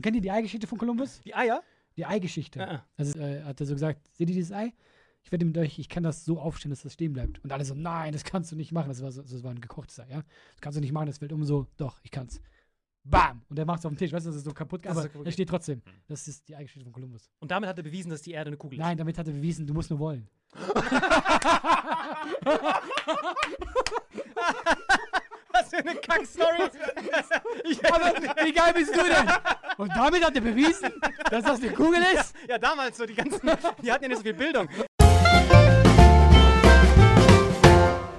Und 0.00 0.02
kennt 0.02 0.16
ihr 0.16 0.22
die 0.22 0.30
Eigeschichte 0.30 0.66
von 0.66 0.78
Kolumbus? 0.78 1.20
Die 1.26 1.34
Eier? 1.34 1.62
Die 1.98 2.06
Eigeschichte. 2.06 2.58
Ja. 2.58 2.86
Also 2.96 3.18
äh, 3.18 3.42
hat 3.42 3.60
er 3.60 3.66
so 3.66 3.74
gesagt, 3.74 4.00
seht 4.14 4.30
ihr 4.30 4.34
dieses 4.34 4.50
Ei? 4.50 4.72
Ich 5.22 5.30
werde 5.30 5.44
mit 5.44 5.58
euch, 5.58 5.78
ich 5.78 5.90
kann 5.90 6.02
das 6.02 6.24
so 6.24 6.40
aufstellen, 6.40 6.70
dass 6.70 6.80
das 6.80 6.94
stehen 6.94 7.12
bleibt. 7.12 7.44
Und 7.44 7.52
alle 7.52 7.66
so, 7.66 7.74
nein, 7.74 8.14
das 8.14 8.24
kannst 8.24 8.50
du 8.50 8.56
nicht 8.56 8.72
machen. 8.72 8.88
Das 8.88 9.02
war, 9.02 9.12
so, 9.12 9.20
das 9.20 9.44
war 9.44 9.50
ein 9.50 9.60
gekochtes 9.60 10.00
Ei, 10.00 10.06
ja? 10.08 10.22
Das 10.52 10.62
kannst 10.62 10.78
du 10.78 10.80
nicht 10.80 10.92
machen, 10.92 11.04
das 11.04 11.18
fällt 11.18 11.34
um 11.34 11.44
so, 11.44 11.66
doch, 11.76 12.00
ich 12.02 12.10
kann's. 12.10 12.40
Bam! 13.04 13.42
Und 13.50 13.56
der 13.56 13.66
macht 13.66 13.80
es 13.80 13.84
auf 13.84 13.92
dem 13.92 13.98
Tisch, 13.98 14.10
weißt 14.10 14.24
du, 14.24 14.30
das 14.30 14.38
ist 14.38 14.44
so 14.44 14.54
kaputt, 14.54 14.86
Das 14.86 14.96
aber 14.96 15.10
so 15.12 15.22
er 15.22 15.32
steht 15.32 15.50
trotzdem. 15.50 15.82
Das 16.08 16.26
ist 16.26 16.48
die 16.48 16.56
Eigeschichte 16.56 16.84
von 16.84 16.94
Kolumbus. 16.94 17.28
Und 17.38 17.50
damit 17.50 17.68
hat 17.68 17.76
er 17.76 17.84
bewiesen, 17.84 18.08
dass 18.08 18.22
die 18.22 18.30
Erde 18.30 18.48
eine 18.48 18.56
Kugel 18.56 18.78
ist. 18.78 18.82
Nein, 18.82 18.96
damit 18.96 19.18
hat 19.18 19.26
er 19.26 19.34
bewiesen, 19.34 19.66
du 19.66 19.74
musst 19.74 19.90
nur 19.90 19.98
wollen. 19.98 20.26
Was 25.70 25.80
für 25.80 25.88
eine 25.88 26.00
Kack-Story. 26.00 26.62
Aber 27.92 28.44
wie 28.44 28.52
geil 28.52 28.72
bist 28.74 28.94
du 28.94 29.02
denn? 29.02 29.28
Und 29.76 29.90
damit 29.94 30.24
hat 30.24 30.34
er 30.34 30.40
bewiesen, 30.40 30.90
dass 31.30 31.44
das 31.44 31.60
eine 31.60 31.70
Kugel 31.72 32.02
ist? 32.14 32.34
ja, 32.48 32.58
damals 32.58 32.96
so, 32.96 33.06
die 33.06 33.14
ganzen, 33.14 33.40
die 33.82 33.92
hatten 33.92 34.04
ja 34.04 34.08
nicht 34.08 34.18
so 34.18 34.22
viel 34.22 34.34
Bildung. 34.34 34.68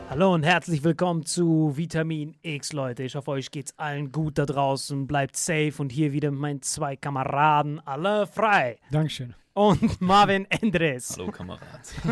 Hallo 0.09 0.33
und 0.33 0.43
herzlich 0.43 0.83
willkommen 0.83 1.25
zu 1.25 1.75
Vitamin 1.75 2.35
X, 2.41 2.73
Leute. 2.73 3.03
Ich 3.03 3.15
hoffe, 3.15 3.31
euch 3.31 3.49
geht's 3.49 3.73
allen 3.77 4.11
gut 4.11 4.37
da 4.37 4.45
draußen. 4.45 5.07
Bleibt 5.07 5.35
safe 5.35 5.73
und 5.77 5.91
hier 5.91 6.13
wieder 6.13 6.31
mit 6.31 6.39
meinen 6.39 6.61
zwei 6.61 6.95
Kameraden, 6.95 7.79
alle 7.85 8.27
frei. 8.27 8.77
Dankeschön. 8.91 9.33
Und 9.53 9.99
Marvin 9.99 10.45
Endres. 10.49 11.17
Hallo, 11.17 11.31
Kamerad. 11.31 11.61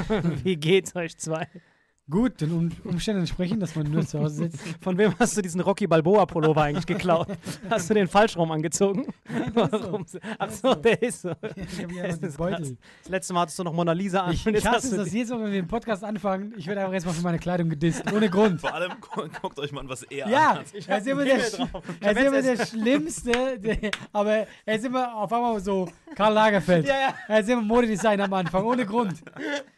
Wie 0.44 0.58
geht's 0.58 0.96
euch 0.96 1.18
zwei? 1.18 1.48
Gut, 2.10 2.42
den 2.42 2.52
um 2.52 2.72
Umständen 2.86 3.20
entsprechen, 3.22 3.60
dass 3.60 3.76
man 3.76 3.90
nur 3.92 4.06
zu 4.06 4.20
Hause 4.20 4.36
sitzt. 4.50 4.60
Von 4.82 4.98
wem 4.98 5.14
hast 5.20 5.38
du 5.38 5.42
diesen 5.42 5.62
Rocky 5.62 5.86
Balboa 5.86 6.26
Pullover 6.26 6.64
eigentlich 6.64 6.86
geklaut? 6.88 7.28
Hast 7.70 7.90
du 7.90 7.94
den 7.94 8.08
falsch 8.08 8.36
rum 8.36 8.52
angezogen? 8.52 9.08
Warum? 9.54 10.06
Achso, 10.40 10.74
der 10.76 11.02
ist 11.02 11.22
so. 11.22 11.32
Ich 11.56 11.84
habe 11.84 11.94
hier 11.94 12.04
Das 12.08 12.18
ist 12.18 12.38
Beutel. 12.38 12.78
Das 13.04 13.10
letzte 13.12 13.34
Mal 13.34 13.42
hattest 13.42 13.60
du 13.60 13.64
noch 13.64 13.74
Mona 13.74 13.92
Lisa 13.92 14.22
an. 14.22 14.34
Ich, 14.34 14.46
ich 14.46 14.54
jetzt 14.54 14.68
hasse 14.68 15.04
die- 15.04 15.10
jedes 15.12 15.30
Mal, 15.30 15.40
wenn 15.40 15.52
wir 15.52 15.62
den 15.62 15.68
Podcast 15.68 16.04
anfangen, 16.04 16.54
ich 16.58 16.66
werde 16.66 16.82
einfach 16.82 16.94
erstmal 16.94 17.14
für 17.14 17.22
meine 17.22 17.38
Kleidung 17.40 17.70
gedisst. 17.70 18.04
Ohne 18.12 18.30
Grund. 18.30 18.60
Vor 18.62 18.74
allem, 18.74 18.92
guckt 19.42 19.60
euch 19.60 19.72
mal 19.72 19.82
an, 19.82 19.90
was 19.90 20.04
er 20.04 20.28
Ja, 20.30 20.50
anhat. 20.52 20.66
er 20.88 20.98
ist 20.98 21.08
immer 21.08 21.24
der, 21.26 21.40
Sch- 21.42 21.68
er 22.02 22.12
ist 22.12 22.22
immer 22.28 22.42
der 22.42 22.66
Schlimmste, 22.66 23.60
der, 23.60 23.92
aber 24.14 24.48
er 24.66 24.76
ist 24.76 24.86
immer 24.86 25.14
auf 25.16 25.32
einmal 25.32 25.60
so 25.60 25.88
Karl 26.16 26.34
Lagerfeld. 26.34 26.88
Ja, 26.88 26.96
ja. 27.00 27.14
Er 27.28 27.40
ist 27.42 27.50
immer 27.50 27.62
Modedesigner 27.62 28.24
am 28.24 28.34
Anfang, 28.34 28.64
ohne 28.64 28.86
Grund. 28.86 29.14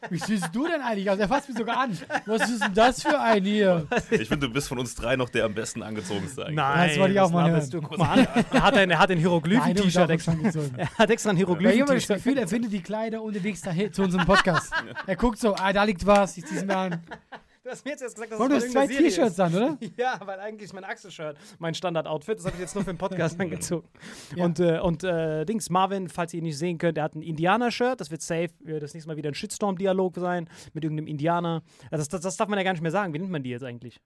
Wie 0.09 0.17
siehst 0.17 0.49
du 0.53 0.65
denn 0.67 0.81
eigentlich 0.81 1.09
aus? 1.09 1.19
Er 1.19 1.27
fasst 1.27 1.49
mich 1.49 1.57
sogar 1.57 1.77
an. 1.77 1.97
Was 2.25 2.49
ist 2.49 2.63
denn 2.63 2.73
das 2.73 3.01
für 3.01 3.19
ein 3.19 3.43
hier? 3.43 3.87
Ich 4.09 4.27
finde, 4.27 4.47
du 4.47 4.53
bist 4.53 4.67
von 4.67 4.79
uns 4.79 4.95
drei 4.95 5.15
noch 5.15 5.29
der 5.29 5.45
am 5.45 5.53
besten 5.53 5.81
angezogenste 5.83 6.43
eigentlich. 6.43 6.55
Nein, 6.55 6.89
Das 6.89 6.99
wollte 6.99 7.13
ich 7.13 7.19
auch 7.19 7.31
mal 7.31 7.49
hören. 7.51 7.69
Du, 7.69 7.81
guck 7.81 7.97
mal 7.97 8.19
an. 8.19 8.27
Er 8.51 8.63
hat 8.63 8.77
ein, 8.77 8.89
er 8.91 8.99
hat 8.99 9.11
ein 9.11 9.17
Hieroglyphen-T-Shirt 9.17 10.09
extra. 10.09 10.31
schon 10.33 10.43
gezogen. 10.43 10.71
Er 10.77 10.89
hat 10.97 11.09
extra 11.09 11.29
ein 11.31 11.37
Ich 11.37 11.43
habe 11.43 11.53
immer 11.53 11.63
das 11.69 11.73
Hieroglyphen-T-Shirt. 11.73 12.17
Gefühl, 12.17 12.37
er 12.37 12.47
findet 12.47 12.71
die 12.73 12.81
Kleider 12.81 13.21
unterwegs 13.21 13.61
dahin 13.61 13.91
zu 13.93 14.03
unserem 14.03 14.25
Podcast. 14.25 14.71
Er 15.07 15.15
guckt 15.15 15.39
so, 15.39 15.55
ah, 15.55 15.71
da 15.73 15.83
liegt 15.83 16.05
was, 16.05 16.37
ich 16.37 16.45
zieh's 16.45 16.63
mir 16.65 16.77
an. 16.77 17.01
Du 17.63 17.69
hast 17.69 17.85
mir 17.85 17.91
jetzt 17.91 18.01
erst 18.01 18.15
gesagt, 18.15 18.31
dass 18.31 18.39
Warum, 18.39 18.51
du 18.51 18.57
es 18.57 18.63
hast 18.65 18.71
zwei 18.71 18.87
T-Shirts 18.87 19.39
an, 19.39 19.53
oder? 19.55 19.77
Ja, 19.97 20.19
weil 20.25 20.39
eigentlich 20.39 20.73
mein 20.73 20.83
Axel-Shirt 20.83 21.37
mein 21.59 21.75
Standard-Outfit. 21.75 22.39
Das 22.39 22.45
habe 22.45 22.55
ich 22.55 22.61
jetzt 22.61 22.73
nur 22.73 22.83
für 22.83 22.91
den 22.91 22.97
Podcast 22.97 23.39
angezogen. 23.39 23.87
Und, 24.35 24.59
äh, 24.59 24.79
und 24.79 25.03
äh, 25.03 25.45
Dings, 25.45 25.69
Marvin, 25.69 26.09
falls 26.09 26.33
ihr 26.33 26.39
ihn 26.39 26.45
nicht 26.45 26.57
sehen 26.57 26.79
könnt, 26.79 26.97
er 26.97 27.03
hat 27.03 27.13
ein 27.13 27.21
Indianer-Shirt. 27.21 28.01
Das 28.01 28.09
wird 28.09 28.23
safe. 28.23 28.49
Wird 28.61 28.81
das 28.81 28.95
nächste 28.95 29.09
Mal 29.09 29.17
wieder 29.17 29.29
ein 29.29 29.35
Shitstorm-Dialog 29.35 30.15
sein 30.17 30.49
mit 30.73 30.83
irgendeinem 30.83 31.07
Indianer. 31.07 31.61
Das, 31.91 32.07
das, 32.07 32.21
das 32.21 32.35
darf 32.35 32.49
man 32.49 32.57
ja 32.57 32.63
gar 32.63 32.71
nicht 32.71 32.81
mehr 32.81 32.91
sagen. 32.91 33.13
Wie 33.13 33.19
nennt 33.19 33.31
man 33.31 33.43
die 33.43 33.51
jetzt 33.51 33.63
eigentlich? 33.63 34.01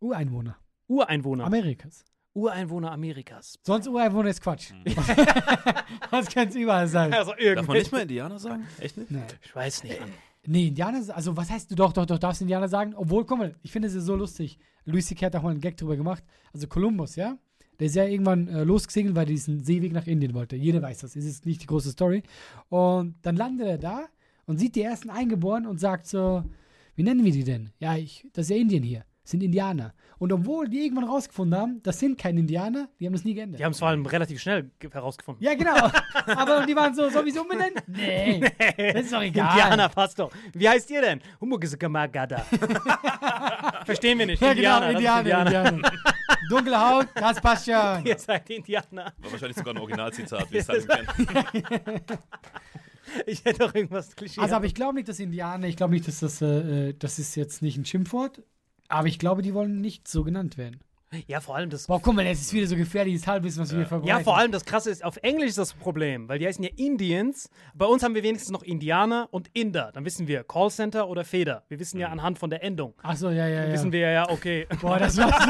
Ureinwohner. 0.00 0.58
Ureinwohner. 0.86 1.44
Amerikas. 1.44 2.04
Ureinwohner 2.34 2.92
Amerikas. 2.92 3.58
Sonst 3.62 3.88
Ureinwohner 3.88 4.28
ist 4.28 4.42
Quatsch. 4.42 4.72
das 6.10 6.28
kannst 6.28 6.54
du 6.54 6.60
überall 6.60 6.86
sagen. 6.86 7.14
Also 7.14 7.32
Darf 7.32 7.66
man 7.66 7.78
nicht 7.78 7.92
mal 7.92 8.02
Indianer 8.02 8.38
sagen? 8.38 8.66
Echt 8.78 8.98
nicht? 8.98 9.10
Nee. 9.10 9.22
Ich 9.42 9.56
weiß 9.56 9.84
nicht. 9.84 9.98
Mann. 9.98 10.10
Nee, 10.46 10.68
Indianer, 10.68 11.02
also 11.14 11.36
was 11.36 11.50
heißt 11.50 11.70
du 11.70 11.74
doch, 11.74 11.92
doch, 11.92 12.06
doch, 12.06 12.18
darfst 12.18 12.40
Indianer 12.40 12.68
sagen? 12.68 12.94
Obwohl, 12.94 13.26
guck 13.26 13.38
mal, 13.38 13.54
ich 13.62 13.72
finde 13.72 13.88
es 13.88 13.94
so 13.94 14.16
lustig. 14.16 14.58
Louis 14.84 15.06
C.K. 15.06 15.26
hat 15.26 15.36
auch 15.36 15.42
mal 15.42 15.50
einen 15.50 15.60
Gag 15.60 15.76
drüber 15.76 15.96
gemacht. 15.96 16.24
Also 16.52 16.66
Kolumbus, 16.66 17.16
ja? 17.16 17.38
Der 17.78 17.86
ist 17.86 17.96
ja 17.96 18.04
irgendwann 18.04 18.48
äh, 18.48 18.64
losgesegelt, 18.64 19.14
weil 19.14 19.24
er 19.24 19.32
diesen 19.32 19.64
Seeweg 19.64 19.92
nach 19.92 20.06
Indien 20.06 20.34
wollte. 20.34 20.56
Jeder 20.56 20.82
weiß 20.82 20.98
das. 20.98 21.16
Ist 21.16 21.46
nicht 21.46 21.62
die 21.62 21.66
große 21.66 21.90
Story. 21.90 22.22
Und 22.68 23.14
dann 23.22 23.36
landet 23.36 23.66
er 23.66 23.78
da 23.78 24.08
und 24.46 24.58
sieht 24.58 24.76
die 24.76 24.82
ersten 24.82 25.10
Eingeborenen 25.10 25.68
und 25.68 25.80
sagt 25.80 26.06
so: 26.06 26.44
Wie 26.94 27.02
nennen 27.02 27.24
wir 27.24 27.32
die 27.32 27.44
denn? 27.44 27.70
Ja, 27.78 27.96
ich, 27.96 28.26
das 28.32 28.46
ist 28.46 28.50
ja 28.50 28.56
Indien 28.56 28.82
hier. 28.82 29.04
Sind 29.30 29.42
Indianer. 29.42 29.94
Und 30.18 30.32
obwohl 30.32 30.68
die 30.68 30.84
irgendwann 30.84 31.04
rausgefunden 31.04 31.58
haben, 31.58 31.82
das 31.82 31.98
sind 32.00 32.18
keine 32.18 32.40
Indianer, 32.40 32.88
die 32.98 33.06
haben 33.06 33.12
das 33.12 33.24
nie 33.24 33.32
geändert. 33.34 33.60
Die 33.60 33.64
haben 33.64 33.72
es 33.72 33.78
vor 33.78 33.88
allem 33.88 34.04
relativ 34.04 34.40
schnell 34.40 34.70
ge- 34.78 34.90
herausgefunden. 34.90 35.42
ja, 35.42 35.54
genau. 35.54 35.76
Aber 36.36 36.66
die 36.66 36.74
waren 36.76 36.94
so, 36.94 37.08
soll 37.10 37.26
ich 37.28 37.34
so 37.34 37.42
umbenennen? 37.42 37.74
Nee. 37.86 38.40
Das 38.92 39.02
ist 39.04 39.12
doch 39.12 39.22
egal. 39.22 39.50
Indianer, 39.56 39.88
passt 39.88 40.18
doch. 40.18 40.30
Wie 40.52 40.68
heißt 40.68 40.90
ihr 40.90 41.00
denn? 41.00 41.20
Humugisakamagada. 41.40 42.38
Verstehen 43.84 44.18
wir 44.18 44.26
nicht. 44.26 44.42
Ja, 44.42 44.52
genau, 44.52 44.82
Indianer, 44.82 44.92
das 44.92 45.02
ist 45.02 45.18
Indianer, 45.18 45.68
Indianer. 45.70 45.92
Dunkle 46.50 46.80
Haut, 46.90 47.06
das 47.14 47.40
passt 47.40 47.66
schon. 47.66 48.04
Ihr 48.04 48.18
seid 48.18 48.50
Indianer. 48.50 49.12
War 49.18 49.30
wahrscheinlich 49.32 49.56
sogar 49.56 49.74
ein 49.74 49.78
Originalzitat, 49.78 50.50
wie 50.50 50.56
es 50.58 50.68
halt 50.68 50.88
kennt. 50.88 52.18
Ich 53.26 53.44
hätte 53.44 53.60
doch 53.60 53.74
irgendwas 53.74 54.14
Klischee. 54.14 54.40
Also, 54.40 54.54
aber 54.54 54.66
ich 54.66 54.74
glaube 54.74 54.94
nicht, 54.94 55.08
dass 55.08 55.18
Indianer, 55.18 55.66
ich 55.66 55.76
glaube 55.76 55.94
nicht, 55.94 56.06
dass 56.06 56.20
das, 56.20 56.40
äh, 56.42 56.90
äh, 56.90 56.94
das 56.98 57.18
ist 57.18 57.34
jetzt 57.34 57.60
nicht 57.62 57.76
ein 57.76 57.84
Schimpfwort, 57.84 58.42
aber 58.90 59.08
ich 59.08 59.18
glaube, 59.18 59.42
die 59.42 59.54
wollen 59.54 59.80
nicht 59.80 60.08
so 60.08 60.24
genannt 60.24 60.58
werden. 60.58 60.80
Ja, 61.26 61.40
vor 61.40 61.56
allem 61.56 61.70
das. 61.70 61.88
Boah, 61.88 62.00
guck 62.00 62.14
mal, 62.14 62.24
jetzt 62.24 62.40
ist 62.40 62.52
wieder 62.52 62.68
so 62.68 62.76
gefährliches 62.76 63.26
Halbwissen, 63.26 63.62
was 63.62 63.72
wir 63.72 63.78
hier 63.78 63.86
verbreiten. 63.86 64.16
Ja, 64.16 64.20
vor 64.20 64.36
allem 64.38 64.52
das 64.52 64.64
Krasse 64.64 64.90
ist, 64.90 65.02
auf 65.02 65.16
Englisch 65.22 65.48
ist 65.48 65.58
das 65.58 65.72
Problem, 65.72 66.28
weil 66.28 66.38
die 66.38 66.46
heißen 66.46 66.62
ja 66.62 66.70
Indians. 66.76 67.50
Bei 67.74 67.86
uns 67.86 68.04
haben 68.04 68.14
wir 68.14 68.22
wenigstens 68.22 68.52
noch 68.52 68.62
Indianer 68.62 69.26
und 69.32 69.50
Inder. 69.52 69.90
Dann 69.92 70.04
wissen 70.04 70.28
wir 70.28 70.44
Callcenter 70.44 71.08
oder 71.08 71.24
Feder. 71.24 71.64
Wir 71.66 71.80
wissen 71.80 71.98
ja 71.98 72.10
anhand 72.10 72.38
von 72.38 72.48
der 72.48 72.62
Endung. 72.62 72.94
Ach 73.02 73.16
so, 73.16 73.30
ja, 73.30 73.48
ja, 73.48 73.64
ja. 73.64 73.72
Wissen 73.72 73.90
wir 73.90 74.08
ja, 74.08 74.30
okay. 74.30 74.68
Boah, 74.80 75.00
das 75.00 75.16
war 75.16 75.32
so. 75.32 75.48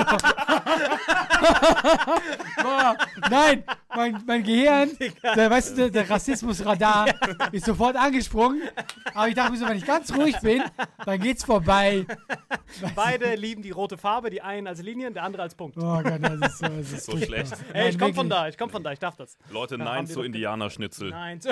Boah, 2.62 2.96
nein, 3.30 3.62
mein, 3.94 4.22
mein 4.26 4.42
Gehirn, 4.42 4.90
der, 5.36 5.50
weißt 5.50 5.78
du, 5.78 5.90
der, 5.90 6.08
Rassismusradar 6.08 7.06
ist 7.52 7.66
sofort 7.66 7.96
angesprungen. 7.96 8.62
Aber 9.14 9.28
ich 9.28 9.34
dachte 9.34 9.52
mir 9.52 9.58
so, 9.58 9.68
wenn 9.68 9.76
ich 9.76 9.86
ganz 9.86 10.14
ruhig 10.14 10.38
bin, 10.40 10.62
dann 11.04 11.20
geht's 11.20 11.44
vorbei. 11.44 12.06
Beide 12.94 13.34
lieben 13.34 13.62
die 13.62 13.70
rote 13.70 13.98
Farbe, 13.98 14.30
die 14.30 14.42
einen 14.42 14.66
als 14.66 14.82
Linien, 14.82 15.14
der 15.14 15.24
andere 15.24 15.42
als 15.42 15.49
Punkt. 15.54 15.76
Oh 15.78 16.00
Gott, 16.02 16.20
das 16.22 16.50
ist 16.52 16.58
so, 16.58 16.66
das 16.66 16.92
ist 16.92 17.04
So 17.06 17.16
schlecht. 17.18 17.52
Ey, 17.72 17.90
ich 17.90 17.96
Nein, 17.96 18.06
komm 18.08 18.14
von 18.14 18.28
da, 18.30 18.48
ich 18.48 18.56
komm 18.58 18.70
von 18.70 18.82
da, 18.82 18.92
ich 18.92 18.98
darf 18.98 19.16
das. 19.16 19.36
Leute, 19.50 19.76
Ja, 19.76 19.84
nein 19.84 20.06
zu 20.06 20.22
Indianerschnitzel. 20.22 21.10
Nein, 21.10 21.40
so- 21.40 21.50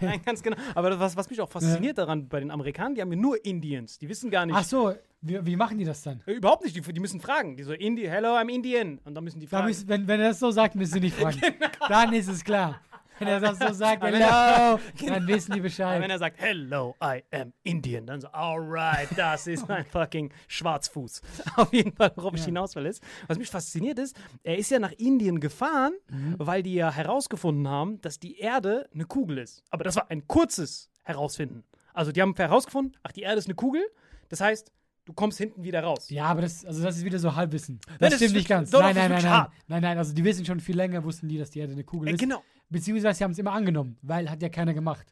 Nein, 0.00 0.20
ganz 0.24 0.42
genau. 0.42 0.56
Aber 0.74 0.98
was, 0.98 1.16
was 1.16 1.30
mich 1.30 1.40
auch 1.40 1.48
fasziniert 1.48 1.98
daran 1.98 2.28
bei 2.28 2.40
den 2.40 2.50
Amerikanern, 2.50 2.94
die 2.94 3.00
haben 3.00 3.12
ja 3.12 3.18
nur 3.18 3.44
Indians. 3.44 3.98
Die 3.98 4.08
wissen 4.08 4.30
gar 4.30 4.44
nicht. 4.46 4.56
Ach 4.56 4.64
so, 4.64 4.92
wie, 5.20 5.44
wie 5.46 5.56
machen 5.56 5.78
die 5.78 5.84
das 5.84 6.02
dann? 6.02 6.20
Äh, 6.26 6.32
Überhaupt 6.32 6.64
nicht, 6.64 6.74
die, 6.74 6.80
die 6.80 7.00
müssen 7.00 7.20
fragen. 7.20 7.56
Die 7.56 7.62
so, 7.62 7.72
Indi 7.72 8.02
hello, 8.02 8.30
I'm 8.36 8.48
Indian. 8.48 8.98
Und 9.04 9.14
dann 9.14 9.22
müssen 9.24 9.38
die 9.40 9.46
Da 9.46 9.58
fragen. 9.58 9.68
müssen, 9.68 9.88
wenn, 9.88 10.06
wenn 10.08 10.20
er 10.20 10.28
das 10.30 10.38
so 10.40 10.50
sagt, 10.50 10.74
müssen 10.74 10.94
sie 10.94 11.00
nicht 11.00 11.16
fragen. 11.16 11.40
Dann 11.88 12.12
ist 12.12 12.28
es 12.28 12.42
klar. 12.44 12.80
Wenn 13.20 13.28
er 13.28 13.40
das 13.40 13.58
so 13.58 13.72
sagt, 13.72 14.02
hello, 14.02 14.78
dann 15.06 15.26
wissen 15.26 15.52
die 15.52 15.58
Aber 15.58 15.62
wenn 15.62 15.62
Bescheid. 15.62 16.10
er 16.10 16.18
sagt, 16.18 16.40
hello, 16.40 16.94
I 17.02 17.22
am 17.32 17.52
Indian, 17.62 18.06
dann 18.06 18.20
so, 18.20 18.28
alright, 18.28 19.08
das 19.16 19.46
ist 19.46 19.68
ein 19.70 19.84
fucking 19.86 20.32
Schwarzfuß. 20.46 21.22
Auf 21.56 21.72
jeden 21.72 21.92
Fall, 21.92 22.12
worauf 22.16 22.34
ich 22.34 22.40
Ja. 22.40 22.46
hinaus 22.46 22.76
will, 22.76 22.86
ist, 22.86 23.02
was 23.26 23.38
mich 23.38 23.48
fasziniert 23.50 23.98
ist, 23.98 24.16
er 24.42 24.56
ist 24.58 24.70
ja 24.70 24.78
nach 24.78 24.92
Indien 24.92 25.40
gefahren, 25.40 25.92
Mhm. 26.10 26.36
weil 26.38 26.62
die 26.62 26.74
ja 26.74 26.90
herausgefunden 26.92 27.68
haben, 27.68 28.00
dass 28.00 28.18
die 28.18 28.38
Erde 28.38 28.88
eine 28.94 29.04
Kugel 29.04 29.38
ist. 29.38 29.62
Aber 29.70 29.84
das 29.84 29.96
war 29.96 30.10
ein 30.10 30.26
kurzes 30.26 30.90
Herausfinden. 31.02 31.64
Also 31.94 32.12
die 32.12 32.22
haben 32.22 32.34
herausgefunden, 32.36 32.96
ach, 33.02 33.12
die 33.12 33.22
Erde 33.22 33.38
ist 33.38 33.46
eine 33.46 33.54
Kugel, 33.54 33.82
das 34.28 34.40
heißt, 34.40 34.70
du 35.08 35.14
kommst 35.14 35.38
hinten 35.38 35.64
wieder 35.64 35.82
raus. 35.82 36.10
Ja, 36.10 36.26
aber 36.26 36.42
das, 36.42 36.64
also 36.66 36.82
das 36.82 36.98
ist 36.98 37.04
wieder 37.04 37.18
so 37.18 37.34
Halbwissen. 37.34 37.80
Das, 37.98 38.10
das 38.10 38.16
stimmt 38.20 38.34
nicht 38.34 38.48
ganz. 38.48 38.70
nein, 38.70 38.94
nein, 38.94 39.10
nein, 39.10 39.22
nein. 39.24 39.46
Nein, 39.66 39.82
nein, 39.82 39.98
also 39.98 40.12
die 40.14 40.22
wissen 40.22 40.44
schon 40.44 40.60
viel 40.60 40.76
länger, 40.76 41.02
wussten 41.02 41.28
die, 41.28 41.38
dass 41.38 41.50
die 41.50 41.60
Erde 41.60 41.72
eine 41.72 41.82
Kugel 41.82 42.08
Äh, 42.10 42.12
ist. 42.12 42.20
genau, 42.20 42.42
Beziehungsweise 42.68 43.16
sie 43.18 43.24
haben 43.24 43.30
es 43.32 43.38
immer 43.38 43.52
angenommen, 43.52 43.96
weil 44.02 44.30
hat 44.30 44.42
ja 44.42 44.50
keiner 44.50 44.74
gemacht. 44.74 45.06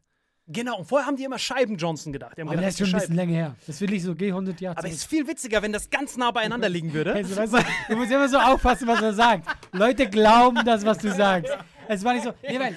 genau. 0.47 0.79
Und 0.79 0.85
vorher 0.85 1.07
haben 1.07 1.17
die 1.17 1.25
immer 1.25 1.39
Scheiben 1.39 1.77
Johnson 1.77 2.13
gedacht. 2.13 2.37
Die 2.37 2.43
haben 2.43 2.49
Aber 2.49 2.57
gedacht, 2.57 2.69
das 2.75 2.81
ist 2.81 2.87
schon 2.87 2.95
ein 2.95 3.01
bisschen 3.01 3.17
länger 3.17 3.33
her. 3.33 3.57
Das 3.67 3.81
will 3.81 3.93
ich 3.95 4.03
so, 4.03 4.15
geh 4.15 4.29
100 4.29 4.61
Jahre 4.61 4.77
Aber 4.77 4.87
es 4.89 4.97
ist 4.97 5.05
viel 5.07 5.27
witziger, 5.27 5.63
wenn 5.63 5.73
das 5.73 5.89
ganz 5.89 6.17
nah 6.19 6.31
beieinander 6.31 6.69
liegen 6.69 6.93
würde. 6.93 7.15
Also, 7.15 7.35
weißt 7.35 7.55
du, 7.55 7.59
du 7.89 7.97
musst 7.97 8.13
immer 8.13 8.29
so 8.29 8.37
aufpassen, 8.39 8.87
was 8.87 9.01
er 9.01 9.15
sagt. 9.15 9.49
Leute 9.73 10.07
glauben 10.11 10.63
das, 10.67 10.85
was 10.85 10.99
du 10.99 11.11
sagst. 11.13 11.57
Es 11.89 12.05
war 12.05 12.13
nicht 12.15 12.25
so. 12.25 12.33
Nee, 12.43 12.59
weil 12.59 12.75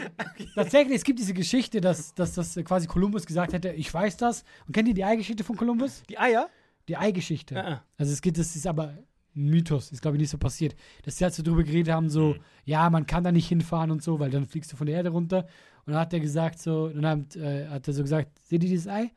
tatsächlich, 0.55 0.95
es 0.97 1.03
gibt 1.03 1.19
diese 1.19 1.33
Geschichte, 1.33 1.81
dass, 1.81 2.13
dass 2.13 2.33
das 2.35 2.55
quasi 2.63 2.87
Kolumbus 2.87 3.25
gesagt 3.25 3.53
hätte, 3.53 3.69
ich 3.71 3.91
weiß 3.93 4.17
das. 4.17 4.43
Und 4.67 4.73
kennt 4.73 4.87
ihr 4.87 4.93
die 4.93 5.03
Eigeschichte 5.03 5.43
von 5.43 5.57
Kolumbus? 5.57 6.03
Die 6.09 6.17
Eier? 6.17 6.47
Die 6.89 6.97
Eigeschichte. 6.97 7.55
Ja, 7.55 7.69
ja. 7.69 7.83
Also 7.97 8.11
es 8.11 8.21
geht, 8.21 8.37
das 8.37 8.55
ist 8.55 8.67
aber 8.67 8.97
ein 9.35 9.45
Mythos, 9.45 9.91
ist 9.91 10.01
glaube 10.01 10.17
ich 10.17 10.21
nicht 10.21 10.31
so 10.31 10.37
passiert. 10.37 10.75
Dass 11.03 11.17
sie 11.17 11.23
halt 11.23 11.33
so 11.35 11.43
drüber 11.43 11.63
geredet 11.63 11.93
haben, 11.93 12.09
so, 12.09 12.35
ja, 12.65 12.89
man 12.89 13.05
kann 13.05 13.23
da 13.23 13.31
nicht 13.31 13.47
hinfahren 13.47 13.91
und 13.91 14.01
so, 14.03 14.19
weil 14.19 14.31
dann 14.31 14.45
fliegst 14.45 14.73
du 14.73 14.75
von 14.75 14.87
der 14.87 14.95
Erde 14.97 15.09
runter. 15.09 15.47
Und 15.85 15.93
dann 15.93 16.01
hat 16.01 16.13
er 16.13 16.19
gesagt, 16.19 16.59
so, 16.59 16.89
dann 16.89 17.05
hat, 17.05 17.35
äh, 17.35 17.67
hat 17.67 17.87
er 17.87 17.93
so 17.93 18.01
gesagt, 18.01 18.37
seht 18.39 18.63
ihr 18.63 18.69
dieses 18.69 18.87
Ei? 18.87 19.11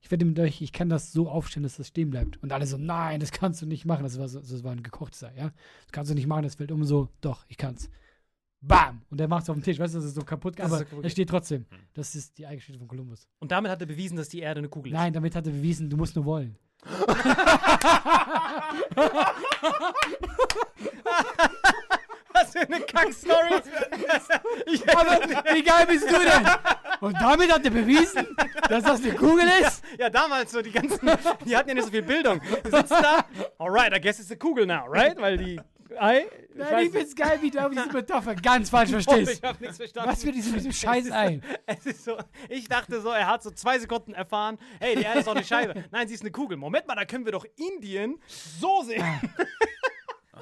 Ich 0.00 0.10
wette 0.10 0.26
mit 0.26 0.38
euch, 0.38 0.60
ich 0.60 0.72
kann 0.72 0.90
das 0.90 1.12
so 1.12 1.30
aufstellen, 1.30 1.62
dass 1.62 1.76
das 1.76 1.88
stehen 1.88 2.10
bleibt. 2.10 2.36
Und 2.42 2.52
alle 2.52 2.66
so, 2.66 2.76
nein, 2.76 3.20
das 3.20 3.32
kannst 3.32 3.62
du 3.62 3.66
nicht 3.66 3.86
machen. 3.86 4.02
Das 4.02 4.18
war, 4.18 4.28
so, 4.28 4.38
das 4.38 4.62
war 4.62 4.72
ein 4.72 4.82
gekochtes 4.82 5.24
Ei, 5.24 5.32
ja. 5.34 5.44
Das 5.84 5.92
kannst 5.92 6.10
du 6.10 6.14
nicht 6.14 6.26
machen, 6.26 6.42
das 6.42 6.56
fällt 6.56 6.70
um 6.70 6.84
so, 6.84 7.08
doch, 7.22 7.46
ich 7.48 7.56
kann's. 7.56 7.88
Bam! 8.60 9.02
Und 9.10 9.18
der 9.18 9.28
macht 9.28 9.44
es 9.44 9.50
auf 9.50 9.56
dem 9.56 9.62
Tisch, 9.62 9.78
weißt 9.78 9.94
du, 9.94 9.98
das 9.98 10.06
ist 10.06 10.14
so 10.14 10.22
kaputt, 10.22 10.58
Das 10.58 10.66
aber 10.66 10.78
so 10.78 10.84
kaputt. 10.84 11.04
er 11.04 11.10
steht 11.10 11.28
trotzdem. 11.28 11.66
Das 11.94 12.14
ist 12.14 12.36
die 12.38 12.46
Eigeschichte 12.46 12.78
von 12.78 12.88
Kolumbus. 12.88 13.26
Und 13.38 13.50
damit 13.50 13.70
hat 13.70 13.80
er 13.80 13.86
bewiesen, 13.86 14.16
dass 14.16 14.28
die 14.28 14.40
Erde 14.40 14.58
eine 14.58 14.68
Kugel 14.68 14.92
ist. 14.92 14.98
Nein, 14.98 15.12
damit 15.12 15.34
hat 15.34 15.46
er 15.46 15.52
bewiesen, 15.52 15.88
du 15.90 15.96
musst 15.96 16.16
nur 16.16 16.24
wollen. 16.24 16.56
Was 22.32 22.52
für 22.52 22.60
eine 22.60 22.80
Kack-Story. 22.80 23.62
ich 24.66 24.96
Aber 24.96 25.20
wie 25.54 25.62
geil 25.62 25.86
bist 25.86 26.10
du 26.10 26.18
denn? 26.18 26.46
Und 27.00 27.14
damit 27.20 27.52
hat 27.52 27.64
er 27.64 27.70
bewiesen, 27.70 28.36
dass 28.68 28.82
das 28.84 29.02
eine 29.02 29.14
Kugel 29.14 29.46
ist? 29.60 29.82
ja, 29.98 30.10
damals 30.10 30.52
so 30.52 30.62
die 30.62 30.72
ganzen, 30.72 30.98
die 31.44 31.56
hatten 31.56 31.68
ja 31.68 31.74
nicht 31.74 31.84
so 31.84 31.90
viel 31.90 32.02
Bildung. 32.02 32.40
Du 32.62 32.70
sitzt 32.76 32.90
da, 32.90 33.24
alright, 33.58 33.94
I 33.94 34.00
guess 34.00 34.18
it's 34.18 34.30
a 34.30 34.36
Kugel 34.36 34.66
now, 34.66 34.84
right? 34.88 35.16
Weil 35.20 35.36
die 35.36 35.60
Ei, 35.98 36.26
Nein, 36.54 36.86
ich 36.86 36.92
find's 36.92 37.14
geil, 37.16 37.38
wie 37.40 37.50
du 37.50 37.64
auf 37.64 37.72
diese 37.72 37.92
Metapher 37.92 38.34
ganz 38.36 38.70
falsch 38.70 38.90
verstehst. 38.90 39.32
ich 39.32 39.42
hab 39.42 39.60
nichts 39.60 39.76
verstanden. 39.76 40.10
Was 40.10 40.22
für 40.22 40.32
diesem, 40.32 40.52
diesem 40.54 40.72
scheiß 40.72 41.10
Ei? 41.10 41.40
Es 41.66 41.86
ist 41.86 42.04
so, 42.04 42.16
ich 42.48 42.68
dachte 42.68 43.00
so, 43.00 43.10
er 43.10 43.26
hat 43.26 43.42
so 43.42 43.50
zwei 43.50 43.78
Sekunden 43.78 44.14
erfahren, 44.14 44.58
hey, 44.80 44.96
die 44.96 45.02
Erde 45.02 45.20
ist 45.20 45.26
doch 45.26 45.34
eine 45.34 45.44
Scheibe. 45.44 45.84
Nein, 45.90 46.06
sie 46.08 46.14
ist 46.14 46.22
eine 46.22 46.30
Kugel. 46.30 46.56
Moment 46.56 46.86
mal, 46.86 46.94
da 46.94 47.04
können 47.04 47.24
wir 47.24 47.32
doch 47.32 47.46
Indien 47.56 48.20
so 48.28 48.82
sehen. 48.82 49.04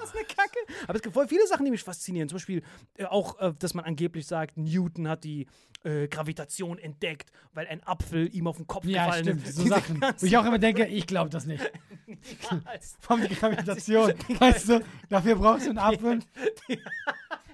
Ist 0.02 0.14
eine 0.14 0.24
Kacke. 0.24 0.58
Aber 0.84 0.96
es 0.96 1.02
gibt 1.02 1.14
voll 1.14 1.28
viele 1.28 1.46
Sachen, 1.46 1.64
die 1.64 1.70
mich 1.70 1.82
faszinieren. 1.82 2.28
Zum 2.28 2.36
Beispiel 2.36 2.62
äh, 2.96 3.04
auch, 3.04 3.38
äh, 3.40 3.52
dass 3.58 3.74
man 3.74 3.84
angeblich 3.84 4.26
sagt, 4.26 4.56
Newton 4.56 5.08
hat 5.08 5.24
die 5.24 5.46
äh, 5.84 6.06
Gravitation 6.08 6.78
entdeckt, 6.78 7.30
weil 7.54 7.66
ein 7.66 7.82
Apfel 7.84 8.34
ihm 8.34 8.46
auf 8.46 8.56
den 8.56 8.66
Kopf 8.66 8.84
Ja, 8.84 9.06
gefallen 9.06 9.24
stimmt, 9.24 9.46
ist. 9.48 9.56
so 9.56 9.66
Sachen. 9.66 10.00
Wo 10.18 10.26
ich 10.26 10.36
auch 10.36 10.44
immer 10.44 10.58
denke, 10.58 10.86
ich 10.86 11.06
glaube 11.06 11.30
das 11.30 11.46
nicht. 11.46 11.70
Vom 13.00 13.20
die 13.26 13.28
Gravitation. 13.34 14.12
Weißt 14.38 14.68
du, 14.68 14.80
dafür 15.08 15.36
brauchst 15.36 15.66
du 15.66 15.70
einen 15.70 15.78
Apfel. 15.78 16.20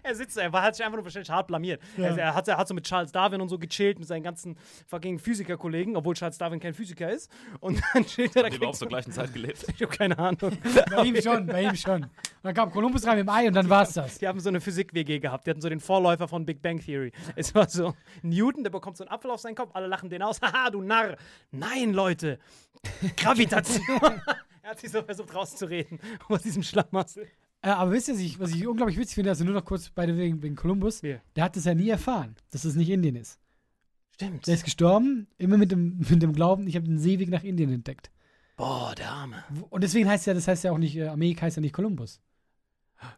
Er 0.09 0.15
sitzt, 0.15 0.39
er 0.39 0.51
war, 0.55 0.63
hat 0.63 0.75
sich 0.75 0.85
einfach 0.85 0.97
nur 0.97 1.05
wahrscheinlich 1.05 1.29
hart 1.29 1.49
blamiert. 1.49 1.83
Ja. 1.99 2.07
Also 2.07 2.21
er, 2.21 2.35
hat, 2.35 2.49
er 2.49 2.57
hat 2.57 2.67
so 2.67 2.73
mit 2.73 2.85
Charles 2.85 3.13
Darwin 3.13 3.43
und 3.43 3.51
so 3.51 3.59
gechillt, 3.59 3.99
mit 3.99 4.09
seinen 4.09 4.23
ganzen 4.23 4.57
fucking 4.87 5.19
Physikerkollegen, 5.19 5.97
obwohl 5.97 6.15
Charles 6.15 6.39
Darwin 6.39 6.61
kein 6.61 6.73
Physiker 6.73 7.11
ist. 7.11 7.31
Und 7.61 7.83
dann 7.93 8.07
chillt 8.07 8.35
er 8.35 8.45
da. 8.45 8.49
Die 8.49 8.57
überhaupt 8.57 8.79
zur 8.79 8.89
gleichen 8.89 9.13
Zeit 9.13 9.35
gelebt. 9.35 9.67
Ich 9.69 9.83
habe 9.83 9.95
keine 9.95 10.19
Ahnung. 10.19 10.57
Bei 10.91 11.05
ihm 11.05 11.21
schon, 11.21 11.47
bei 11.47 11.65
ihm 11.65 11.77
schon. 11.77 12.05
Und 12.05 12.11
dann 12.43 12.55
kam 12.55 12.71
Kolumbus 12.71 13.07
rein 13.07 13.19
mit 13.19 13.27
dem 13.27 13.29
Ei 13.29 13.49
und 13.49 13.55
dann 13.55 13.69
war's 13.69 13.93
das. 13.93 14.19
Die 14.19 14.27
haben 14.27 14.41
so 14.41 14.49
eine 14.49 14.63
Physik-WG 14.63 15.19
gehabt. 15.19 15.47
Die 15.47 15.51
hatten 15.51 15.61
so 15.61 15.69
den 15.69 15.81
Vorläufer 15.81 16.27
von 16.27 16.47
Big 16.47 16.63
Bang 16.63 16.81
Theory. 16.81 17.13
Es 17.37 17.55
war 17.55 17.69
so, 17.69 17.95
Newton, 18.23 18.63
der 18.63 18.71
bekommt 18.71 18.97
so 18.97 19.05
einen 19.05 19.11
Apfel 19.11 19.31
auf 19.31 19.41
seinen 19.41 19.57
Kopf, 19.57 19.71
alle 19.75 19.89
lachen 19.89 20.09
den 20.09 20.23
aus. 20.23 20.41
Haha, 20.43 20.71
du 20.71 20.81
Narr. 20.81 21.17
Nein, 21.51 21.93
Leute. 21.93 22.39
Gravitation. 23.17 23.85
er 24.63 24.71
hat 24.71 24.81
sich 24.81 24.91
so 24.91 25.03
versucht 25.03 25.35
rauszureden 25.35 26.01
aus 26.29 26.43
diesem 26.43 26.63
Schlamassel. 26.63 27.29
Äh, 27.63 27.71
aber 27.71 27.93
wisst 27.93 28.09
ihr, 28.09 28.15
was 28.15 28.21
ich, 28.21 28.41
was 28.41 28.55
ich 28.55 28.67
unglaublich 28.67 28.99
witzig 28.99 29.17
finde, 29.17 29.31
also 29.31 29.45
nur 29.45 29.55
noch 29.55 29.65
kurz 29.65 29.91
bei 29.91 30.07
der 30.07 30.17
wegen, 30.17 30.43
wegen 30.43 30.55
Kolumbus, 30.55 31.03
Wer? 31.03 31.21
der 31.35 31.45
hat 31.45 31.57
es 31.57 31.65
ja 31.65 31.75
nie 31.75 31.89
erfahren, 31.89 32.37
dass 32.51 32.65
es 32.65 32.77
nicht 32.77 32.91
Indien 32.91 33.17
ist. 33.17 33.39
Stimmt. 34.13 34.47
Der 34.47 34.55
ist 34.55 34.65
gestorben, 34.65 35.29
immer 35.39 35.57
mit 35.59 35.71
dem, 35.73 35.99
mit 35.99 36.23
dem 36.23 36.33
Glauben, 36.33 36.67
ich 36.67 36.77
habe 36.77 36.87
den 36.87 36.99
Seeweg 36.99 37.29
nach 37.31 37.45
Indien 37.45 37.73
entdeckt. 37.73 38.11
Boah, 38.57 38.95
der 38.97 39.11
Arme. 39.11 39.45
Und 39.71 39.83
deswegen 39.85 40.09
heißt 40.09 40.27
ja, 40.27 40.35
das 40.35 40.49
heißt 40.49 40.65
ja 40.65 40.73
auch 40.73 40.79
nicht, 40.79 40.97
äh, 40.97 41.09
Amerika 41.09 41.43
heißt 41.43 41.57
ja 41.57 41.61
nicht 41.61 41.73
Kolumbus. 41.75 42.21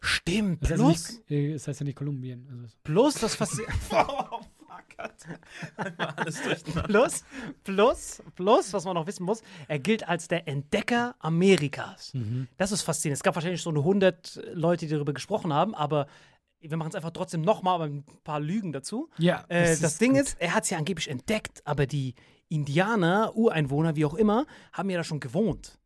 Stimmt. 0.00 0.62
Das 0.62 0.72
heißt, 0.72 0.80
Plus, 0.82 1.08
nicht, 1.10 1.30
äh, 1.30 1.52
das 1.54 1.66
heißt 1.66 1.80
ja 1.80 1.84
nicht 1.84 1.96
Kolumbien. 1.96 2.46
Also, 2.50 2.76
plus 2.84 3.14
das 3.14 3.34
Faszinierende. 3.34 3.78
Fuck. 5.76 5.92
Alles 6.16 6.42
durcheinander. 6.42 6.82
Plus, 6.82 7.24
plus, 7.64 8.22
plus, 8.34 8.72
was 8.72 8.84
man 8.84 8.94
noch 8.94 9.06
wissen 9.06 9.24
muss, 9.24 9.42
er 9.68 9.78
gilt 9.78 10.08
als 10.08 10.28
der 10.28 10.46
Entdecker 10.48 11.14
Amerikas. 11.18 12.12
Das 12.56 12.72
ist 12.72 12.82
faszinierend. 12.82 13.16
Es 13.18 13.22
gab 13.22 13.34
wahrscheinlich 13.34 13.62
so 13.62 13.70
eine 13.70 13.80
100 13.80 14.40
Leute, 14.54 14.86
die 14.86 14.92
darüber 14.92 15.12
gesprochen 15.12 15.52
haben, 15.52 15.74
aber 15.74 16.06
wir 16.60 16.76
machen 16.76 16.90
es 16.90 16.94
einfach 16.94 17.10
trotzdem 17.12 17.40
nochmal, 17.40 17.76
aber 17.76 17.84
ein 17.84 18.04
paar 18.24 18.38
Lügen 18.40 18.72
dazu. 18.72 19.08
Ja, 19.18 19.44
Äh, 19.48 19.70
das 19.70 19.80
das 19.80 19.98
Ding 19.98 20.12
gut. 20.12 20.22
ist, 20.22 20.36
er 20.40 20.54
hat 20.54 20.64
es 20.64 20.70
ja 20.70 20.78
angeblich 20.78 21.08
entdeckt, 21.08 21.62
aber 21.66 21.86
die 21.86 22.14
Indianer, 22.48 23.34
Ureinwohner, 23.34 23.96
wie 23.96 24.04
auch 24.04 24.14
immer, 24.14 24.44
haben 24.72 24.90
ja 24.90 24.98
da 24.98 25.04
schon 25.04 25.20
gewohnt. 25.20 25.78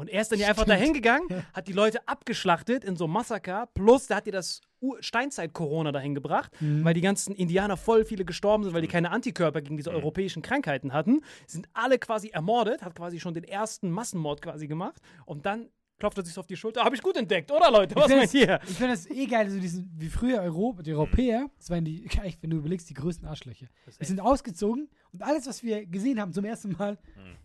Und 0.00 0.08
er 0.08 0.22
ist 0.22 0.32
dann 0.32 0.38
ja 0.38 0.48
einfach 0.48 0.64
dahin 0.64 0.92
gegangen, 0.94 1.28
hat 1.52 1.68
die 1.68 1.72
Leute 1.72 2.06
abgeschlachtet 2.08 2.84
in 2.84 2.96
so 2.96 3.04
einem 3.04 3.12
Massaker, 3.12 3.68
plus 3.74 4.06
der 4.08 4.16
hat 4.16 4.26
dir 4.26 4.32
das 4.32 4.60
Steinzeit-Corona 5.00 5.92
dahin 5.92 6.14
gebracht, 6.14 6.50
Mhm. 6.60 6.84
weil 6.84 6.94
die 6.94 7.00
ganzen 7.00 7.34
Indianer 7.34 7.76
voll 7.76 8.04
viele 8.04 8.24
gestorben 8.24 8.64
sind, 8.64 8.72
weil 8.72 8.82
die 8.82 8.88
keine 8.88 9.10
Antikörper 9.10 9.60
gegen 9.60 9.76
diese 9.76 9.90
europäischen 9.90 10.40
Krankheiten 10.42 10.92
hatten. 10.92 11.20
Sind 11.46 11.68
alle 11.74 11.98
quasi 11.98 12.28
ermordet, 12.28 12.82
hat 12.82 12.94
quasi 12.94 13.20
schon 13.20 13.34
den 13.34 13.44
ersten 13.44 13.90
Massenmord 13.90 14.40
quasi 14.42 14.66
gemacht 14.66 15.00
und 15.26 15.44
dann 15.46 15.68
klopft 16.00 16.18
er 16.18 16.24
sich 16.24 16.36
auf 16.36 16.46
die 16.46 16.56
Schulter. 16.56 16.82
Habe 16.82 16.96
ich 16.96 17.02
gut 17.02 17.16
entdeckt, 17.16 17.52
oder 17.52 17.70
Leute? 17.70 17.94
Was 17.94 18.08
meint 18.08 18.34
ihr? 18.34 18.58
Ich 18.66 18.70
finde 18.76 18.94
das 18.94 19.08
eh 19.08 19.26
geil, 19.26 19.48
so 19.48 19.60
diesen, 19.60 19.88
wie 19.96 20.08
früher 20.08 20.40
Europa, 20.40 20.82
die 20.82 20.92
Europäer, 20.92 21.48
das 21.58 21.70
waren 21.70 21.84
die, 21.84 22.04
wenn 22.40 22.50
du 22.50 22.56
überlegst, 22.56 22.90
die 22.90 22.94
größten 22.94 23.28
Arschlöcher. 23.28 23.66
Die 24.00 24.04
sind 24.04 24.18
ausgezogen 24.20 24.88
und 25.12 25.22
alles, 25.22 25.46
was 25.46 25.62
wir 25.62 25.86
gesehen 25.86 26.20
haben 26.20 26.32
zum 26.32 26.44
ersten 26.44 26.72
Mal, 26.72 26.98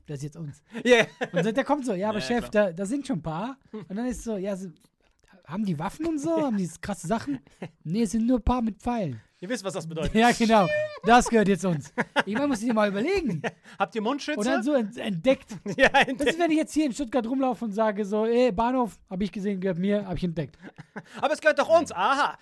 das 0.08 0.18
ist 0.20 0.24
jetzt 0.24 0.38
uns. 0.38 0.64
Yeah. 0.84 1.06
Und 1.32 1.46
dann- 1.46 1.54
der 1.54 1.64
kommt 1.64 1.86
so, 1.86 1.94
ja, 1.94 2.10
aber 2.10 2.20
Ja, 2.20 2.26
Chef, 2.26 2.50
da, 2.50 2.72
da 2.72 2.86
sind 2.86 3.06
schon 3.06 3.18
ein 3.20 3.22
paar. 3.22 3.58
Und 3.72 3.96
dann 3.96 4.06
ist 4.08 4.24
so, 4.24 4.38
ja, 4.38 4.56
so, 4.56 4.70
haben 5.48 5.66
die 5.66 5.78
Waffen 5.78 6.06
und 6.06 6.20
so? 6.20 6.42
Haben 6.42 6.58
die 6.58 6.70
krasse 6.82 7.08
Sachen? 7.08 7.40
Nee, 7.84 8.04
es 8.04 8.12
sind 8.12 8.26
nur 8.26 8.40
ein 8.40 8.44
paar 8.44 8.62
mit 8.62 8.78
Pfeilen. 8.80 9.22
Ihr 9.42 9.50
wisst, 9.50 9.64
was 9.64 9.74
das 9.74 9.88
bedeutet. 9.88 10.16
Ja, 10.16 10.32
genau. 10.32 10.68
Das 11.04 11.30
gehört 11.30 11.48
jetzt 11.48 11.66
uns. 11.66 11.94
Ich 12.26 12.34
meine, 12.34 12.48
muss 12.48 12.62
ich 12.62 12.68
dir 12.68 12.74
mal 12.74 12.90
überlegen. 12.90 13.42
Habt 13.78 13.94
ihr 13.94 14.02
Mundschütze? 14.02 14.40
Und 14.40 14.46
dann 14.48 14.64
so 14.64 14.74
ent 14.74 14.98
entdeckt. 14.98 15.52
ja, 15.78 15.90
Das 15.90 16.28
ist, 16.30 16.40
wenn 16.40 16.50
ich 16.50 16.58
jetzt 16.58 16.74
hier 16.74 16.86
in 16.86 16.94
Stuttgart 16.94 17.28
rumlaufe 17.28 17.66
und 17.66 17.72
sage 17.74 18.06
so, 18.06 18.26
ey, 18.26 18.52
Bahnhof, 18.52 18.98
habe 19.10 19.24
ich 19.24 19.32
gesehen, 19.32 19.60
gehört 19.60 19.78
mir, 19.78 20.06
habe 20.06 20.18
ich 20.18 20.24
entdeckt. 20.24 20.58
aber 21.22 21.34
es 21.34 21.42
gehört 21.42 21.60
doch 21.60 21.70
uns. 21.70 21.92
Aha. 21.92 22.38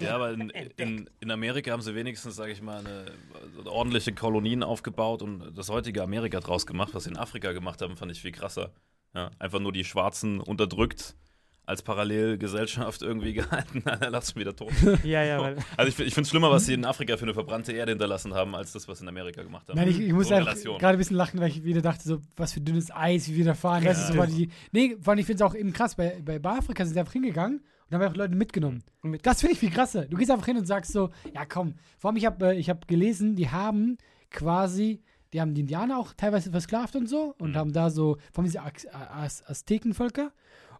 Ja, 0.00 0.16
aber 0.16 0.32
in, 0.32 0.50
in, 0.78 1.10
in 1.20 1.30
Amerika 1.30 1.70
haben 1.70 1.82
sie 1.82 1.94
wenigstens, 1.94 2.34
sage 2.34 2.52
ich 2.52 2.62
mal, 2.62 2.78
eine, 2.78 3.12
also 3.56 3.70
ordentliche 3.70 4.12
Kolonien 4.12 4.62
aufgebaut 4.62 5.22
und 5.22 5.56
das 5.56 5.68
heutige 5.68 6.02
Amerika 6.02 6.40
draus 6.40 6.66
gemacht. 6.66 6.94
Was 6.94 7.04
sie 7.04 7.10
in 7.10 7.18
Afrika 7.18 7.52
gemacht 7.52 7.82
haben, 7.82 7.96
fand 7.96 8.10
ich 8.10 8.20
viel 8.20 8.32
krasser. 8.32 8.72
Ja, 9.14 9.30
einfach 9.38 9.60
nur 9.60 9.72
die 9.72 9.84
Schwarzen 9.84 10.40
unterdrückt, 10.40 11.14
als 11.70 11.82
Parallelgesellschaft 11.82 13.02
irgendwie 13.02 13.32
gehalten. 13.40 13.82
Dann 13.84 14.12
lass 14.12 14.34
mich 14.34 14.40
wieder 14.44 14.54
tot. 14.54 14.70
Ja, 15.04 15.22
ja, 15.24 15.40
weil. 15.40 15.56
Also 15.76 15.88
ich, 15.88 15.98
ich 16.06 16.14
finde 16.14 16.22
es 16.26 16.30
schlimmer, 16.30 16.50
was 16.50 16.66
sie 16.66 16.74
in 16.74 16.84
Afrika 16.84 17.16
für 17.16 17.22
eine 17.24 17.34
verbrannte 17.34 17.72
Erde 17.72 17.92
hinterlassen 17.92 18.34
haben, 18.34 18.54
als 18.54 18.72
das, 18.72 18.86
was 18.88 18.98
sie 18.98 19.04
in 19.04 19.08
Amerika 19.08 19.42
gemacht 19.42 19.68
haben. 19.68 19.76
Nein, 19.76 19.88
ich, 19.88 19.98
ich 20.00 20.12
muss 20.12 20.28
So 20.28 20.34
gerade 20.34 20.86
ein 20.88 20.98
bisschen 20.98 21.16
lachen, 21.16 21.40
weil 21.40 21.48
ich 21.48 21.64
wieder 21.64 21.80
dachte, 21.80 22.02
so, 22.06 22.20
was 22.36 22.52
für 22.52 22.60
dünnes 22.60 22.90
Eis, 22.94 23.28
wie 23.28 23.36
wir 23.36 23.44
da 23.44 23.54
fahren. 23.54 23.84
Das 23.84 23.98
ist 23.98 24.08
so, 24.08 24.16
weil 24.18 24.26
die, 24.28 24.50
nee, 24.72 24.96
vor 25.00 25.12
allem, 25.12 25.20
ich 25.20 25.26
finde 25.26 25.42
es 25.44 25.50
auch 25.50 25.54
eben 25.54 25.72
krass, 25.72 25.94
bei, 25.94 26.20
bei, 26.24 26.38
bei 26.38 26.50
Afrika 26.50 26.84
sind 26.84 26.94
sie 26.94 27.00
einfach 27.00 27.12
hingegangen 27.12 27.60
und 27.88 27.94
haben 27.94 28.02
einfach 28.02 28.16
Leute 28.16 28.34
mitgenommen. 28.34 28.82
Mit- 29.02 29.24
Das 29.24 29.40
finde 29.40 29.54
ich 29.54 29.58
viel 29.60 29.70
krasser. 29.70 30.04
Du 30.06 30.16
gehst 30.16 30.30
einfach 30.30 30.46
hin 30.46 30.56
und 30.58 30.66
sagst 30.66 30.92
so, 30.92 31.10
ja 31.34 31.44
komm, 31.46 31.74
vor 31.98 32.10
allem, 32.10 32.16
ich 32.16 32.26
habe 32.26 32.48
äh, 32.48 32.58
ich 32.58 32.68
hab 32.70 32.86
gelesen, 32.88 33.36
die 33.36 33.48
haben 33.50 33.96
quasi, 34.30 35.02
die 35.32 35.40
haben 35.40 35.54
die 35.54 35.62
Indianer 35.62 35.98
auch 35.98 36.12
teilweise 36.16 36.50
versklavt 36.50 36.96
und 36.96 37.08
so 37.08 37.34
und 37.38 37.56
haben 37.56 37.72
da 37.72 37.90
so, 37.90 38.16
vor 38.32 38.42
allem 38.42 38.46
diese 38.46 38.62
Az 38.62 38.86
Az 38.92 39.42
Aztekenvölker 39.46 40.32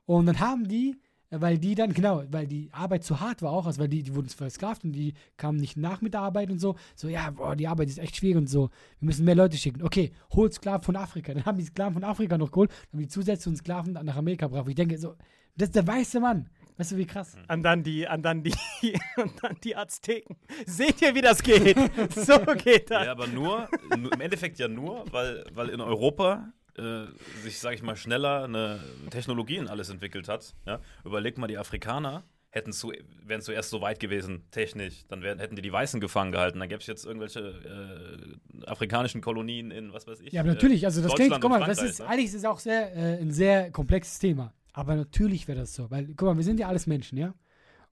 und 0.06 0.26
dann 0.26 0.40
haben 0.40 0.66
die, 0.68 0.96
weil 1.30 1.58
die 1.58 1.76
dann, 1.76 1.92
genau, 1.92 2.24
weil 2.30 2.46
die 2.48 2.70
Arbeit 2.72 3.04
zu 3.04 3.20
hart 3.20 3.40
war 3.42 3.52
auch, 3.52 3.66
also 3.66 3.80
weil 3.80 3.88
die, 3.88 4.02
die 4.02 4.14
wurden 4.16 4.28
versklavt 4.28 4.82
und 4.84 4.92
die 4.92 5.14
kamen 5.36 5.58
nicht 5.60 5.76
nach 5.76 6.00
mit 6.00 6.14
der 6.14 6.22
Arbeit 6.22 6.50
und 6.50 6.58
so, 6.58 6.74
so, 6.96 7.08
ja, 7.08 7.30
boah, 7.30 7.54
die 7.54 7.68
Arbeit 7.68 7.88
ist 7.88 7.98
echt 7.98 8.16
schwierig 8.16 8.36
und 8.36 8.48
so, 8.48 8.70
wir 8.98 9.06
müssen 9.06 9.24
mehr 9.24 9.36
Leute 9.36 9.56
schicken. 9.56 9.82
Okay, 9.82 10.10
holt 10.32 10.52
Sklaven 10.54 10.82
von 10.82 10.96
Afrika. 10.96 11.32
Dann 11.32 11.44
haben 11.44 11.58
die 11.58 11.64
Sklaven 11.64 11.94
von 11.94 12.02
Afrika 12.04 12.36
noch 12.36 12.50
geholt, 12.50 12.70
dann 12.70 12.98
haben 12.98 13.02
die 13.02 13.08
zusätzlichen 13.08 13.56
Sklaven 13.56 13.92
nach 13.92 14.16
Amerika 14.16 14.46
gebracht. 14.46 14.66
Ich 14.68 14.74
denke 14.74 14.98
so, 14.98 15.14
das 15.56 15.68
ist 15.68 15.76
der 15.76 15.86
weiße 15.86 16.18
Mann. 16.18 16.48
Weißt 16.78 16.92
du, 16.92 16.96
wie 16.96 17.06
krass? 17.06 17.36
An 17.46 17.62
dann 17.62 17.82
die, 17.82 18.08
an 18.08 18.22
dann 18.22 18.42
die, 18.42 18.54
an 19.16 19.30
dann 19.42 19.56
die 19.62 19.76
Azteken. 19.76 20.36
Seht 20.66 21.00
ihr, 21.02 21.14
wie 21.14 21.20
das 21.20 21.42
geht? 21.42 21.76
so 22.16 22.38
geht 22.56 22.90
das. 22.90 23.04
Ja, 23.04 23.12
aber 23.12 23.26
nur, 23.26 23.68
nur- 23.98 24.12
im 24.12 24.20
Endeffekt 24.20 24.58
ja 24.58 24.66
nur, 24.66 25.04
weil, 25.12 25.44
weil 25.52 25.68
in 25.68 25.80
Europa 25.80 26.52
äh, 26.76 27.06
sich, 27.42 27.58
sag 27.58 27.74
ich 27.74 27.82
mal, 27.82 27.96
schneller 27.96 28.44
eine 28.44 28.80
Technologie 29.10 29.56
in 29.56 29.68
alles 29.68 29.88
entwickelt 29.90 30.28
hat. 30.28 30.54
Ja? 30.66 30.80
Überleg 31.04 31.38
mal, 31.38 31.46
die 31.46 31.58
Afrikaner 31.58 32.24
hätten 32.50 32.72
zu, 32.72 32.92
wären 33.24 33.42
zuerst 33.42 33.70
so 33.70 33.80
weit 33.80 34.00
gewesen, 34.00 34.42
technisch, 34.50 35.04
dann 35.08 35.22
wären, 35.22 35.38
hätten 35.38 35.54
die 35.56 35.62
die 35.62 35.72
Weißen 35.72 36.00
gefangen 36.00 36.32
gehalten. 36.32 36.58
Dann 36.58 36.68
gäbe 36.68 36.80
es 36.80 36.86
jetzt 36.86 37.04
irgendwelche 37.04 37.40
äh, 37.40 38.66
afrikanischen 38.66 39.20
Kolonien 39.20 39.70
in, 39.70 39.92
was 39.92 40.06
weiß 40.06 40.20
ich. 40.20 40.32
Ja, 40.32 40.40
aber 40.40 40.50
äh, 40.50 40.54
natürlich, 40.54 40.84
also 40.84 41.00
das 41.00 41.14
klingt, 41.14 41.40
guck 41.40 41.50
mal, 41.50 41.64
das 41.64 41.80
ist, 41.82 42.00
ne? 42.00 42.08
eigentlich 42.08 42.26
ist 42.26 42.34
es 42.34 42.44
auch 42.44 42.58
sehr, 42.58 42.94
äh, 42.96 43.20
ein 43.20 43.30
sehr 43.30 43.70
komplexes 43.70 44.18
Thema. 44.18 44.52
Aber 44.72 44.96
natürlich 44.96 45.46
wäre 45.48 45.60
das 45.60 45.74
so, 45.74 45.90
weil, 45.90 46.06
guck 46.08 46.22
mal, 46.22 46.36
wir 46.36 46.44
sind 46.44 46.58
ja 46.60 46.68
alles 46.68 46.86
Menschen, 46.86 47.18
ja? 47.18 47.34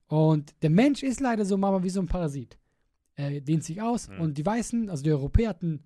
Und 0.08 0.54
der 0.62 0.70
Mensch 0.70 1.02
ist 1.02 1.20
leider 1.20 1.44
so, 1.44 1.56
Mama, 1.56 1.82
wie 1.82 1.90
so 1.90 2.00
ein 2.00 2.06
Parasit. 2.06 2.58
Er 3.14 3.40
dehnt 3.40 3.62
sich 3.64 3.82
aus 3.82 4.08
Hm. 4.08 4.20
und 4.20 4.38
die 4.38 4.46
Weißen, 4.46 4.88
also 4.90 5.02
die 5.02 5.10
Europäer 5.10 5.50
hatten 5.50 5.84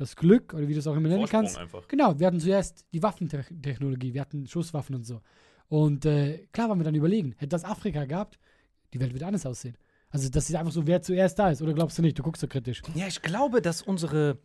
das 0.00 0.16
Glück, 0.16 0.54
oder 0.54 0.66
wie 0.66 0.72
du 0.72 0.78
es 0.78 0.86
auch 0.86 0.96
immer 0.96 1.08
nennen 1.08 1.20
Vorsprung 1.20 1.42
kannst. 1.42 1.58
einfach. 1.58 1.86
Genau, 1.86 2.18
wir 2.18 2.26
hatten 2.26 2.40
zuerst 2.40 2.86
die 2.92 3.02
Waffentechnologie, 3.02 4.14
wir 4.14 4.20
hatten 4.22 4.46
Schusswaffen 4.46 4.96
und 4.96 5.04
so. 5.04 5.20
Und 5.68 6.06
äh, 6.06 6.46
klar 6.52 6.68
waren 6.68 6.78
wir 6.78 6.84
dann 6.84 6.94
überlegen, 6.94 7.34
hätte 7.36 7.50
das 7.50 7.64
Afrika 7.64 8.06
gehabt, 8.06 8.38
die 8.92 9.00
Welt 9.00 9.12
würde 9.12 9.26
anders 9.26 9.44
aussehen. 9.44 9.76
Also 10.08 10.28
das 10.28 10.48
ist 10.48 10.56
einfach 10.56 10.72
so, 10.72 10.86
wer 10.86 11.02
zuerst 11.02 11.38
da 11.38 11.50
ist, 11.50 11.62
oder 11.62 11.74
glaubst 11.74 11.98
du 11.98 12.02
nicht? 12.02 12.18
Du 12.18 12.22
guckst 12.22 12.40
so 12.40 12.48
kritisch. 12.48 12.82
Ja, 12.94 13.06
ich 13.06 13.22
glaube, 13.22 13.62
dass 13.62 13.82
unsere. 13.82 14.38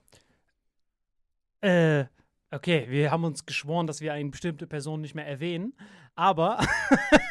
Äh, 1.61 2.05
okay, 2.51 2.85
wir 2.89 3.09
haben 3.09 3.23
uns 3.23 3.45
geschworen, 3.45 3.87
dass 3.87 4.01
wir 4.01 4.13
eine 4.13 4.29
bestimmte 4.29 4.67
Person 4.67 5.01
nicht 5.01 5.15
mehr 5.15 5.25
erwähnen, 5.25 5.73
aber 6.15 6.59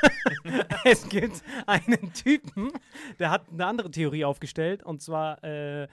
es 0.84 1.08
gibt 1.08 1.44
einen 1.66 2.12
Typen, 2.14 2.72
der 3.18 3.30
hat 3.30 3.50
eine 3.52 3.66
andere 3.66 3.90
Theorie 3.90 4.24
aufgestellt 4.24 4.82
und 4.82 5.02
zwar 5.02 5.44
äh, 5.44 5.88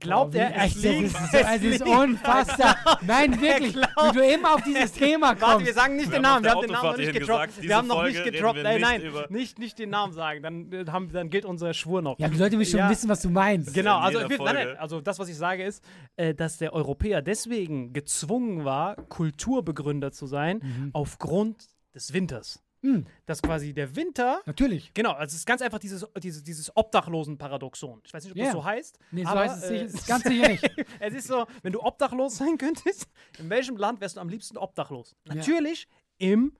glaubt 0.00 0.34
wie 0.34 0.38
er, 0.38 0.54
es 0.56 0.62
echt, 0.64 0.76
das 0.76 0.82
liegt, 0.84 1.04
ist, 1.04 1.32
so, 1.32 1.38
es 1.38 1.54
ist 1.62 1.62
liegt- 1.62 1.86
unfassbar. 1.88 2.76
Nein, 3.02 3.40
wirklich, 3.40 3.72
glaubt- 3.72 3.92
wie 3.96 4.18
du 4.18 4.24
immer 4.34 4.54
auf 4.54 4.62
dieses 4.62 4.92
Thema 4.92 5.28
Warte, 5.28 5.40
kommst. 5.40 5.66
wir 5.66 5.74
sagen 5.74 5.96
nicht 5.96 6.06
Wir 6.10 6.16
den 6.18 6.22
Namen, 6.22 6.44
wir 6.44 6.50
haben 6.52 6.60
den 6.62 6.70
Namen 6.70 6.90
noch 6.90 6.96
nicht 6.96 7.14
diese 7.14 7.26
wir 7.62 7.76
haben 7.76 7.86
noch 7.88 7.96
Folge 7.96 8.18
nicht 8.30 8.42
wir 8.42 8.62
Nein, 8.62 9.00
nicht 9.00 9.14
nein, 9.14 9.24
nicht, 9.30 9.58
nicht 9.58 9.78
den 9.78 9.90
Namen 9.90 10.12
sagen, 10.12 10.42
dann, 10.42 10.72
äh, 10.72 10.84
haben, 10.90 11.10
dann 11.12 11.30
gilt 11.30 11.44
unser 11.44 11.74
Schwur 11.74 12.02
noch. 12.02 12.18
ja, 12.18 12.28
die 12.28 12.38
Leute 12.38 12.56
müssen 12.56 12.70
schon 12.72 12.80
Ja. 12.80 12.90
wissen, 12.90 13.08
was 13.08 13.22
du 13.22 13.30
meinst. 13.30 13.74
Genau, 13.74 13.98
also, 13.98 14.20
wir, 14.28 14.38
nein, 14.38 14.54
nein, 14.54 14.76
also 14.78 15.00
das, 15.00 15.18
was 15.18 15.28
ich 15.28 15.36
sage, 15.36 15.64
ist, 15.64 15.82
äh, 16.16 16.34
dass 16.34 16.58
der 16.58 16.72
Europäer 16.72 17.22
deswegen 17.22 17.92
gezwungen 17.92 18.64
war, 18.64 18.96
Kulturbegründer 19.08 20.12
zu 20.12 20.26
sein, 20.26 20.90
aufgrund 20.92 21.66
des 21.94 22.12
Winters. 22.12 22.62
Hm, 22.82 23.06
Dass 23.26 23.42
quasi 23.42 23.74
der 23.74 23.96
Winter. 23.96 24.40
natürlich. 24.46 24.92
Genau, 24.94 25.10
also 25.12 25.32
es 25.32 25.40
ist 25.40 25.46
ganz 25.46 25.62
einfach 25.62 25.78
dieses, 25.80 26.06
dieses, 26.22 26.42
dieses 26.44 26.76
Obdachlosen-Paradoxon. 26.76 28.00
Ich 28.04 28.14
weiß 28.14 28.22
nicht, 28.24 28.32
ob 28.32 28.38
Ja. 28.38 28.44
das 28.44 28.52
so 28.52 28.64
heißt. 28.64 28.98
Nee, 29.10 29.22
so 29.24 29.28
aber, 29.28 29.40
heißt 29.40 29.64
es 29.64 29.70
äh, 29.70 29.88
sicher, 29.88 30.06
ganz 30.06 30.24
sicher 30.24 30.48
nicht. 30.48 30.70
es 31.00 31.14
ist 31.14 31.26
so, 31.26 31.46
wenn 31.62 31.72
du 31.72 31.82
obdachlos 31.82 32.36
sein 32.36 32.56
könntest, 32.56 33.08
in 33.38 33.50
welchem 33.50 33.76
Land 33.76 34.00
wärst 34.00 34.16
du 34.16 34.20
am 34.20 34.28
liebsten 34.28 34.56
obdachlos? 34.56 35.16
Natürlich 35.24 35.88
im 36.18 36.56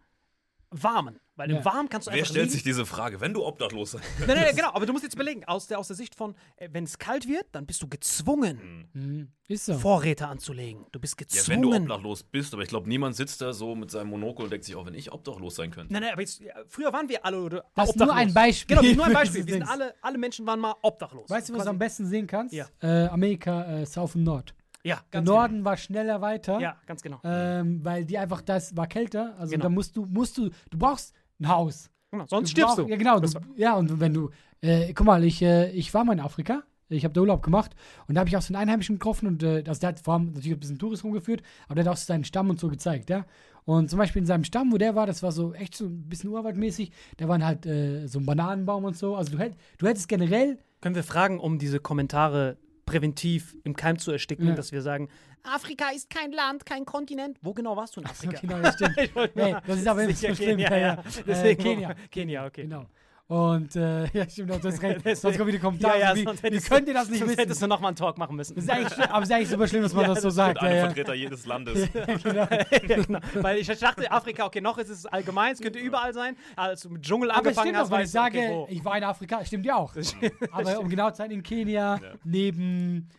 Warmen. 0.70 1.20
Weil 1.38 1.50
Ja. 1.52 1.58
im 1.58 1.64
Warmen 1.64 1.88
kannst 1.88 2.06
du 2.08 2.10
Wer 2.10 2.18
einfach 2.18 2.30
stellt 2.30 2.44
liegen. 2.46 2.52
sich 2.52 2.62
diese 2.64 2.84
Frage, 2.84 3.20
wenn 3.20 3.32
du 3.32 3.44
obdachlos 3.46 3.92
sein 3.92 4.02
Nein, 4.18 4.26
nein, 4.28 4.36
nein, 4.46 4.56
genau, 4.56 4.72
aber 4.74 4.84
du 4.86 4.92
musst 4.92 5.04
jetzt 5.04 5.14
überlegen, 5.14 5.44
aus 5.44 5.68
der, 5.68 5.78
aus 5.78 5.86
der 5.86 5.96
Sicht 5.96 6.14
von, 6.14 6.34
äh, 6.56 6.68
wenn 6.72 6.84
es 6.84 6.98
kalt 6.98 7.26
wird, 7.28 7.46
dann 7.52 7.64
bist 7.64 7.80
du 7.80 7.88
gezwungen, 7.88 8.88
Hm, 8.92 9.28
ist 9.46 9.64
so. 9.66 9.74
Vorräte 9.78 10.26
anzulegen. 10.28 10.84
Du 10.92 11.00
bist 11.00 11.14
Ja, 11.20 11.40
wenn 11.48 11.62
du 11.62 11.70
gezwungen. 11.70 11.90
obdachlos 11.90 12.22
bist, 12.24 12.52
aber 12.52 12.62
ich 12.64 12.68
glaube, 12.68 12.88
niemand 12.88 13.16
sitzt 13.16 13.40
da 13.40 13.52
so 13.52 13.74
mit 13.74 13.90
seinem 13.90 14.08
Monokel 14.10 14.44
und 14.44 14.50
denkt 14.50 14.64
sich, 14.66 14.74
auch 14.74 14.84
wenn 14.84 14.94
ich 14.94 15.12
obdachlos 15.12 15.54
sein 15.56 15.70
könnte. 15.70 15.92
nein, 15.92 16.02
nein, 16.02 16.12
aber 16.12 16.20
jetzt, 16.22 16.42
früher 16.66 16.92
waren 16.92 17.08
wir 17.08 17.24
alle 17.24 17.40
oder, 17.40 17.64
Das 17.76 17.90
ist 17.90 17.96
nur 17.96 18.06
obdachlos. 18.08 18.26
ein 18.28 18.34
Beispiel 18.34 18.76
Genau, 18.76 18.82
das 18.82 18.90
ist 18.90 18.96
nur 18.96 19.06
ein 19.06 19.12
Beispiel. 19.22 19.46
Wir 19.46 19.54
sind 19.54 19.62
alle, 19.62 19.94
alle 20.02 20.18
Menschen 20.18 20.46
waren 20.46 20.60
mal 20.60 20.74
obdachlos. 20.82 21.30
Weißt 21.30 21.48
du, 21.48 21.54
was 21.54 21.62
du 21.64 21.70
am 21.70 21.78
besten 21.78 22.06
sehen 22.06 22.26
kannst? 22.26 22.52
Ja. 22.54 22.66
Äh, 22.82 23.06
Amerika, 23.06 23.64
äh, 23.80 23.86
South 23.86 24.16
und 24.16 24.24
Nord. 24.24 24.54
Ja, 24.84 24.96
Der 25.12 25.20
ganz 25.20 25.28
Norden 25.28 25.64
war 25.64 25.76
schneller 25.76 26.20
weiter, 26.20 26.52
Genau. 26.54 26.62
Ja, 26.62 26.76
ganz 26.86 27.02
genau. 27.02 27.20
ähm, 27.24 27.84
weil 27.84 28.04
die 28.04 28.16
einfach, 28.16 28.40
das 28.42 28.76
war 28.76 28.86
kälter. 28.86 29.34
Also 29.38 29.50
Genau. 29.52 29.64
da 29.64 29.68
musst 29.70 29.96
du, 29.96 30.06
musst 30.06 30.38
du, 30.38 30.50
du 30.70 30.78
brauchst 30.78 31.14
ein 31.40 31.48
Haus. 31.48 31.90
genau. 32.10 32.24
Sonst 32.26 32.48
Du 32.50 32.52
stirbst 32.52 32.76
brauch- 32.76 32.84
du. 32.84 32.90
Ja, 32.90 32.96
genau. 32.96 33.20
Du, 33.20 33.28
ja, 33.56 33.74
und 33.76 34.00
wenn 34.00 34.14
du, 34.14 34.30
äh, 34.60 34.92
guck 34.92 35.06
mal, 35.06 35.22
ich, 35.24 35.42
äh, 35.42 35.70
ich 35.72 35.92
war 35.94 36.04
mal 36.04 36.12
in 36.14 36.20
Afrika. 36.20 36.62
Ich 36.90 37.04
habe 37.04 37.12
da 37.12 37.20
Urlaub 37.20 37.42
gemacht 37.42 37.72
und 38.06 38.14
da 38.14 38.20
habe 38.20 38.30
ich 38.30 38.36
auch 38.38 38.40
so 38.40 38.54
einen 38.54 38.62
Einheimischen 38.62 38.94
getroffen 38.96 39.26
und 39.26 39.42
äh, 39.42 39.62
also 39.66 39.78
der 39.78 39.90
hat 39.90 40.00
vor 40.00 40.14
allem 40.14 40.32
natürlich 40.32 40.52
ein 40.52 40.60
bisschen 40.60 40.78
Tourist 40.78 41.04
rumgeführt, 41.04 41.42
aber 41.66 41.74
der 41.74 41.84
hat 41.84 41.92
auch 41.92 41.96
so 41.98 42.06
seinen 42.06 42.24
Stamm 42.24 42.48
und 42.48 42.58
so 42.58 42.68
gezeigt, 42.68 43.10
ja. 43.10 43.26
Und 43.66 43.90
zum 43.90 43.98
Beispiel 43.98 44.20
in 44.20 44.26
seinem 44.26 44.44
Stamm, 44.44 44.72
wo 44.72 44.78
der 44.78 44.94
war, 44.94 45.04
das 45.06 45.22
war 45.22 45.30
so 45.30 45.52
echt 45.52 45.74
so 45.76 45.84
ein 45.84 46.08
bisschen 46.08 46.30
urwaldmäßig, 46.30 46.90
da 47.18 47.28
waren 47.28 47.44
halt 47.44 47.66
äh, 47.66 48.06
so 48.06 48.18
ein 48.20 48.24
Bananenbaum 48.24 48.84
und 48.84 48.96
so. 48.96 49.16
Also 49.16 49.32
du, 49.32 49.38
hätt, 49.38 49.54
du 49.76 49.86
hättest 49.86 50.08
generell, 50.08 50.56
Können 50.80 50.94
wir 50.94 51.02
fragen, 51.04 51.40
um 51.40 51.58
diese 51.58 51.78
Kommentare 51.78 52.56
präventiv 52.88 53.56
im 53.64 53.76
Keim 53.76 53.98
zu 53.98 54.10
ersticken, 54.12 54.48
Ja. 54.48 54.54
dass 54.54 54.72
wir 54.72 54.82
sagen, 54.82 55.08
Afrika 55.42 55.90
ist 55.94 56.10
kein 56.10 56.32
Land, 56.32 56.66
kein 56.66 56.84
Kontinent. 56.84 57.38
Wo 57.42 57.52
genau 57.54 57.76
warst 57.76 57.96
du 57.96 58.00
in 58.00 58.06
Afrika? 58.06 58.38
genau, 58.40 58.60
das 58.60 58.74
stimmt. 58.74 58.96
Nee, 59.34 59.54
das 59.66 59.78
ist 59.78 59.86
aber 59.86 60.02
immer 60.04 60.12
so 60.14 60.34
schlimm. 60.34 60.58
Kenia, 60.58 60.76
ja. 60.76 61.02
Deswegen, 61.26 61.60
Äh, 61.60 61.64
Kenia. 61.64 61.94
Kenia, 62.10 62.46
okay. 62.46 62.62
Genau. 62.62 62.86
Und 63.28 63.76
äh, 63.76 64.06
ja, 64.14 64.28
stimmt, 64.28 64.50
du 64.50 64.54
hast 64.68 64.82
recht. 64.82 65.02
Sonst 65.20 65.36
kommen 65.36 65.48
wieder 65.48 65.58
Ja, 65.58 65.62
Kommentare. 65.62 66.00
ja, 66.00 66.14
wie, 66.14 66.24
sonst 66.24 66.42
wie 66.42 66.46
hättest 66.46 66.70
könnt 66.70 66.88
ihr 66.88 66.94
das 66.94 67.10
nicht 67.10 67.18
sonst 67.18 67.32
wissen? 67.32 67.40
hättest 67.40 67.60
du 67.62 67.66
nochmal 67.66 67.88
einen 67.90 67.96
Talk 67.96 68.16
machen 68.16 68.36
müssen. 68.36 68.54
Das 68.54 68.64
ist 68.64 68.70
eigentlich, 68.70 68.98
aber 68.98 69.22
es 69.22 69.28
ist 69.28 69.34
eigentlich 69.34 69.48
super 69.50 69.68
schlimm, 69.68 69.82
dass 69.82 69.92
man 69.92 70.02
Ja, 70.08 70.08
das 70.14 70.22
so 70.22 70.28
das 70.28 70.34
sagt. 70.34 70.58
Eine 70.60 70.70
Ja, 70.70 70.76
ja. 70.76 70.84
Vertreter 70.86 71.14
jedes 71.14 71.44
Landes. 71.44 71.88
ja, 71.92 72.46
genau. 72.86 73.18
Weil 73.34 73.58
ich 73.58 73.66
dachte, 73.66 74.10
Afrika, 74.10 74.46
okay, 74.46 74.62
noch 74.62 74.78
ist 74.78 74.88
es 74.88 75.04
allgemein, 75.04 75.52
es 75.52 75.60
könnte 75.60 75.78
überall 75.78 76.14
sein. 76.14 76.36
Als 76.56 76.80
du 76.80 76.88
mit 76.88 77.02
Dschungel 77.02 77.30
Aber 77.30 77.40
angefangen 77.40 77.66
stimmt 77.68 77.78
hast, 77.78 77.88
auch, 77.92 77.96
wenn 77.98 78.04
ich 78.04 78.10
sage, 78.10 78.38
okay, 78.38 78.66
ich 78.74 78.84
war 78.84 78.96
in 78.96 79.04
Afrika, 79.04 79.44
stimmt 79.44 79.66
ja 79.66 79.76
auch. 79.76 79.94
Aber 80.50 80.80
um 80.80 80.88
genau 80.88 81.10
zu 81.10 81.16
sein, 81.18 81.30
in 81.30 81.42
Kenia, 81.42 82.00
neben 82.24 83.10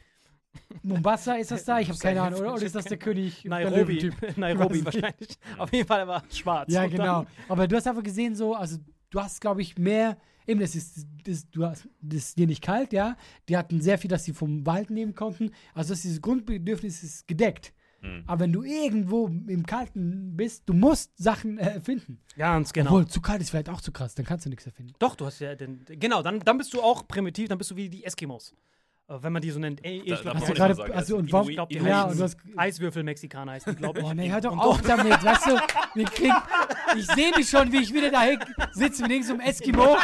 Mombasa 0.81 1.33
ist 1.35 1.51
das 1.51 1.65
da? 1.65 1.79
Ich 1.79 1.89
habe 1.89 1.99
keine 1.99 2.23
Ahnung. 2.23 2.39
Oder, 2.39 2.53
oder 2.55 2.63
ist 2.63 2.73
das 2.73 2.85
der 2.85 2.97
König? 2.97 3.43
der 3.43 3.51
Nairobi. 3.51 3.99
Löwentyp? 3.99 4.37
Nairobi 4.37 4.85
wahrscheinlich. 4.85 5.37
Auf 5.57 5.71
jeden 5.71 5.87
Fall, 5.87 5.99
er 5.99 6.07
war 6.07 6.23
schwarz. 6.31 6.71
Ja, 6.71 6.87
genau. 6.87 7.27
Aber 7.47 7.67
du 7.67 7.75
hast 7.75 7.87
einfach 7.87 8.03
gesehen, 8.03 8.35
so, 8.35 8.55
also 8.55 8.77
du 9.09 9.21
hast, 9.21 9.41
glaube 9.41 9.61
ich, 9.61 9.77
mehr. 9.77 10.17
Eben, 10.47 10.59
das 10.59 10.75
ist, 10.75 11.05
das, 11.25 11.49
du 11.49 11.65
hast, 11.65 11.87
das 12.01 12.29
ist 12.29 12.37
dir 12.37 12.47
nicht 12.47 12.63
kalt, 12.63 12.93
ja. 12.93 13.17
Die 13.47 13.57
hatten 13.57 13.81
sehr 13.81 13.97
viel, 13.97 14.09
dass 14.09 14.23
sie 14.23 14.33
vom 14.33 14.65
Wald 14.65 14.89
nehmen 14.89 15.15
konnten. 15.15 15.51
Also, 15.73 15.93
das 15.93 16.01
dieses 16.01 16.21
Grundbedürfnis 16.21 17.03
ist 17.03 17.27
gedeckt. 17.27 17.73
Hm. 18.01 18.23
Aber 18.27 18.41
wenn 18.41 18.53
du 18.53 18.63
irgendwo 18.63 19.27
im 19.27 19.65
Kalten 19.65 20.35
bist, 20.37 20.63
du 20.67 20.73
musst 20.73 21.11
Sachen 21.17 21.57
äh, 21.57 21.81
finden. 21.81 22.19
ganz 22.37 22.71
genau. 22.71 22.91
Obwohl, 22.91 23.07
zu 23.07 23.21
kalt 23.21 23.41
ist 23.41 23.49
vielleicht 23.49 23.69
auch 23.69 23.81
zu 23.81 23.91
krass, 23.91 24.15
dann 24.15 24.25
kannst 24.25 24.45
du 24.45 24.49
nichts 24.49 24.65
erfinden. 24.65 24.93
Doch, 24.99 25.15
du 25.15 25.25
hast 25.25 25.39
ja 25.39 25.55
den. 25.55 25.83
Genau, 25.85 26.23
dann, 26.23 26.39
dann 26.39 26.57
bist 26.57 26.73
du 26.73 26.81
auch 26.81 27.07
primitiv, 27.07 27.49
dann 27.49 27.57
bist 27.57 27.71
du 27.71 27.75
wie 27.75 27.89
die 27.89 28.03
Eskimos. 28.05 28.55
Äh, 29.09 29.13
Wenn 29.21 29.33
man 29.33 29.41
die 29.41 29.49
so 29.49 29.59
nennt. 29.59 29.83
Ey, 29.83 30.01
ich 30.05 30.13
da 30.13 30.21
glaub, 30.21 30.35
Hast 30.35 30.41
brauch 30.41 30.47
du 30.47 30.51
ich 30.53 30.57
gerade, 30.57 30.75
sagen, 30.75 30.93
also, 30.93 30.99
also 30.99 31.17
und 31.17 31.31
warum, 31.33 31.49
ich 31.49 31.55
glaub, 31.55 31.69
die 31.69 31.77
ja, 31.77 31.83
heißen 31.83 32.11
und 32.11 32.19
du 32.19 32.23
hast, 32.23 32.37
Eiswürfel-Mexikaner 32.55 33.51
heißen 33.53 33.75
glaube 33.75 33.99
ich. 33.99 34.05
oh 34.05 34.13
nee, 34.13 34.29
hört 34.29 34.45
doch 34.45 34.57
auf 34.57 34.81
damit, 34.81 35.23
weißt 35.23 35.47
du, 35.47 35.51
wir 35.95 36.05
kriegen, 36.05 36.35
ich 36.95 37.07
sehe 37.07 37.31
mich 37.35 37.49
schon, 37.49 37.71
wie 37.71 37.77
ich 37.77 37.93
wieder 37.93 38.11
da 38.11 38.21
sitze 38.71 39.01
mit 39.01 39.11
irgendeinem 39.11 39.39
Eskimo, 39.41 39.97